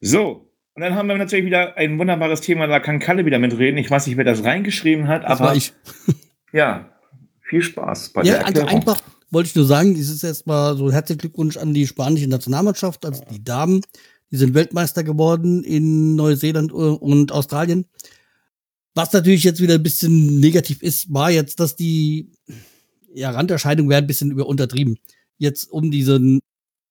[0.00, 3.78] So, und dann haben wir natürlich wieder ein wunderbares Thema, da kann Kalle wieder mitreden.
[3.78, 5.72] Ich weiß nicht, wer das reingeschrieben hat, Das aber war ich.
[6.52, 6.96] ja,
[7.40, 8.80] viel Spaß bei Ja, der also Erklärung.
[8.80, 13.04] einfach wollte ich nur sagen, dieses ist erstmal so herzlichen Glückwunsch an die spanische Nationalmannschaft,
[13.04, 13.82] also die Damen.
[14.30, 17.86] Die sind Weltmeister geworden in Neuseeland und Australien.
[18.94, 22.32] Was natürlich jetzt wieder ein bisschen negativ ist, war jetzt, dass die
[23.14, 24.98] ja, Randerscheinungen werden ein bisschen über untertrieben.
[25.38, 26.40] Jetzt um diesen,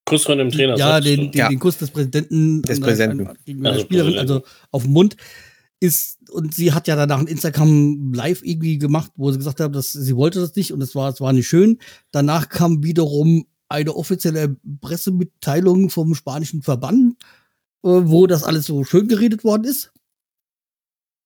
[0.06, 0.78] Kuss von dem Trainer.
[0.78, 1.50] ja, den, den, Ja.
[1.50, 3.30] den Kuss des Präsidenten, Des an- Präsidenten.
[3.46, 5.18] gegenüber Also Spielerin, also auf dem Mund
[5.80, 9.76] ist, und sie hat ja danach ein Instagram live irgendwie gemacht, wo sie gesagt hat,
[9.76, 11.78] dass sie wollte das nicht und es war, es war nicht schön.
[12.12, 17.16] Danach kam wiederum eine offizielle Pressemitteilung vom spanischen Verband,
[17.84, 19.92] äh, wo das alles so schön geredet worden ist.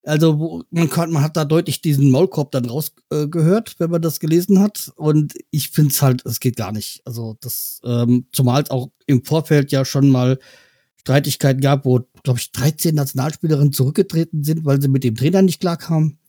[0.04, 4.02] Also wo, man, kann, man hat da deutlich diesen Maulkorb dann rausgehört, äh, wenn man
[4.02, 4.92] das gelesen hat.
[4.96, 7.02] Und ich finde es halt, es geht gar nicht.
[7.06, 10.40] Also das, ähm, zumal es auch im Vorfeld ja schon mal
[11.02, 15.60] Streitigkeiten gab, wo, glaube ich, 13 Nationalspielerinnen zurückgetreten sind, weil sie mit dem Trainer nicht
[15.60, 16.20] klarkamen.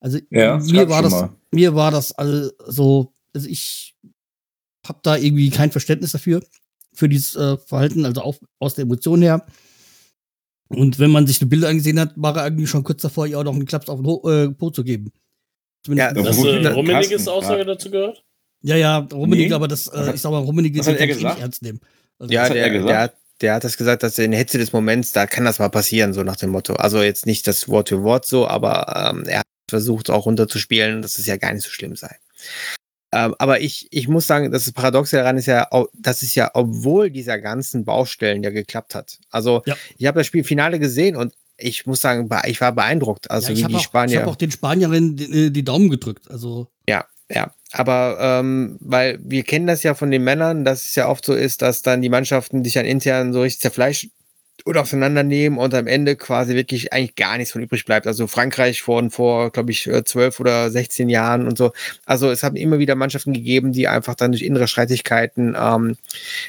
[0.00, 1.30] Also Ja, das mir war das, mal.
[1.52, 3.96] mir war das all so, also ich
[4.86, 6.42] habe da irgendwie kein Verständnis dafür,
[6.94, 9.44] für dieses äh, Verhalten, also auch aus der Emotion her.
[10.68, 13.38] Und wenn man sich die Bilder angesehen hat, war er eigentlich schon kurz davor, ihr
[13.38, 15.12] auch noch einen Klaps auf den Ho äh, Po zu geben.
[15.88, 17.32] Ja, Zumindest- Wo- du Carsten, Rummeniges ja.
[17.32, 18.24] Aussage dazu gehört?
[18.62, 19.54] ja, ja, Rummenigge, Nee.
[19.54, 20.64] aber das, äh, ich sag mal, kann er
[21.10, 21.80] ich nicht ernst nehmen.
[22.18, 22.88] Also, Ja, der, er gesagt?
[22.90, 25.58] der, hat, der hat das gesagt, dass in der Hitze des Moments, da kann das
[25.58, 26.74] mal passieren, so nach dem Motto.
[26.74, 31.00] Also jetzt nicht das Wort für Wort so, aber ähm, er hat versucht auch runterzuspielen,
[31.02, 32.16] dass es ja gar nicht so schlimm sei.
[33.12, 37.10] Ähm, aber ich, ich muss sagen, das Paradoxe daran ist ja, dass es ja, obwohl
[37.10, 39.18] dieser ganzen Baustellen ja geklappt hat.
[39.30, 39.76] Also Ja.
[39.98, 43.30] ich habe das Spiel Finale gesehen und ich muss sagen, ich war beeindruckt.
[43.30, 44.20] Also ja, ich wie habe die auch, ich Spanier.
[44.22, 46.30] hab auch den Spanierinnen die, die Daumen gedrückt.
[46.30, 47.52] Also Ja, ja.
[47.72, 51.34] Aber ähm, weil wir kennen das ja von den Männern, dass es ja oft so
[51.34, 54.10] ist, dass dann die Mannschaften sich dann intern so richtig zerfleischen
[54.64, 58.06] oder auseinandernehmen und am Ende quasi wirklich eigentlich gar nichts von übrig bleibt.
[58.06, 61.72] Also Frankreich von vor, glaube ich, äh, zwölf oder 16 Jahren und so.
[62.06, 65.96] Also es haben immer wieder Mannschaften gegeben, die einfach dann durch innere Streitigkeiten ähm,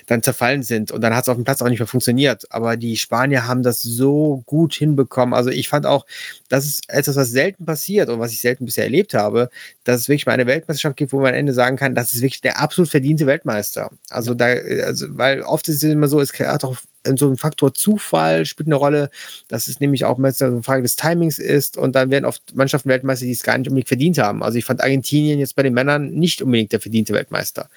[0.07, 0.91] dann zerfallen sind.
[0.91, 2.45] Und dann hat es auf dem Platz auch nicht mehr funktioniert.
[2.51, 5.33] Aber die Spanier haben das so gut hinbekommen.
[5.33, 6.05] Also ich fand auch,
[6.49, 9.49] das ist etwas, was selten passiert und was ich selten bisher erlebt habe,
[9.83, 12.21] dass es wirklich mal eine Weltmeisterschaft gibt, wo man am Ende sagen kann, das ist
[12.21, 13.89] wirklich der absolut verdiente Weltmeister.
[14.09, 16.77] Also da, also, weil oft ist es immer so, es hat auch
[17.15, 19.09] so ein Faktor Zufall spielt eine Rolle,
[19.47, 22.89] dass es nämlich auch meistens eine Frage des Timings ist und dann werden oft Mannschaften
[22.89, 24.43] Weltmeister, die es gar nicht unbedingt verdient haben.
[24.43, 27.69] Also ich fand Argentinien jetzt bei den Männern nicht unbedingt der verdiente Weltmeister.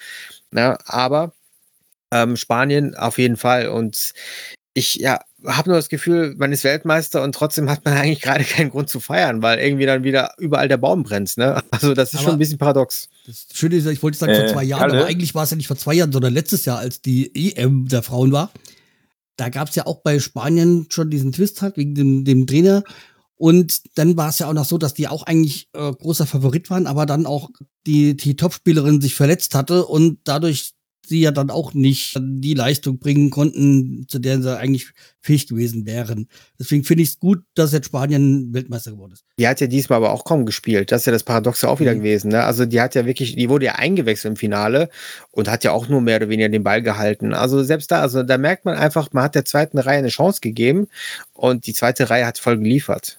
[0.53, 1.33] Ja, aber
[2.11, 4.13] ähm, Spanien auf jeden Fall und
[4.77, 8.43] ich ja, habe nur das Gefühl, man ist Weltmeister und trotzdem hat man eigentlich gerade
[8.45, 11.37] keinen Grund zu feiern, weil irgendwie dann wieder überall der Baum brennt.
[11.37, 11.63] Ne?
[11.71, 13.09] Also das ist Aber- schon ein bisschen paradox.
[13.27, 14.99] Das Schöne ist, ich wollte sagen vor Äh, zwei Jahren, Kalle?
[15.01, 17.89] aber eigentlich war es ja nicht vor zwei Jahren, sondern letztes Jahr, als die EM
[17.89, 18.51] der Frauen war.
[19.37, 22.85] Da gab es ja auch bei Spanien schon diesen Twist halt wegen dem, dem Trainer.
[23.37, 26.71] Und dann war es ja auch noch so, dass die auch eigentlich äh, großer Favorit
[26.71, 27.51] waren, aber dann auch
[27.87, 30.73] die, die Topspielerin sich verletzt hatte und dadurch
[31.07, 34.89] sie ja dann auch nicht die Leistung bringen konnten, zu der sie eigentlich
[35.21, 36.29] fähig gewesen wären.
[36.59, 39.25] Deswegen finde ich es gut, dass jetzt Spanien Weltmeister geworden ist.
[39.39, 40.93] Die hat ja diesmal aber auch kaum gespielt.
[40.93, 41.99] Das ist ja das Paradoxe auch wieder Mhm.
[41.99, 42.29] gewesen.
[42.31, 42.43] Ne?
[42.45, 44.89] Also die hat ja wirklich, die wurde ja eingewechselt im Finale
[45.31, 47.33] und hat ja auch nur mehr oder weniger den Ball gehalten.
[47.35, 50.41] Also selbst da, also da merkt man einfach, man hat der zweiten Reihe eine Chance
[50.41, 50.89] gegeben
[51.33, 53.19] und die zweite Reihe hat voll geliefert.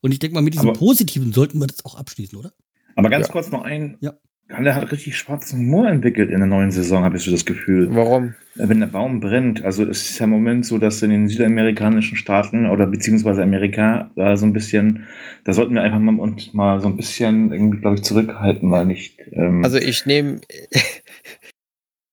[0.00, 2.52] Und ich denke mal, mit diesem Aber- Positiven sollten wir das auch abschließen, oder?
[2.94, 3.32] Aber ganz Ja.
[3.32, 3.96] kurz noch ein.
[4.00, 4.14] Ja.
[4.48, 7.88] Kalle hat richtig schwarzen Humor entwickelt in der neuen Saison, habe ich so das Gefühl.
[7.90, 8.34] Warum?
[8.54, 12.16] Wenn der Baum brennt, also es ist ja im Moment so, dass in den südamerikanischen
[12.16, 15.06] Staaten oder beziehungsweise Amerika da so ein bisschen,
[15.44, 18.86] da sollten wir einfach mal uns mal so ein bisschen irgendwie, glaube ich, zurückhalten, weil
[18.86, 19.18] nicht.
[19.32, 20.40] Ähm, Also ich nehme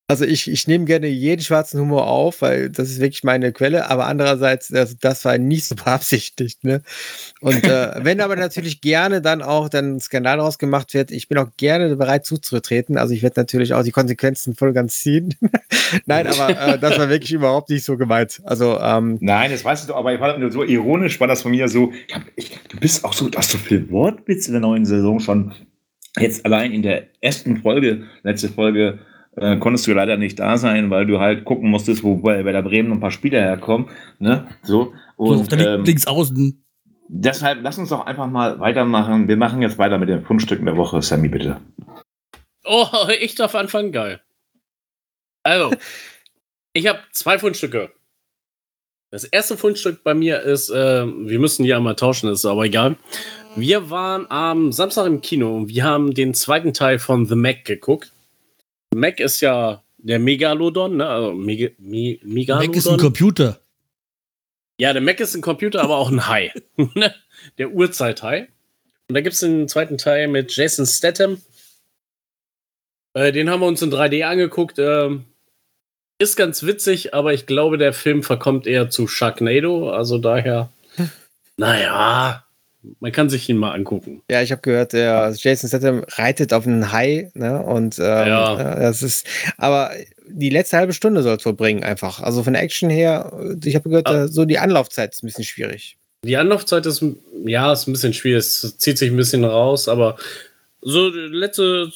[0.08, 3.90] also ich, ich nehme gerne jeden schwarzen Humor auf, weil das ist wirklich meine Quelle,
[3.90, 6.64] aber andererseits, das, das war nicht so beabsichtigt.
[6.66, 6.82] Ne?
[7.40, 11.30] Und äh, wenn aber natürlich gerne dann auch dann ein Skandal daraus gemacht wird, ich
[11.30, 12.98] bin auch gerne bereit zuzutreten.
[12.98, 15.36] Also ich werde natürlich auch die Konsequenzen voll ganz ziehen.
[16.06, 18.42] Nein, aber äh, das war wirklich überhaupt nicht so gemeint.
[18.44, 21.52] Also ähm, Nein, das weißt du aber ich war nur so ironisch, war das von
[21.52, 24.54] mir so, ich hab, ich, du bist auch so, du hast so viel Wortwitz in
[24.54, 25.54] der neuen Saison schon.
[26.20, 29.00] Jetzt allein in der ersten Folge, letzte Folge,
[29.36, 32.52] äh, konntest du leider nicht da sein, weil du halt gucken musstest, wo bei, bei
[32.52, 33.90] der Bremen ein paar Spieler herkommen.
[34.20, 34.48] Ne?
[34.62, 34.94] So.
[35.18, 36.64] So auf Und der ähm, links außen.
[37.08, 39.28] deshalb lass uns doch einfach mal weitermachen.
[39.28, 41.60] Wir machen jetzt weiter mit den Fundstücken der Woche, Sammy, bitte.
[42.66, 42.88] Oh,
[43.22, 44.22] ich darf anfangen, geil.
[45.44, 45.72] Also,
[46.74, 47.92] ich habe zwei Fundstücke.
[49.12, 52.96] Das erste Fundstück bei mir ist, äh, wir müssen hier einmal tauschen, ist aber egal.
[53.56, 57.66] Wir waren am Samstag im Kino und wir haben den zweiten Teil von The Mac
[57.66, 58.13] geguckt.
[58.94, 61.08] Mac ist ja der Megalodon, ne?
[61.08, 62.68] Also Mega, Me, Megalodon.
[62.68, 63.60] Mac ist ein Computer.
[64.80, 66.52] Ja, der Mac ist ein Computer, aber auch ein Hai.
[66.96, 67.14] Ne?
[67.58, 68.48] der Urzeit-Hai.
[69.08, 71.42] Und da gibt es den zweiten Teil mit Jason Statham.
[73.14, 74.80] Äh, den haben wir uns in 3D angeguckt.
[74.80, 75.26] Ähm,
[76.20, 79.92] ist ganz witzig, aber ich glaube, der Film verkommt eher zu Sharknado.
[79.92, 80.72] Also daher,
[81.58, 82.46] naja,
[83.00, 84.22] man kann sich ihn mal angucken.
[84.30, 87.62] Ja, ich habe gehört, der Jason Statham reitet auf einen Hai, ne?
[87.64, 88.76] Und ähm, Ja.
[88.78, 89.26] äh, das ist,
[89.58, 89.92] aber
[90.28, 92.20] die letzte halbe Stunde soll es wohl bringen, einfach.
[92.22, 93.32] Also von der Action her,
[93.64, 94.24] ich habe gehört, Ah.
[94.24, 95.98] äh, so die Anlaufzeit ist ein bisschen schwierig.
[96.26, 97.04] Die Anlaufzeit ist,
[97.46, 98.40] ja, ist ein bisschen schwierig.
[98.46, 100.18] Es zieht sich ein bisschen raus, aber
[100.82, 101.90] so, die letzte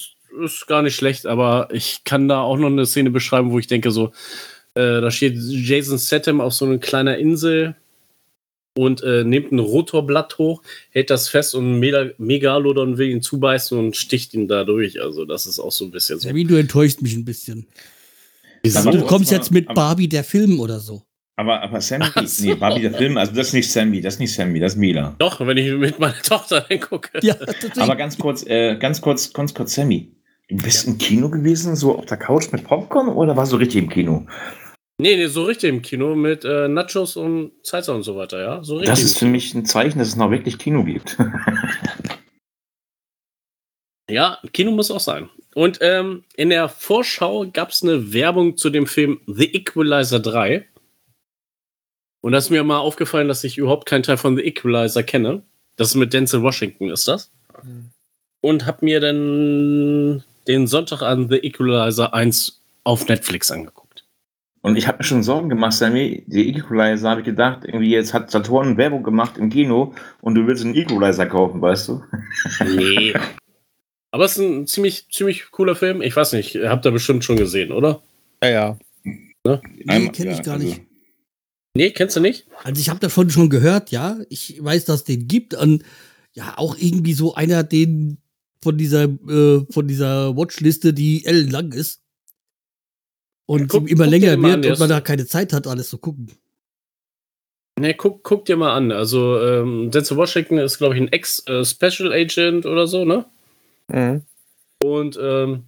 [0.44, 3.66] ist gar nicht schlecht, aber ich kann da auch noch eine Szene beschreiben, wo ich
[3.66, 4.12] denke, so,
[4.74, 7.74] äh, da steht Jason Statham auf so einer kleinen Insel
[8.78, 13.96] und äh, nimmt ein Rotorblatt hoch, hält das fest und Megalodon will ihn zubeißen und
[13.96, 15.02] sticht ihn da durch.
[15.02, 16.28] Also, das ist auch so ein bisschen so.
[16.28, 17.66] Sammy, du enttäuscht mich ein bisschen.
[18.76, 21.02] Aber Du du kommst jetzt mit Barbie, der Film oder so.
[21.34, 22.44] Aber, aber Sammy, so.
[22.44, 24.78] nee, Barbie, der Film, also das ist nicht Sammy, das ist nicht Sammy, das ist
[24.78, 25.16] Mila.
[25.18, 27.18] Doch, wenn ich mit meiner Tochter hingucke.
[27.22, 27.34] Ja.
[27.78, 30.12] Aber ganz kurz, äh, ganz kurz, ganz kurz, Sammy.
[30.48, 33.82] Du bist im Kino gewesen, so auf der Couch mit Popcorn oder warst du richtig
[33.82, 34.26] im Kino?
[35.00, 38.64] Nee, nee, so richtig im Kino mit äh, Nachos und Salsa und so weiter, ja.
[38.64, 38.90] So richtig.
[38.90, 41.16] Das ist für mich ein Zeichen, dass es noch wirklich Kino gibt.
[44.10, 45.28] Ja, Kino muss auch sein.
[45.54, 50.66] Und ähm, in der Vorschau gab es eine Werbung zu dem Film The Equalizer 3.
[52.20, 55.42] Und da ist mir mal aufgefallen, dass ich überhaupt keinen Teil von The Equalizer kenne.
[55.76, 57.30] Das ist mit Denzel Washington, ist das?
[58.40, 63.87] Und hab mir dann den Sonntag an The Equalizer 1 auf Netflix angeguckt.
[64.60, 66.24] Und ich habe mir schon Sorgen gemacht, Sammy.
[66.26, 70.46] Die Equalizer habe ich gedacht, irgendwie jetzt hat Saturn Werbung gemacht im Kino und du
[70.46, 72.02] willst einen Equalizer kaufen, weißt du?
[72.64, 73.14] Nee.
[74.10, 76.02] Aber es ist ein ziemlich, ziemlich cooler Film.
[76.02, 78.02] Ich weiß nicht, habt ihr bestimmt schon gesehen, oder?
[78.42, 78.78] Ja, ja.
[79.84, 80.82] Nee, kenn ich gar also nicht.
[81.74, 82.46] Nee, kennst du nicht?
[82.64, 84.18] Also ich habe davon schon gehört, ja.
[84.30, 85.54] Ich weiß, dass es den gibt.
[85.54, 85.84] Und
[86.32, 88.18] ja, auch irgendwie so einer, den
[88.62, 92.00] von dieser, äh, von dieser Watchliste, die ellenlang ist.
[93.50, 96.30] Und Guck- immer guck länger wird und man da keine Zeit hat, alles zu gucken.
[97.80, 98.92] Ne, guck, guck dir mal an.
[98.92, 103.24] Also, ähm, Denzel Washington ist, glaube ich, ein Ex-Special Agent oder so, ne?
[103.88, 104.22] Mhm.
[104.84, 105.64] Und ähm,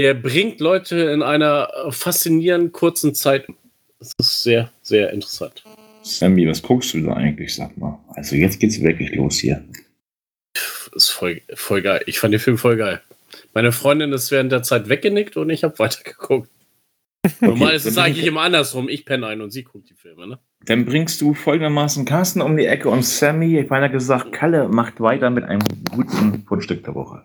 [0.00, 3.46] der bringt Leute in einer faszinierend kurzen Zeit.
[3.98, 5.64] Das ist sehr, sehr interessant.
[6.02, 7.98] Sammy, was guckst du da eigentlich, sag mal?
[8.14, 9.62] Also jetzt geht's wirklich los hier.
[10.94, 12.00] Ist voll, voll geil.
[12.06, 13.02] Ich fand den Film voll geil.
[13.54, 16.50] Meine Freundin ist während der Zeit weggenickt und ich habe weitergeguckt.
[17.40, 18.88] Normal ist es dann- eigentlich immer andersrum.
[18.88, 20.38] Ich penne ein und sie guckt die Filme, ne?
[20.64, 25.00] Dann bringst du folgendermaßen Carsten um die Ecke und Sammy, ich meine gesagt, Kalle macht
[25.00, 25.60] weiter mit einem
[25.90, 27.22] guten Fundstück der Woche.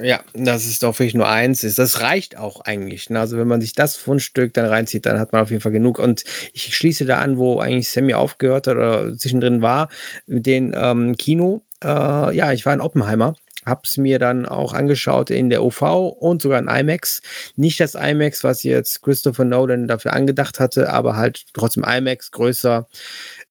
[0.00, 1.64] Ja, das ist doch wirklich nur eins.
[1.64, 1.78] Ist.
[1.78, 3.10] Das reicht auch eigentlich.
[3.10, 3.18] Ne?
[3.18, 5.98] Also wenn man sich das Fundstück dann reinzieht, dann hat man auf jeden Fall genug.
[5.98, 6.22] Und
[6.52, 9.88] ich schließe da an, wo eigentlich Sammy aufgehört hat oder zwischendrin war,
[10.26, 11.62] mit dem ähm, Kino.
[11.82, 13.34] Äh, ja, ich war in Oppenheimer.
[13.68, 15.82] Hab's mir dann auch angeschaut in der OV
[16.18, 17.22] und sogar in IMAX.
[17.56, 22.88] Nicht das IMAX, was jetzt Christopher Nolan dafür angedacht hatte, aber halt trotzdem IMAX größer.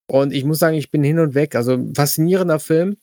[0.08, 1.56] Und ich muss sagen, ich bin hin und weg.
[1.56, 2.98] Also faszinierender Film.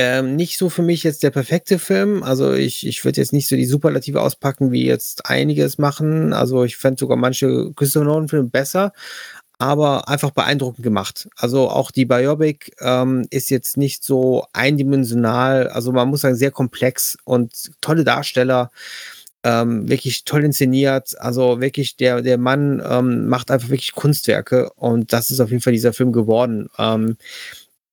[0.00, 2.22] Ähm, nicht so für mich jetzt der perfekte Film.
[2.22, 6.32] Also ich, ich würde jetzt nicht so die Superlative auspacken, wie jetzt einige es machen.
[6.32, 8.92] Also ich fände sogar manche Christopher Nolan-Filme besser.
[9.58, 11.28] Aber einfach beeindruckend gemacht.
[11.36, 16.52] Also auch die Biopic ähm, ist jetzt nicht so eindimensional, also man muss sagen, sehr
[16.52, 18.70] komplex und tolle Darsteller.
[19.44, 21.18] Ähm, wirklich toll inszeniert.
[21.20, 25.62] Also wirklich, der, der Mann ähm, macht einfach wirklich Kunstwerke und das ist auf jeden
[25.62, 26.68] Fall dieser Film geworden.
[26.78, 27.16] Ähm,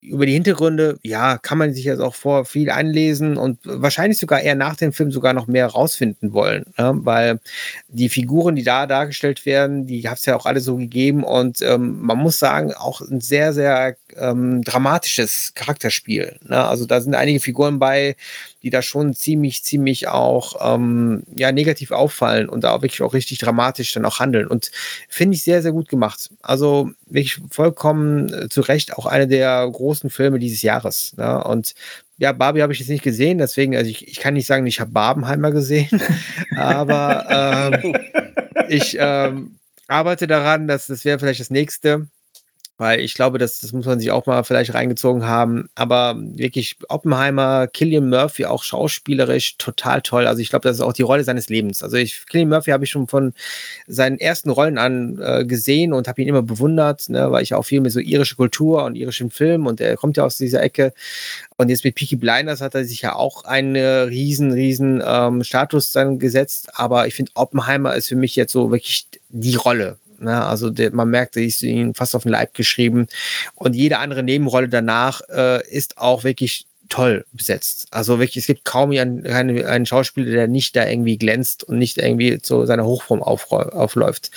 [0.07, 4.41] über die Hintergründe, ja, kann man sich jetzt auch vor viel einlesen und wahrscheinlich sogar
[4.41, 6.93] eher nach dem Film sogar noch mehr rausfinden wollen, ne?
[6.97, 7.39] weil
[7.87, 11.61] die Figuren, die da dargestellt werden, die hat es ja auch alle so gegeben und
[11.61, 16.37] ähm, man muss sagen, auch ein sehr, sehr ähm, dramatisches Charakterspiel.
[16.43, 16.63] Ne?
[16.63, 18.15] Also da sind einige Figuren bei,
[18.63, 23.13] die da schon ziemlich, ziemlich auch ähm, ja, negativ auffallen und da auch wirklich auch
[23.13, 24.47] richtig dramatisch dann auch handeln.
[24.47, 24.71] Und
[25.09, 26.29] finde ich sehr, sehr gut gemacht.
[26.41, 31.13] Also wirklich vollkommen äh, zu Recht auch eine der großen Filme dieses Jahres.
[31.17, 31.43] Ne?
[31.43, 31.75] Und
[32.17, 34.79] ja, Barbie habe ich jetzt nicht gesehen, deswegen, also ich, ich kann nicht sagen, ich
[34.79, 36.01] habe Barbenheimer gesehen,
[36.55, 37.95] aber ähm,
[38.69, 42.07] ich ähm, arbeite daran, dass das wäre vielleicht das nächste.
[42.77, 45.69] Weil ich glaube, das, das muss man sich auch mal vielleicht reingezogen haben.
[45.75, 50.27] Aber wirklich Oppenheimer, Killian Murphy auch schauspielerisch total toll.
[50.27, 51.83] Also ich glaube, das ist auch die Rolle seines Lebens.
[51.83, 53.33] Also ich, Killian Murphy habe ich schon von
[53.87, 57.63] seinen ersten Rollen an äh, gesehen und habe ihn immer bewundert, ne, weil ich auch
[57.63, 60.93] viel mit so irische Kultur und irischen Film und er kommt ja aus dieser Ecke.
[61.57, 65.93] Und jetzt mit Peaky Blinders hat er sich ja auch einen riesen, riesen ähm, Status
[65.93, 66.69] dann gesetzt.
[66.73, 69.97] Aber ich finde, Oppenheimer ist für mich jetzt so wirklich die Rolle.
[70.19, 70.43] Ne?
[70.43, 73.07] Also der, man merkt, ist ihn fast auf den Leib geschrieben.
[73.55, 77.87] Und jede andere Nebenrolle danach äh, ist auch wirklich toll besetzt.
[77.91, 81.97] Also wirklich, es gibt kaum einen, einen Schauspieler, der nicht da irgendwie glänzt und nicht
[81.97, 84.31] irgendwie zu seiner Hochform aufläuft.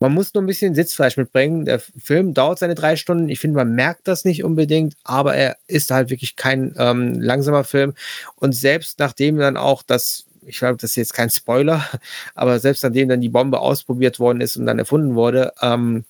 [0.00, 1.64] Man muss nur ein bisschen Sitzfleisch mitbringen.
[1.64, 3.28] Der Film dauert seine drei Stunden.
[3.28, 7.64] Ich finde, man merkt das nicht unbedingt, aber er ist halt wirklich kein ähm, langsamer
[7.64, 7.94] Film.
[8.36, 11.84] Und selbst nachdem dann auch das ich glaube, das ist jetzt kein Spoiler,
[12.34, 16.04] aber selbst nachdem dann die Bombe ausprobiert worden ist und dann erfunden wurde, ähm,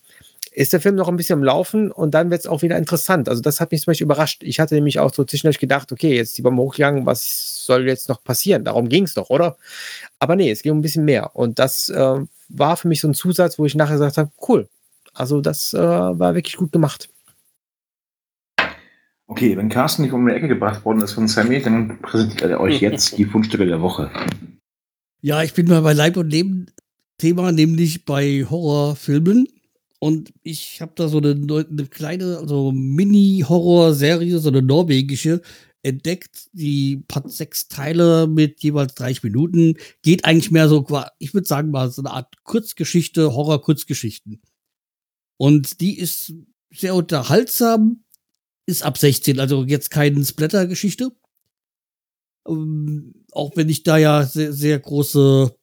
[0.55, 3.29] ist der Film noch ein bisschen im Laufen und dann wird es auch wieder interessant.
[3.29, 4.43] Also das hat mich zum Beispiel überrascht.
[4.43, 8.09] Ich hatte nämlich auch so zwischendurch gedacht, okay, jetzt die Bombe hochgegangen, was soll jetzt
[8.09, 8.65] noch passieren?
[8.65, 9.57] Darum ging es doch, oder?
[10.19, 11.35] Aber nee, es ging um ein bisschen mehr.
[11.35, 12.17] Und das äh,
[12.49, 14.69] war für mich so ein Zusatz, wo ich nachher gesagt habe, cool.
[15.15, 17.09] Also das äh, war wirklich gut gemacht.
[19.33, 22.61] Okay, wenn Carsten nicht um die Ecke gebracht worden ist von Sammy, dann präsentiert er
[22.61, 24.11] euch jetzt die Fundstücke der Woche.
[25.23, 26.67] Ja, ich bin mal bei Leib und Leben
[27.17, 29.49] Thema, nämlich bei Horrorfilmen.
[30.01, 35.41] Und ich habe da so eine, eine kleine, also Mini-Horror-Serie, so eine norwegische,
[35.83, 36.51] entdeckt.
[36.53, 39.79] Die hat sechs Teile mit jeweils 30 Minuten.
[40.03, 40.87] Geht eigentlich mehr so,
[41.19, 44.43] ich würde sagen, mal so eine Art Kurzgeschichte, Horror-Kurzgeschichten.
[45.39, 46.35] Und die ist
[46.71, 48.05] sehr unterhaltsam,
[48.67, 51.13] ist ab 16, also jetzt keine Splatter-Geschichte.
[52.47, 55.55] Ähm, auch wenn ich da ja sehr, sehr große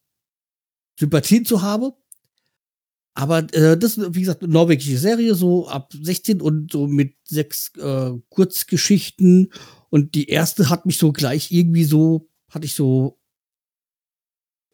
[1.00, 1.94] Sympathien zu habe.
[3.14, 7.16] Aber äh, das ist, wie gesagt, eine norwegische Serie, so ab 16 und so mit
[7.24, 9.52] sechs äh, Kurzgeschichten.
[9.90, 13.20] Und die erste hat mich so gleich irgendwie so, hatte ich so,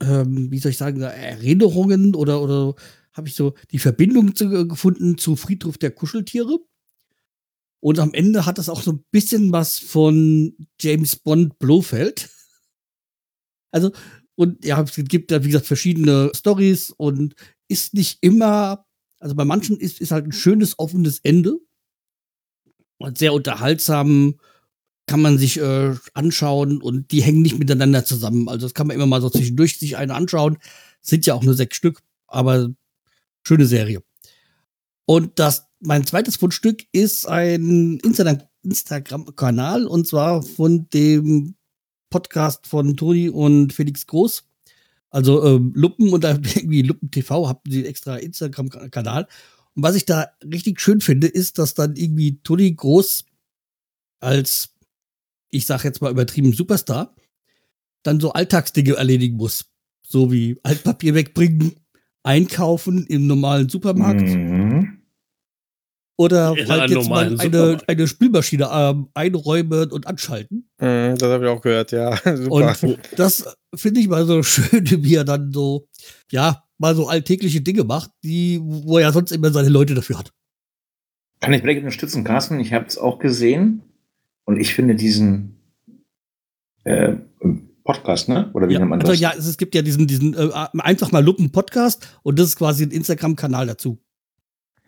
[0.01, 2.75] ähm, wie soll ich sagen, Erinnerungen oder, oder
[3.13, 6.59] habe ich so die Verbindung zu, gefunden zu Friedhof der Kuscheltiere.
[7.85, 12.29] Und am Ende hat das auch so ein bisschen was von James Bond Blofeld.
[13.71, 13.91] Also,
[14.35, 17.35] und ja, es gibt da, wie gesagt, verschiedene Stories und
[17.67, 18.85] ist nicht immer,
[19.19, 21.59] also bei manchen ist, ist halt ein schönes, offenes Ende.
[22.97, 24.39] Und sehr unterhaltsam,
[25.07, 28.47] kann man sich äh, anschauen und die hängen nicht miteinander zusammen.
[28.47, 30.57] Also das kann man immer mal so zwischendurch sich eine anschauen.
[31.01, 32.69] Sind ja auch nur sechs Stück, aber
[33.43, 34.01] schöne Serie.
[35.05, 41.55] Und das mein zweites Fundstück ist ein Instagram-Kanal und zwar von dem
[42.09, 44.43] Podcast von Toni und Felix Groß.
[45.09, 46.23] Also ähm, Luppen und
[46.55, 49.27] irgendwie Luppen TV haben sie extra Instagram-Kanal.
[49.75, 53.25] Und was ich da richtig schön finde, ist, dass dann irgendwie Toni Groß
[54.19, 54.69] als,
[55.49, 57.15] ich sag jetzt mal übertrieben, Superstar,
[58.03, 59.65] dann so Alltagsdinge erledigen muss.
[60.01, 61.75] So wie Altpapier wegbringen,
[62.23, 64.21] einkaufen im normalen Supermarkt.
[64.21, 64.74] Mhm
[66.17, 70.69] oder ja, halt jetzt mal eine, eine Spülmaschine ähm, einräumen und anschalten.
[70.79, 72.15] Mm, das habe ich auch gehört, ja.
[72.35, 72.75] Super.
[72.81, 75.87] Und das finde ich mal so schön, wie er dann so,
[76.31, 80.31] ja, mal so alltägliche Dinge macht, die, wo er sonst immer seine Leute dafür hat.
[81.41, 82.59] Kann ich vielleicht unterstützen, Carsten?
[82.59, 83.81] Ich habe es auch gesehen
[84.45, 85.59] und ich finde diesen
[86.85, 87.15] äh,
[87.83, 88.49] Podcast, ne?
[88.53, 89.09] Oder wie ja, nennt man das?
[89.09, 92.47] Also ja, es, es gibt ja diesen, diesen äh, einfach mal Luppen Podcast und das
[92.47, 93.99] ist quasi ein Instagram-Kanal dazu.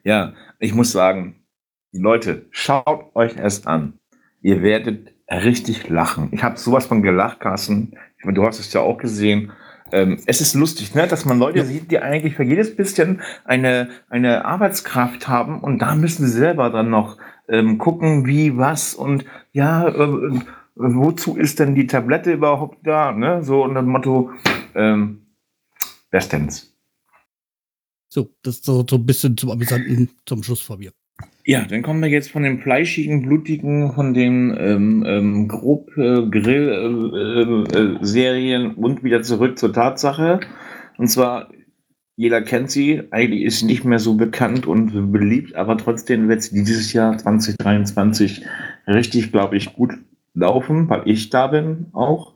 [0.08, 1.44] Ja, ich muss sagen,
[1.92, 4.00] Leute, schaut euch erst an.
[4.42, 6.30] Ihr werdet richtig lachen.
[6.32, 7.92] Ich habe sowas von gelacht, Carsten.
[8.18, 9.52] Ich meine, du hast es ja auch gesehen.
[9.92, 13.90] ähm, es ist lustig, ne, dass man Leute sieht, die eigentlich für jedes bisschen eine,
[14.10, 17.18] eine Arbeitskraft haben und da müssen sie selber dann noch
[17.50, 20.40] ähm, gucken, wie, was und ja, äh,
[20.76, 23.44] wozu ist denn die Tablette überhaupt da, ne?
[23.44, 24.32] So unter dem Motto,
[24.74, 25.28] ähm,
[26.12, 26.77] bestens.
[28.10, 30.92] So, das ist so, so ein bisschen zum Amüsanten zum Schluss von mir.
[31.46, 36.28] Ja, dann kommen wir jetzt von dem fleischigen, blutigen, von den ähm, ähm, grob äh,
[36.30, 40.42] Grill-Serien äh, äh, und wieder zurück zur Tatsache.
[40.98, 41.50] Und zwar,
[42.18, 46.44] jeder kennt sie, eigentlich ist sie nicht mehr so bekannt und beliebt, aber trotzdem wird
[46.44, 48.46] sie dieses Jahr 2023
[48.86, 49.94] richtig, glaube ich, gut
[50.34, 52.34] laufen, weil ich da bin auch.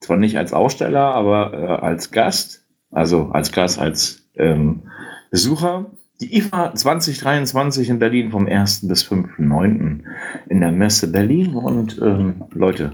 [0.00, 4.82] Zwar nicht als Aussteller, aber äh, als Gast, also als Gast, als ähm,
[5.30, 5.86] Besucher.
[6.20, 8.88] Die IFA 2023 in Berlin vom 1.
[8.88, 10.00] bis 5.9.
[10.48, 11.54] in der Messe Berlin.
[11.54, 12.92] Und ähm, Leute,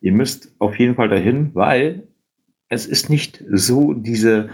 [0.00, 2.02] ihr müsst auf jeden Fall dahin, weil
[2.68, 4.48] es ist nicht so diese,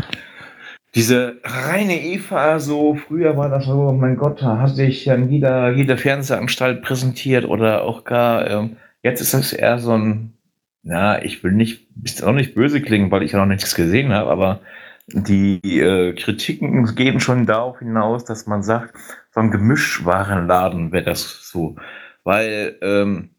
[0.95, 5.73] diese reine IFA, so früher war das so, mein Gott, da hat sich an jeder,
[5.73, 10.35] jeder Fernsehanstalt präsentiert oder auch gar, ähm, jetzt ist das eher so ein,
[10.83, 14.13] na, ich will nicht, ist auch nicht böse klingen, weil ich ja noch nichts gesehen
[14.13, 14.61] habe, aber
[15.07, 18.95] die äh, Kritiken gehen schon darauf hinaus, dass man sagt,
[19.31, 21.77] so ein Gemischwarenladen wäre das so.
[22.25, 23.31] Weil ähm,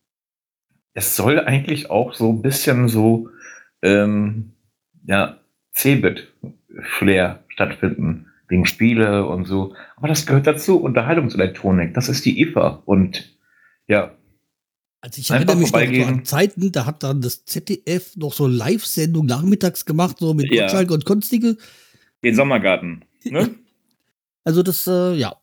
[0.94, 3.30] es soll eigentlich auch so ein bisschen so
[3.81, 4.53] ähm,
[5.06, 5.40] ja,
[5.73, 9.76] Cebit-Flair stattfinden, wegen Spiele und so.
[9.95, 12.81] Aber das gehört dazu, Unterhaltungselektronik, das ist die IFA.
[12.85, 13.38] Und
[13.88, 14.11] ja,
[15.03, 19.25] also ich erinnere mich noch an Zeiten, da hat dann das ZDF noch so Live-Sendung
[19.25, 20.61] nachmittags gemacht, so mit Ja.
[20.61, 21.57] Gottschalk und Konstige.
[22.23, 23.03] den Sommergarten.
[23.25, 23.49] Ne?
[24.45, 25.35] Also das, äh, ja.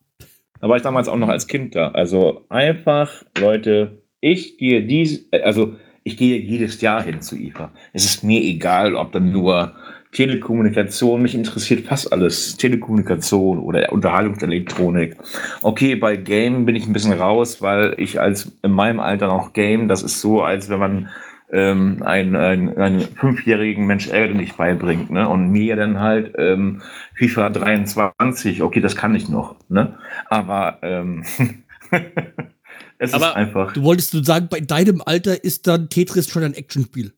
[0.61, 1.91] Da war ich damals auch noch als Kind da.
[1.93, 7.71] Also einfach, Leute, ich gehe dies, äh, also ich gehe jedes Jahr hin zu IFA.
[7.93, 9.75] Es ist mir egal, ob dann nur
[10.13, 12.57] Telekommunikation, mich interessiert fast alles.
[12.57, 15.17] Telekommunikation oder Unterhaltungselektronik.
[15.63, 19.53] Okay, bei Game bin ich ein bisschen raus, weil ich als in meinem Alter noch
[19.53, 21.09] Game, das ist so, als wenn man
[21.53, 25.29] ähm, einen, einen, einen fünfjährigen Mensch Ärger nicht beibringt, ne?
[25.29, 26.83] Und mir dann halt ähm,
[27.15, 29.99] FIFA 23, okay, das kann ich noch, ne?
[30.27, 31.25] Aber ähm,
[32.99, 33.73] es ist Aber einfach.
[33.73, 37.13] Du wolltest du sagen, bei deinem Alter ist dann Tetris schon ein Actionspiel.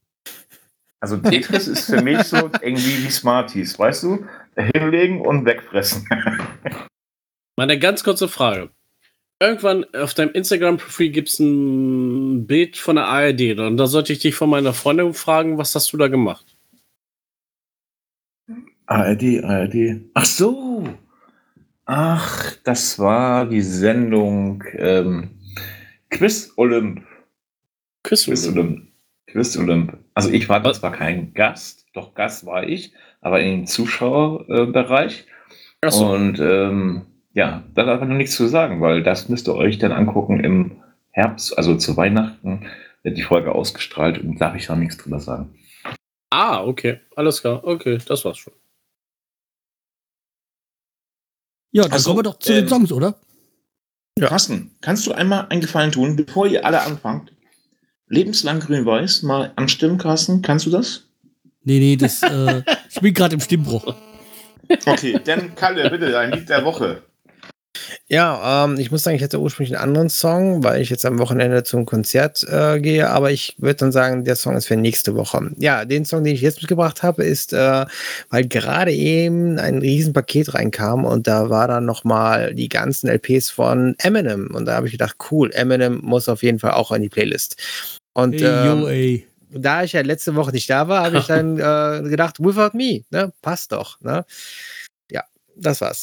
[1.03, 4.24] Also Tetris ist für mich so irgendwie wie Smarties, weißt du?
[4.57, 6.07] Hinlegen und wegfressen.
[7.57, 8.70] Mal eine ganz kurze Frage.
[9.41, 13.59] Irgendwann auf deinem Instagram-Profil gibt es ein Bild von der ARD.
[13.59, 16.57] Und da sollte ich dich von meiner Freundin fragen, was hast du da gemacht?
[18.87, 20.03] ARD, ARD.
[20.15, 20.89] Ach so.
[21.85, 25.31] Ach, das war die Sendung ähm,
[26.11, 27.05] Quiz Olymp.
[28.05, 28.91] Quiz Quiz Olymp.
[29.32, 29.98] Quiz Olymp.
[30.14, 30.80] Also ich war Was?
[30.80, 35.26] zwar kein Gast, doch Gast war ich, aber im Zuschauerbereich.
[35.80, 36.12] Achso.
[36.12, 39.78] Und ähm, ja, da darf man noch nichts zu sagen, weil das müsst ihr euch
[39.78, 42.66] dann angucken im Herbst, also zu Weihnachten,
[43.02, 45.59] wird die Folge ausgestrahlt und darf ich noch nichts drüber sagen.
[46.30, 47.00] Ah, okay.
[47.16, 47.64] Alles klar.
[47.64, 48.54] Okay, das war's schon.
[51.72, 53.14] Ja, dann Ach so, kommen wir doch zu ähm, den Songs, oder?
[54.20, 57.32] Carsten, kannst du einmal einen Gefallen tun, bevor ihr alle anfangt?
[58.12, 60.43] Lebenslang grün-weiß mal anstimmen, Carsten.
[60.43, 61.05] Kannst du das?
[61.64, 63.94] Nee, nee, das, äh, ich bin gerade im Stimmbruch.
[64.84, 67.02] Okay, dann Kalle, bitte, ein Lied der Woche.
[68.09, 71.18] Ja, ähm, ich muss sagen, ich hatte ursprünglich einen anderen Song, weil ich jetzt am
[71.18, 75.14] Wochenende zum Konzert äh, gehe, aber ich würde dann sagen, der Song ist für nächste
[75.14, 75.51] Woche.
[75.56, 77.86] Ja, den Song, den ich jetzt mitgebracht habe, ist, äh,
[78.28, 83.94] weil gerade eben ein Riesenpaket reinkam und da war dann nochmal die ganzen LPs von
[83.98, 87.09] Eminem und da habe ich gedacht, cool, Eminem muss auf jeden Fall auch in die
[87.09, 87.56] Playlist.
[88.14, 92.40] Und ähm, da ich ja letzte Woche nicht da war, habe ich dann äh, gedacht,
[92.40, 94.24] Without Me, ne, passt doch, ne?
[95.10, 95.24] Ja,
[95.56, 96.02] das war's.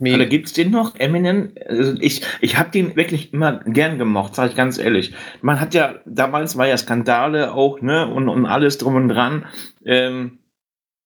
[0.00, 0.12] Me.
[0.12, 1.52] Kalle gibt's den noch, Eminem?
[1.68, 5.12] Also ich ich habe den wirklich immer gern gemocht, sage ich ganz ehrlich.
[5.42, 9.46] Man hat ja, damals war ja Skandale auch, ne, und, und alles drum und dran.
[9.84, 10.38] Ähm,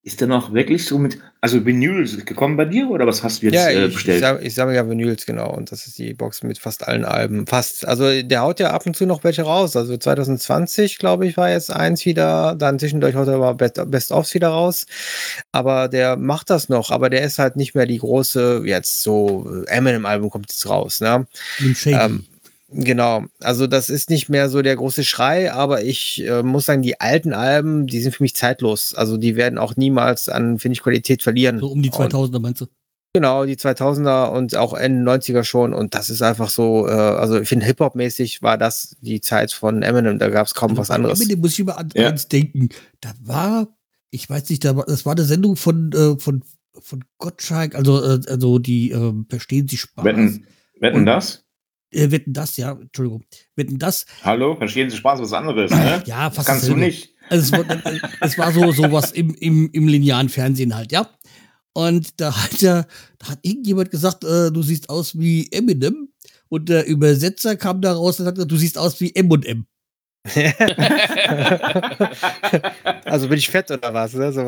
[0.08, 3.42] ist der noch wirklich so mit, also Vinyl ist gekommen bei dir oder was hast
[3.42, 4.20] du jetzt Ja, äh, ich, ich, bestellt?
[4.20, 5.54] sam- ich sammle ja Vinyls, genau.
[5.54, 7.46] Und das ist die Box mit fast allen Alben.
[7.46, 7.86] Fast.
[7.86, 9.76] Also der haut ja ab und zu noch welche raus.
[9.76, 12.54] Also 2020, glaube ich, war jetzt eins wieder.
[12.58, 14.86] Dann zwischendurch haut er aber Best- Best-ofs wieder raus.
[15.52, 16.90] Aber der macht das noch.
[16.90, 21.00] Aber der ist halt nicht mehr die große, jetzt so, äh, Eminem-Album kommt jetzt raus,
[21.02, 21.26] ne?
[21.84, 22.24] Ähm,
[22.70, 26.82] Genau, also das ist nicht mehr so der große Schrei, aber ich äh, muss sagen,
[26.82, 28.94] die alten Alben, die sind für mich zeitlos.
[28.94, 31.60] Also die werden auch niemals an, finde ich, Qualität verlieren.
[31.60, 32.66] so um die Und- 2000er meinst du?
[33.14, 35.72] Genau, die 2000er und auch Ende 90er schon.
[35.72, 39.82] Und das ist einfach so, äh, also ich finde Hip-Hop-mäßig war das die Zeit von
[39.82, 41.18] Eminem, da gab es kaum was anderes.
[41.18, 42.12] Mit dem muss ich immer an Ja.
[42.12, 42.68] denken.
[43.00, 43.66] Da war
[44.10, 46.42] ich weiß nicht, da war- das war eine Sendung von, äh, von,
[46.80, 50.04] von Gottschalk, also, äh, also die äh, verstehen Sie Spaß.
[50.04, 50.46] Wetten,
[50.80, 51.44] wetten Und- das?
[51.90, 53.24] Äh, wetten das, ja, Entschuldigung.
[53.56, 56.02] Wetten das, Hallo, verstehen Sie Spaß was anderes, ne?
[56.06, 57.14] ja, fast Kannst du nicht.
[57.30, 61.08] Also es war, äh, es war so sowas im, im, im linearen Fernsehen halt, ja.
[61.72, 62.86] Und da hat ja,
[63.18, 66.08] da hat irgendjemand gesagt, äh, du siehst aus wie Eminem.
[66.48, 69.66] Und der Übersetzer kam da raus und sagte, du siehst aus wie M und M.
[73.04, 74.14] also bin ich fett oder was?
[74.14, 74.32] Ne?
[74.32, 74.40] So,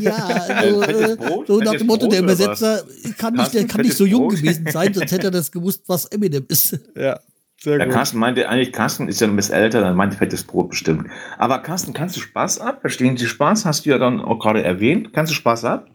[0.00, 0.16] Ja,
[0.48, 1.46] also, Äh, äh, Brot?
[1.46, 2.84] so nach dem Motto, Brot der oder Übersetzer
[3.18, 4.36] kann nicht, der kann nicht so jung Brot?
[4.36, 6.78] gewesen sein, sonst hätte er das gewusst, was Eminem ist.
[6.96, 7.18] ja,
[7.60, 7.94] sehr Der gut.
[7.94, 11.08] Carsten meinte eigentlich, Carsten ist ja ein bisschen älter, dann meinte fettes Brot bestimmt.
[11.38, 12.80] Aber Carsten, kannst du Spaß ab?
[12.80, 13.64] Verstehen Sie Spaß?
[13.64, 15.12] Hast du ja dann auch gerade erwähnt.
[15.12, 15.88] Kannst du Spaß ab?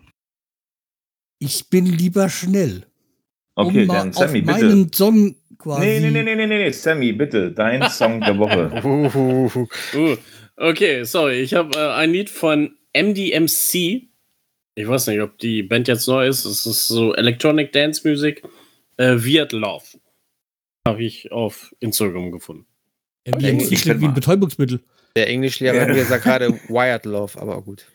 [1.39, 2.85] Ich bin lieber schnell.
[3.55, 4.65] Okay, um dann Sammy, auf bitte.
[4.67, 5.85] meinen Song quasi.
[5.85, 8.71] Nee, nee, nee, nee, nee, nee, nee, Sammy, bitte, dein Song der Woche.
[9.93, 10.17] Uh,
[10.57, 11.41] okay, sorry.
[11.41, 13.73] Ich habe äh, ein Lied von MDMC.
[14.75, 16.45] Ich weiß nicht, ob die Band jetzt neu ist.
[16.45, 18.41] Es ist so Electronic Dance Music.
[18.97, 19.83] Äh, Weird Love.
[20.87, 22.65] Habe ich auf Instagram gefunden.
[23.27, 24.81] MDMC Ich klingt wie ein Betäubungsmittel.
[25.15, 25.93] Der Englischlehrer Ja.
[25.93, 27.85] mir sagt gerade Wired Love, aber gut.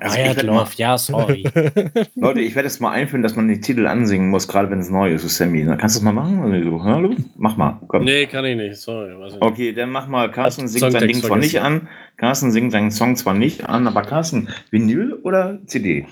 [0.00, 1.42] Also mal, ja, sorry.
[2.14, 4.90] Leute, ich werde jetzt mal einführen, dass man den Titel ansingen muss, gerade wenn es
[4.90, 5.64] neu ist, Sammy.
[5.64, 6.40] Na, Kannst du das mal machen?
[6.40, 7.16] Also, so, hallo?
[7.36, 7.80] Mach mal.
[7.88, 8.04] Komm.
[8.04, 8.76] nee, kann ich nicht.
[8.76, 9.16] Sorry.
[9.16, 9.38] Nicht.
[9.40, 10.30] Okay, dann mach mal.
[10.30, 11.88] Carsten singt sein Ding zwar nicht an.
[12.16, 16.06] Carsten singt seinen Song zwar nicht an, aber Carsten, Vinyl oder CD?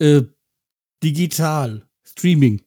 [0.00, 0.22] Äh,
[1.02, 1.84] digital.
[2.04, 2.62] Streaming.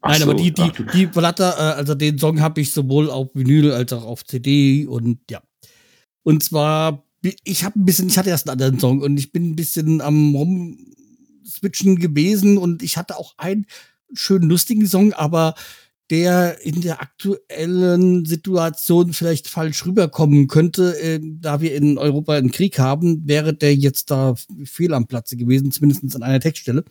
[0.00, 2.72] Ach Nein, so, aber die, die, ach die Platte, äh, also den Song habe ich
[2.72, 5.40] sowohl auf Vinyl als auch auf CD und ja.
[6.24, 7.03] Und zwar,
[7.44, 10.00] ich habe ein bisschen, ich hatte erst einen anderen Song und ich bin ein bisschen
[10.00, 13.66] am rumswitchen gewesen und ich hatte auch einen
[14.12, 15.54] schönen lustigen Song, aber
[16.10, 22.50] der in der aktuellen Situation vielleicht falsch rüberkommen könnte, äh, da wir in Europa einen
[22.50, 24.34] Krieg haben, wäre der jetzt da
[24.64, 26.84] fehl am Platze gewesen, zumindest an einer Textstelle.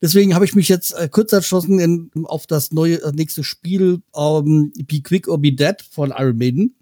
[0.00, 4.02] Deswegen habe ich mich jetzt äh, kurz entschlossen in, auf das neue äh, nächste Spiel
[4.16, 6.76] ähm, Be Quick or Be Dead von Iron Maiden.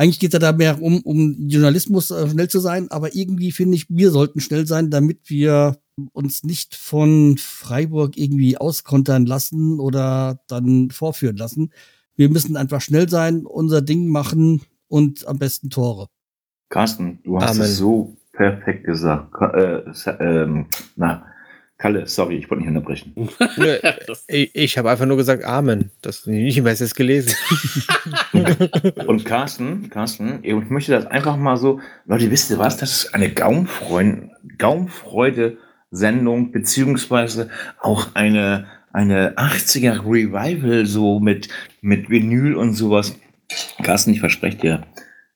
[0.00, 3.52] Eigentlich geht es ja da mehr um, um Journalismus, äh, schnell zu sein, aber irgendwie
[3.52, 5.76] finde ich, wir sollten schnell sein, damit wir
[6.14, 11.70] uns nicht von Freiburg irgendwie auskontern lassen oder dann vorführen lassen.
[12.16, 16.06] Wir müssen einfach schnell sein, unser Ding machen und am besten Tore.
[16.70, 17.62] Carsten, du hast Amen.
[17.64, 19.34] es so perfekt gesagt.
[19.54, 19.82] Äh,
[20.18, 20.64] ähm,
[20.96, 21.26] na,
[21.80, 23.14] Kalle, sorry, ich wollte nicht unterbrechen.
[24.26, 25.90] Ich ich habe einfach nur gesagt Amen.
[26.02, 27.34] Das nicht mehr ist jetzt gelesen.
[29.06, 32.76] Und Carsten, Carsten, ich möchte das einfach mal so, Leute, wisst ihr was?
[32.76, 37.48] Das ist eine Gaumfreund, Gaumfreude-Sendung, beziehungsweise
[37.80, 41.48] auch eine, eine 80er Revival, so mit,
[41.80, 43.16] mit Vinyl und sowas.
[43.82, 44.82] Carsten, ich verspreche dir,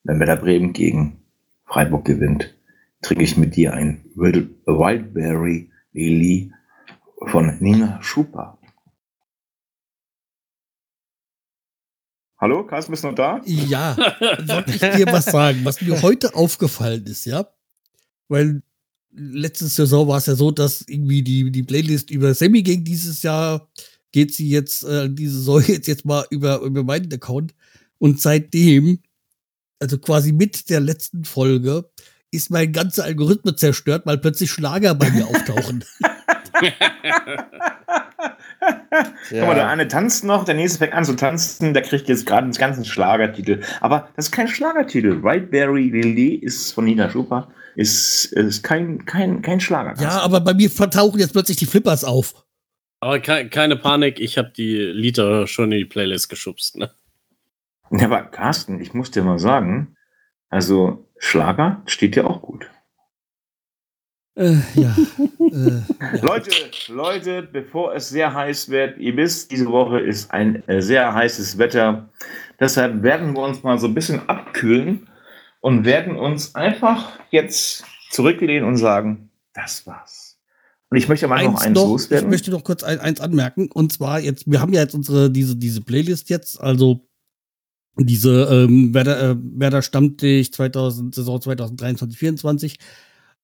[0.03, 1.23] wenn Werder Bremen gegen
[1.65, 2.55] Freiburg gewinnt,
[3.01, 6.53] trinke ich mit dir ein Wild- Wildberry Lily
[7.29, 8.59] von Nina Schuper.
[12.37, 13.41] Hallo, Carsten, bist du noch da?
[13.47, 13.97] Ja,
[14.45, 17.49] soll ich dir was sagen, was mir heute aufgefallen ist, ja?
[18.29, 18.63] Weil
[19.13, 22.85] letzte Saison war es ja so, dass irgendwie die, die Playlist über Sammy ging.
[22.85, 23.71] Dieses Jahr
[24.11, 27.55] geht sie jetzt, äh, diese Saison jetzt, jetzt mal über, über meinen Account.
[27.99, 28.99] Und seitdem,
[29.79, 31.89] also quasi mit der letzten Folge,
[32.35, 35.85] ist mein ganzer Algorithmus zerstört, weil plötzlich Schlager bei mir auftauchen.
[39.29, 42.27] Guck mal, der eine tanzt noch, der nächste fängt an zu tanzen, der kriegt jetzt
[42.27, 43.63] gerade einen ganzen Schlagertitel.
[43.81, 45.23] Aber das ist kein Schlagertitel.
[45.23, 50.01] Whiteberry Lily ist von Nina Schuper, ist, ist kein, kein, kein Schlager.
[50.01, 52.45] ja, aber bei mir vertauchen jetzt plötzlich die Flippers auf.
[53.01, 56.77] Aber ke keine Panik, ich habe die Lieder schon in die Playlist geschubst.
[56.77, 56.91] Ne?
[57.91, 59.97] Ja, aber Carsten, ich muss dir mal sagen,
[60.49, 62.71] also Schlager steht dir auch gut.
[64.37, 64.95] Äh, ja.
[65.39, 66.17] äh, ja.
[66.23, 66.51] Leute,
[66.89, 71.59] Leute, bevor es sehr heiß wird, ihr wisst, diese Woche ist ein äh, sehr heißes
[71.59, 72.09] Wetter.
[72.59, 75.09] Deshalb werden wir uns mal so ein bisschen abkühlen
[75.61, 80.39] und werden uns einfach jetzt zurücklehnen und sagen, das war's.
[80.91, 82.31] Und ich möchte mal noch eins ich loswerden.
[82.31, 83.71] möchte noch kurz ein, eins anmerken.
[83.73, 87.01] Und zwar jetzt, wir haben ja jetzt unsere, diese, diese Playlist jetzt, also
[87.97, 92.79] diese ähm, Werder, äh, Werder Stammtisch 2000, Saison 2023, 2024.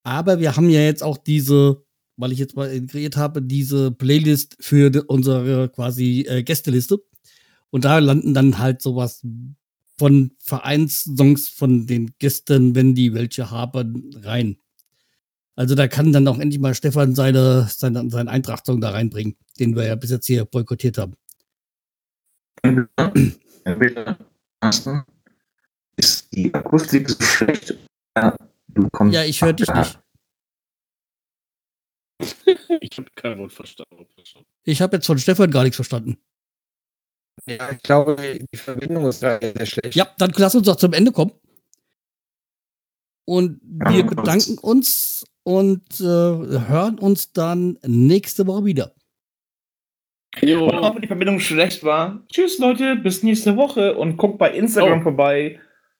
[0.02, 1.84] Aber wir haben ja jetzt auch diese,
[2.16, 6.98] weil ich jetzt mal integriert habe, diese Playlist für die, unsere quasi äh, Gästeliste.
[7.70, 9.24] Und da landen dann halt sowas
[9.96, 14.56] von Vereinssongs von den Gästen, wenn die welche haben, rein.
[15.54, 19.76] Also da kann dann auch endlich mal Stefan seine, seine, seinen Eintracht-Song da reinbringen, den
[19.76, 21.14] wir ja bis jetzt hier boykottiert haben.
[23.64, 24.16] Entweder
[24.60, 25.04] Carsten,
[25.96, 27.76] ist die Akustik so schlecht,
[28.68, 29.98] Du kommst Ja, ich höre dich nicht.
[32.80, 34.06] Ich habe kein Wort verstanden.
[34.64, 36.18] Ich habe jetzt von Stefan gar nichts verstanden.
[37.46, 39.94] Ja, ich glaube, die Verbindung ist gerade sehr schlecht.
[39.94, 41.32] Ja, dann lass uns doch zum Ende kommen.
[43.24, 48.94] Und wir bedanken uns und äh, hören uns dann nächste Woche wieder.
[50.40, 54.38] Und Jo, auch wenn die Verbindung schlecht war, tschüss Leute, bis nächste Woche und guckt
[54.38, 55.02] bei Instagram Oh.
[55.02, 55.58] vorbei.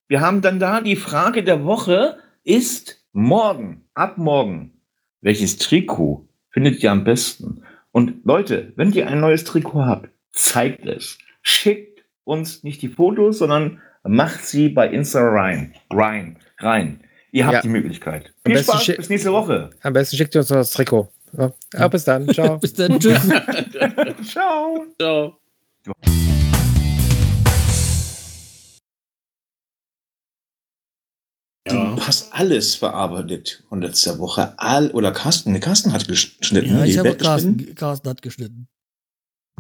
[0.09, 4.73] Wir haben dann da die Frage der Woche ist morgen, ab morgen,
[5.21, 7.65] welches Trikot findet ihr am besten?
[7.93, 11.19] Und Leute, wenn ihr ein neues Trikot habt, zeigt es.
[11.43, 15.75] Schickt uns nicht die Fotos, sondern macht sie bei Insta rein.
[15.91, 17.01] Rein, rein.
[17.33, 17.61] Ihr habt Ja.
[17.63, 18.27] die Möglichkeit.
[18.45, 19.71] Am Viel besten Spaß, bis nächste Woche.
[19.83, 21.09] Am besten schickt ihr uns noch das Trikot.
[21.37, 22.29] Ja, ja bis dann.
[22.35, 22.59] Ciao.
[22.59, 22.99] Bis dann.
[22.99, 23.21] Tschüss.
[24.31, 24.87] Ciao.
[24.99, 25.37] ciao.
[31.69, 31.95] Ja.
[31.95, 34.55] Du hast alles verarbeitet von letzter Woche.
[34.57, 35.53] All, oder Carsten.
[35.53, 36.77] Ne, Carsten hat geschnitten.
[36.77, 37.15] ja, ich habe.
[37.17, 38.69] Carsten, Carsten hat geschnitten.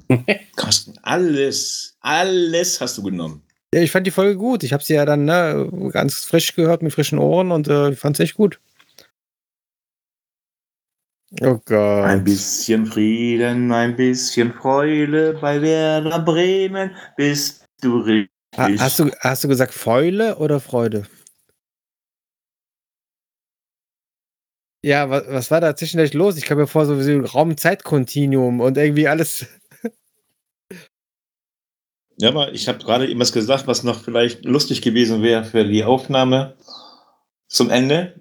[0.56, 3.42] Carsten, alles, alles hast du genommen.
[3.72, 4.64] Ja, ich fand die Folge gut.
[4.64, 8.16] Ich habe sie ja dann ne, ganz frisch gehört mit frischen Ohren und äh, fand
[8.16, 8.58] es echt gut.
[11.38, 12.04] Oh Gott.
[12.04, 18.30] Ein bisschen Frieden, ein bisschen Freude bei Werder Bremen bist du richtig.
[18.56, 21.06] Ha, hast, du, hast du gesagt Fäule oder Freude?
[24.82, 26.36] Ja, was, was war da zwischendurch los?
[26.36, 29.46] Ich kam mir vor, so wie ein Raum-Zeit-Kontinuum und irgendwie alles.
[32.18, 35.64] Ja, aber ich habe gerade eben was gesagt, was noch vielleicht lustig gewesen wäre für
[35.64, 36.56] die Aufnahme
[37.46, 38.20] zum Ende.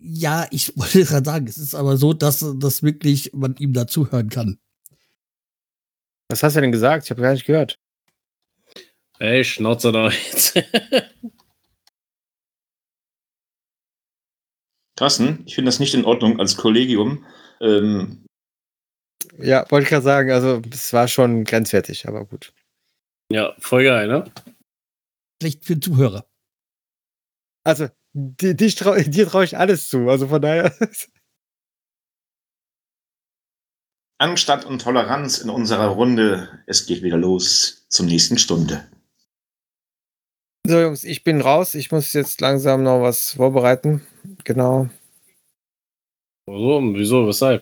[0.00, 4.28] Ja, ich wollte gerade sagen, es ist aber so, dass, dass wirklich man ihm dazuhören
[4.28, 4.58] kann.
[6.30, 7.04] Was hast du denn gesagt?
[7.04, 7.78] Ich habe gar nicht gehört.
[9.18, 10.54] Ey, Schnauze da jetzt.
[14.96, 17.24] Carsten, ich finde das nicht in Ordnung als Kollegium.
[17.60, 18.26] Ähm,
[19.38, 20.30] Ja, wollte ich gerade sagen.
[20.32, 22.52] Also, es war schon grenzwertig, aber gut.
[23.32, 24.30] ja, voll geil, ne?
[25.40, 26.28] Schlecht für den Zuhörer.
[27.64, 27.88] Also,
[28.18, 30.08] di- dich trau, dir traue ich alles zu.
[30.08, 30.74] Also von daher.
[34.20, 36.62] Anstand und Toleranz in unserer Runde.
[36.66, 38.84] Es geht wieder los zur nächsten Stunde.
[40.66, 41.74] So, Jungs, ich bin raus.
[41.74, 44.04] Ich muss jetzt langsam noch was vorbereiten.
[44.44, 44.88] Genau.
[46.46, 47.56] So, wieso, weshalb?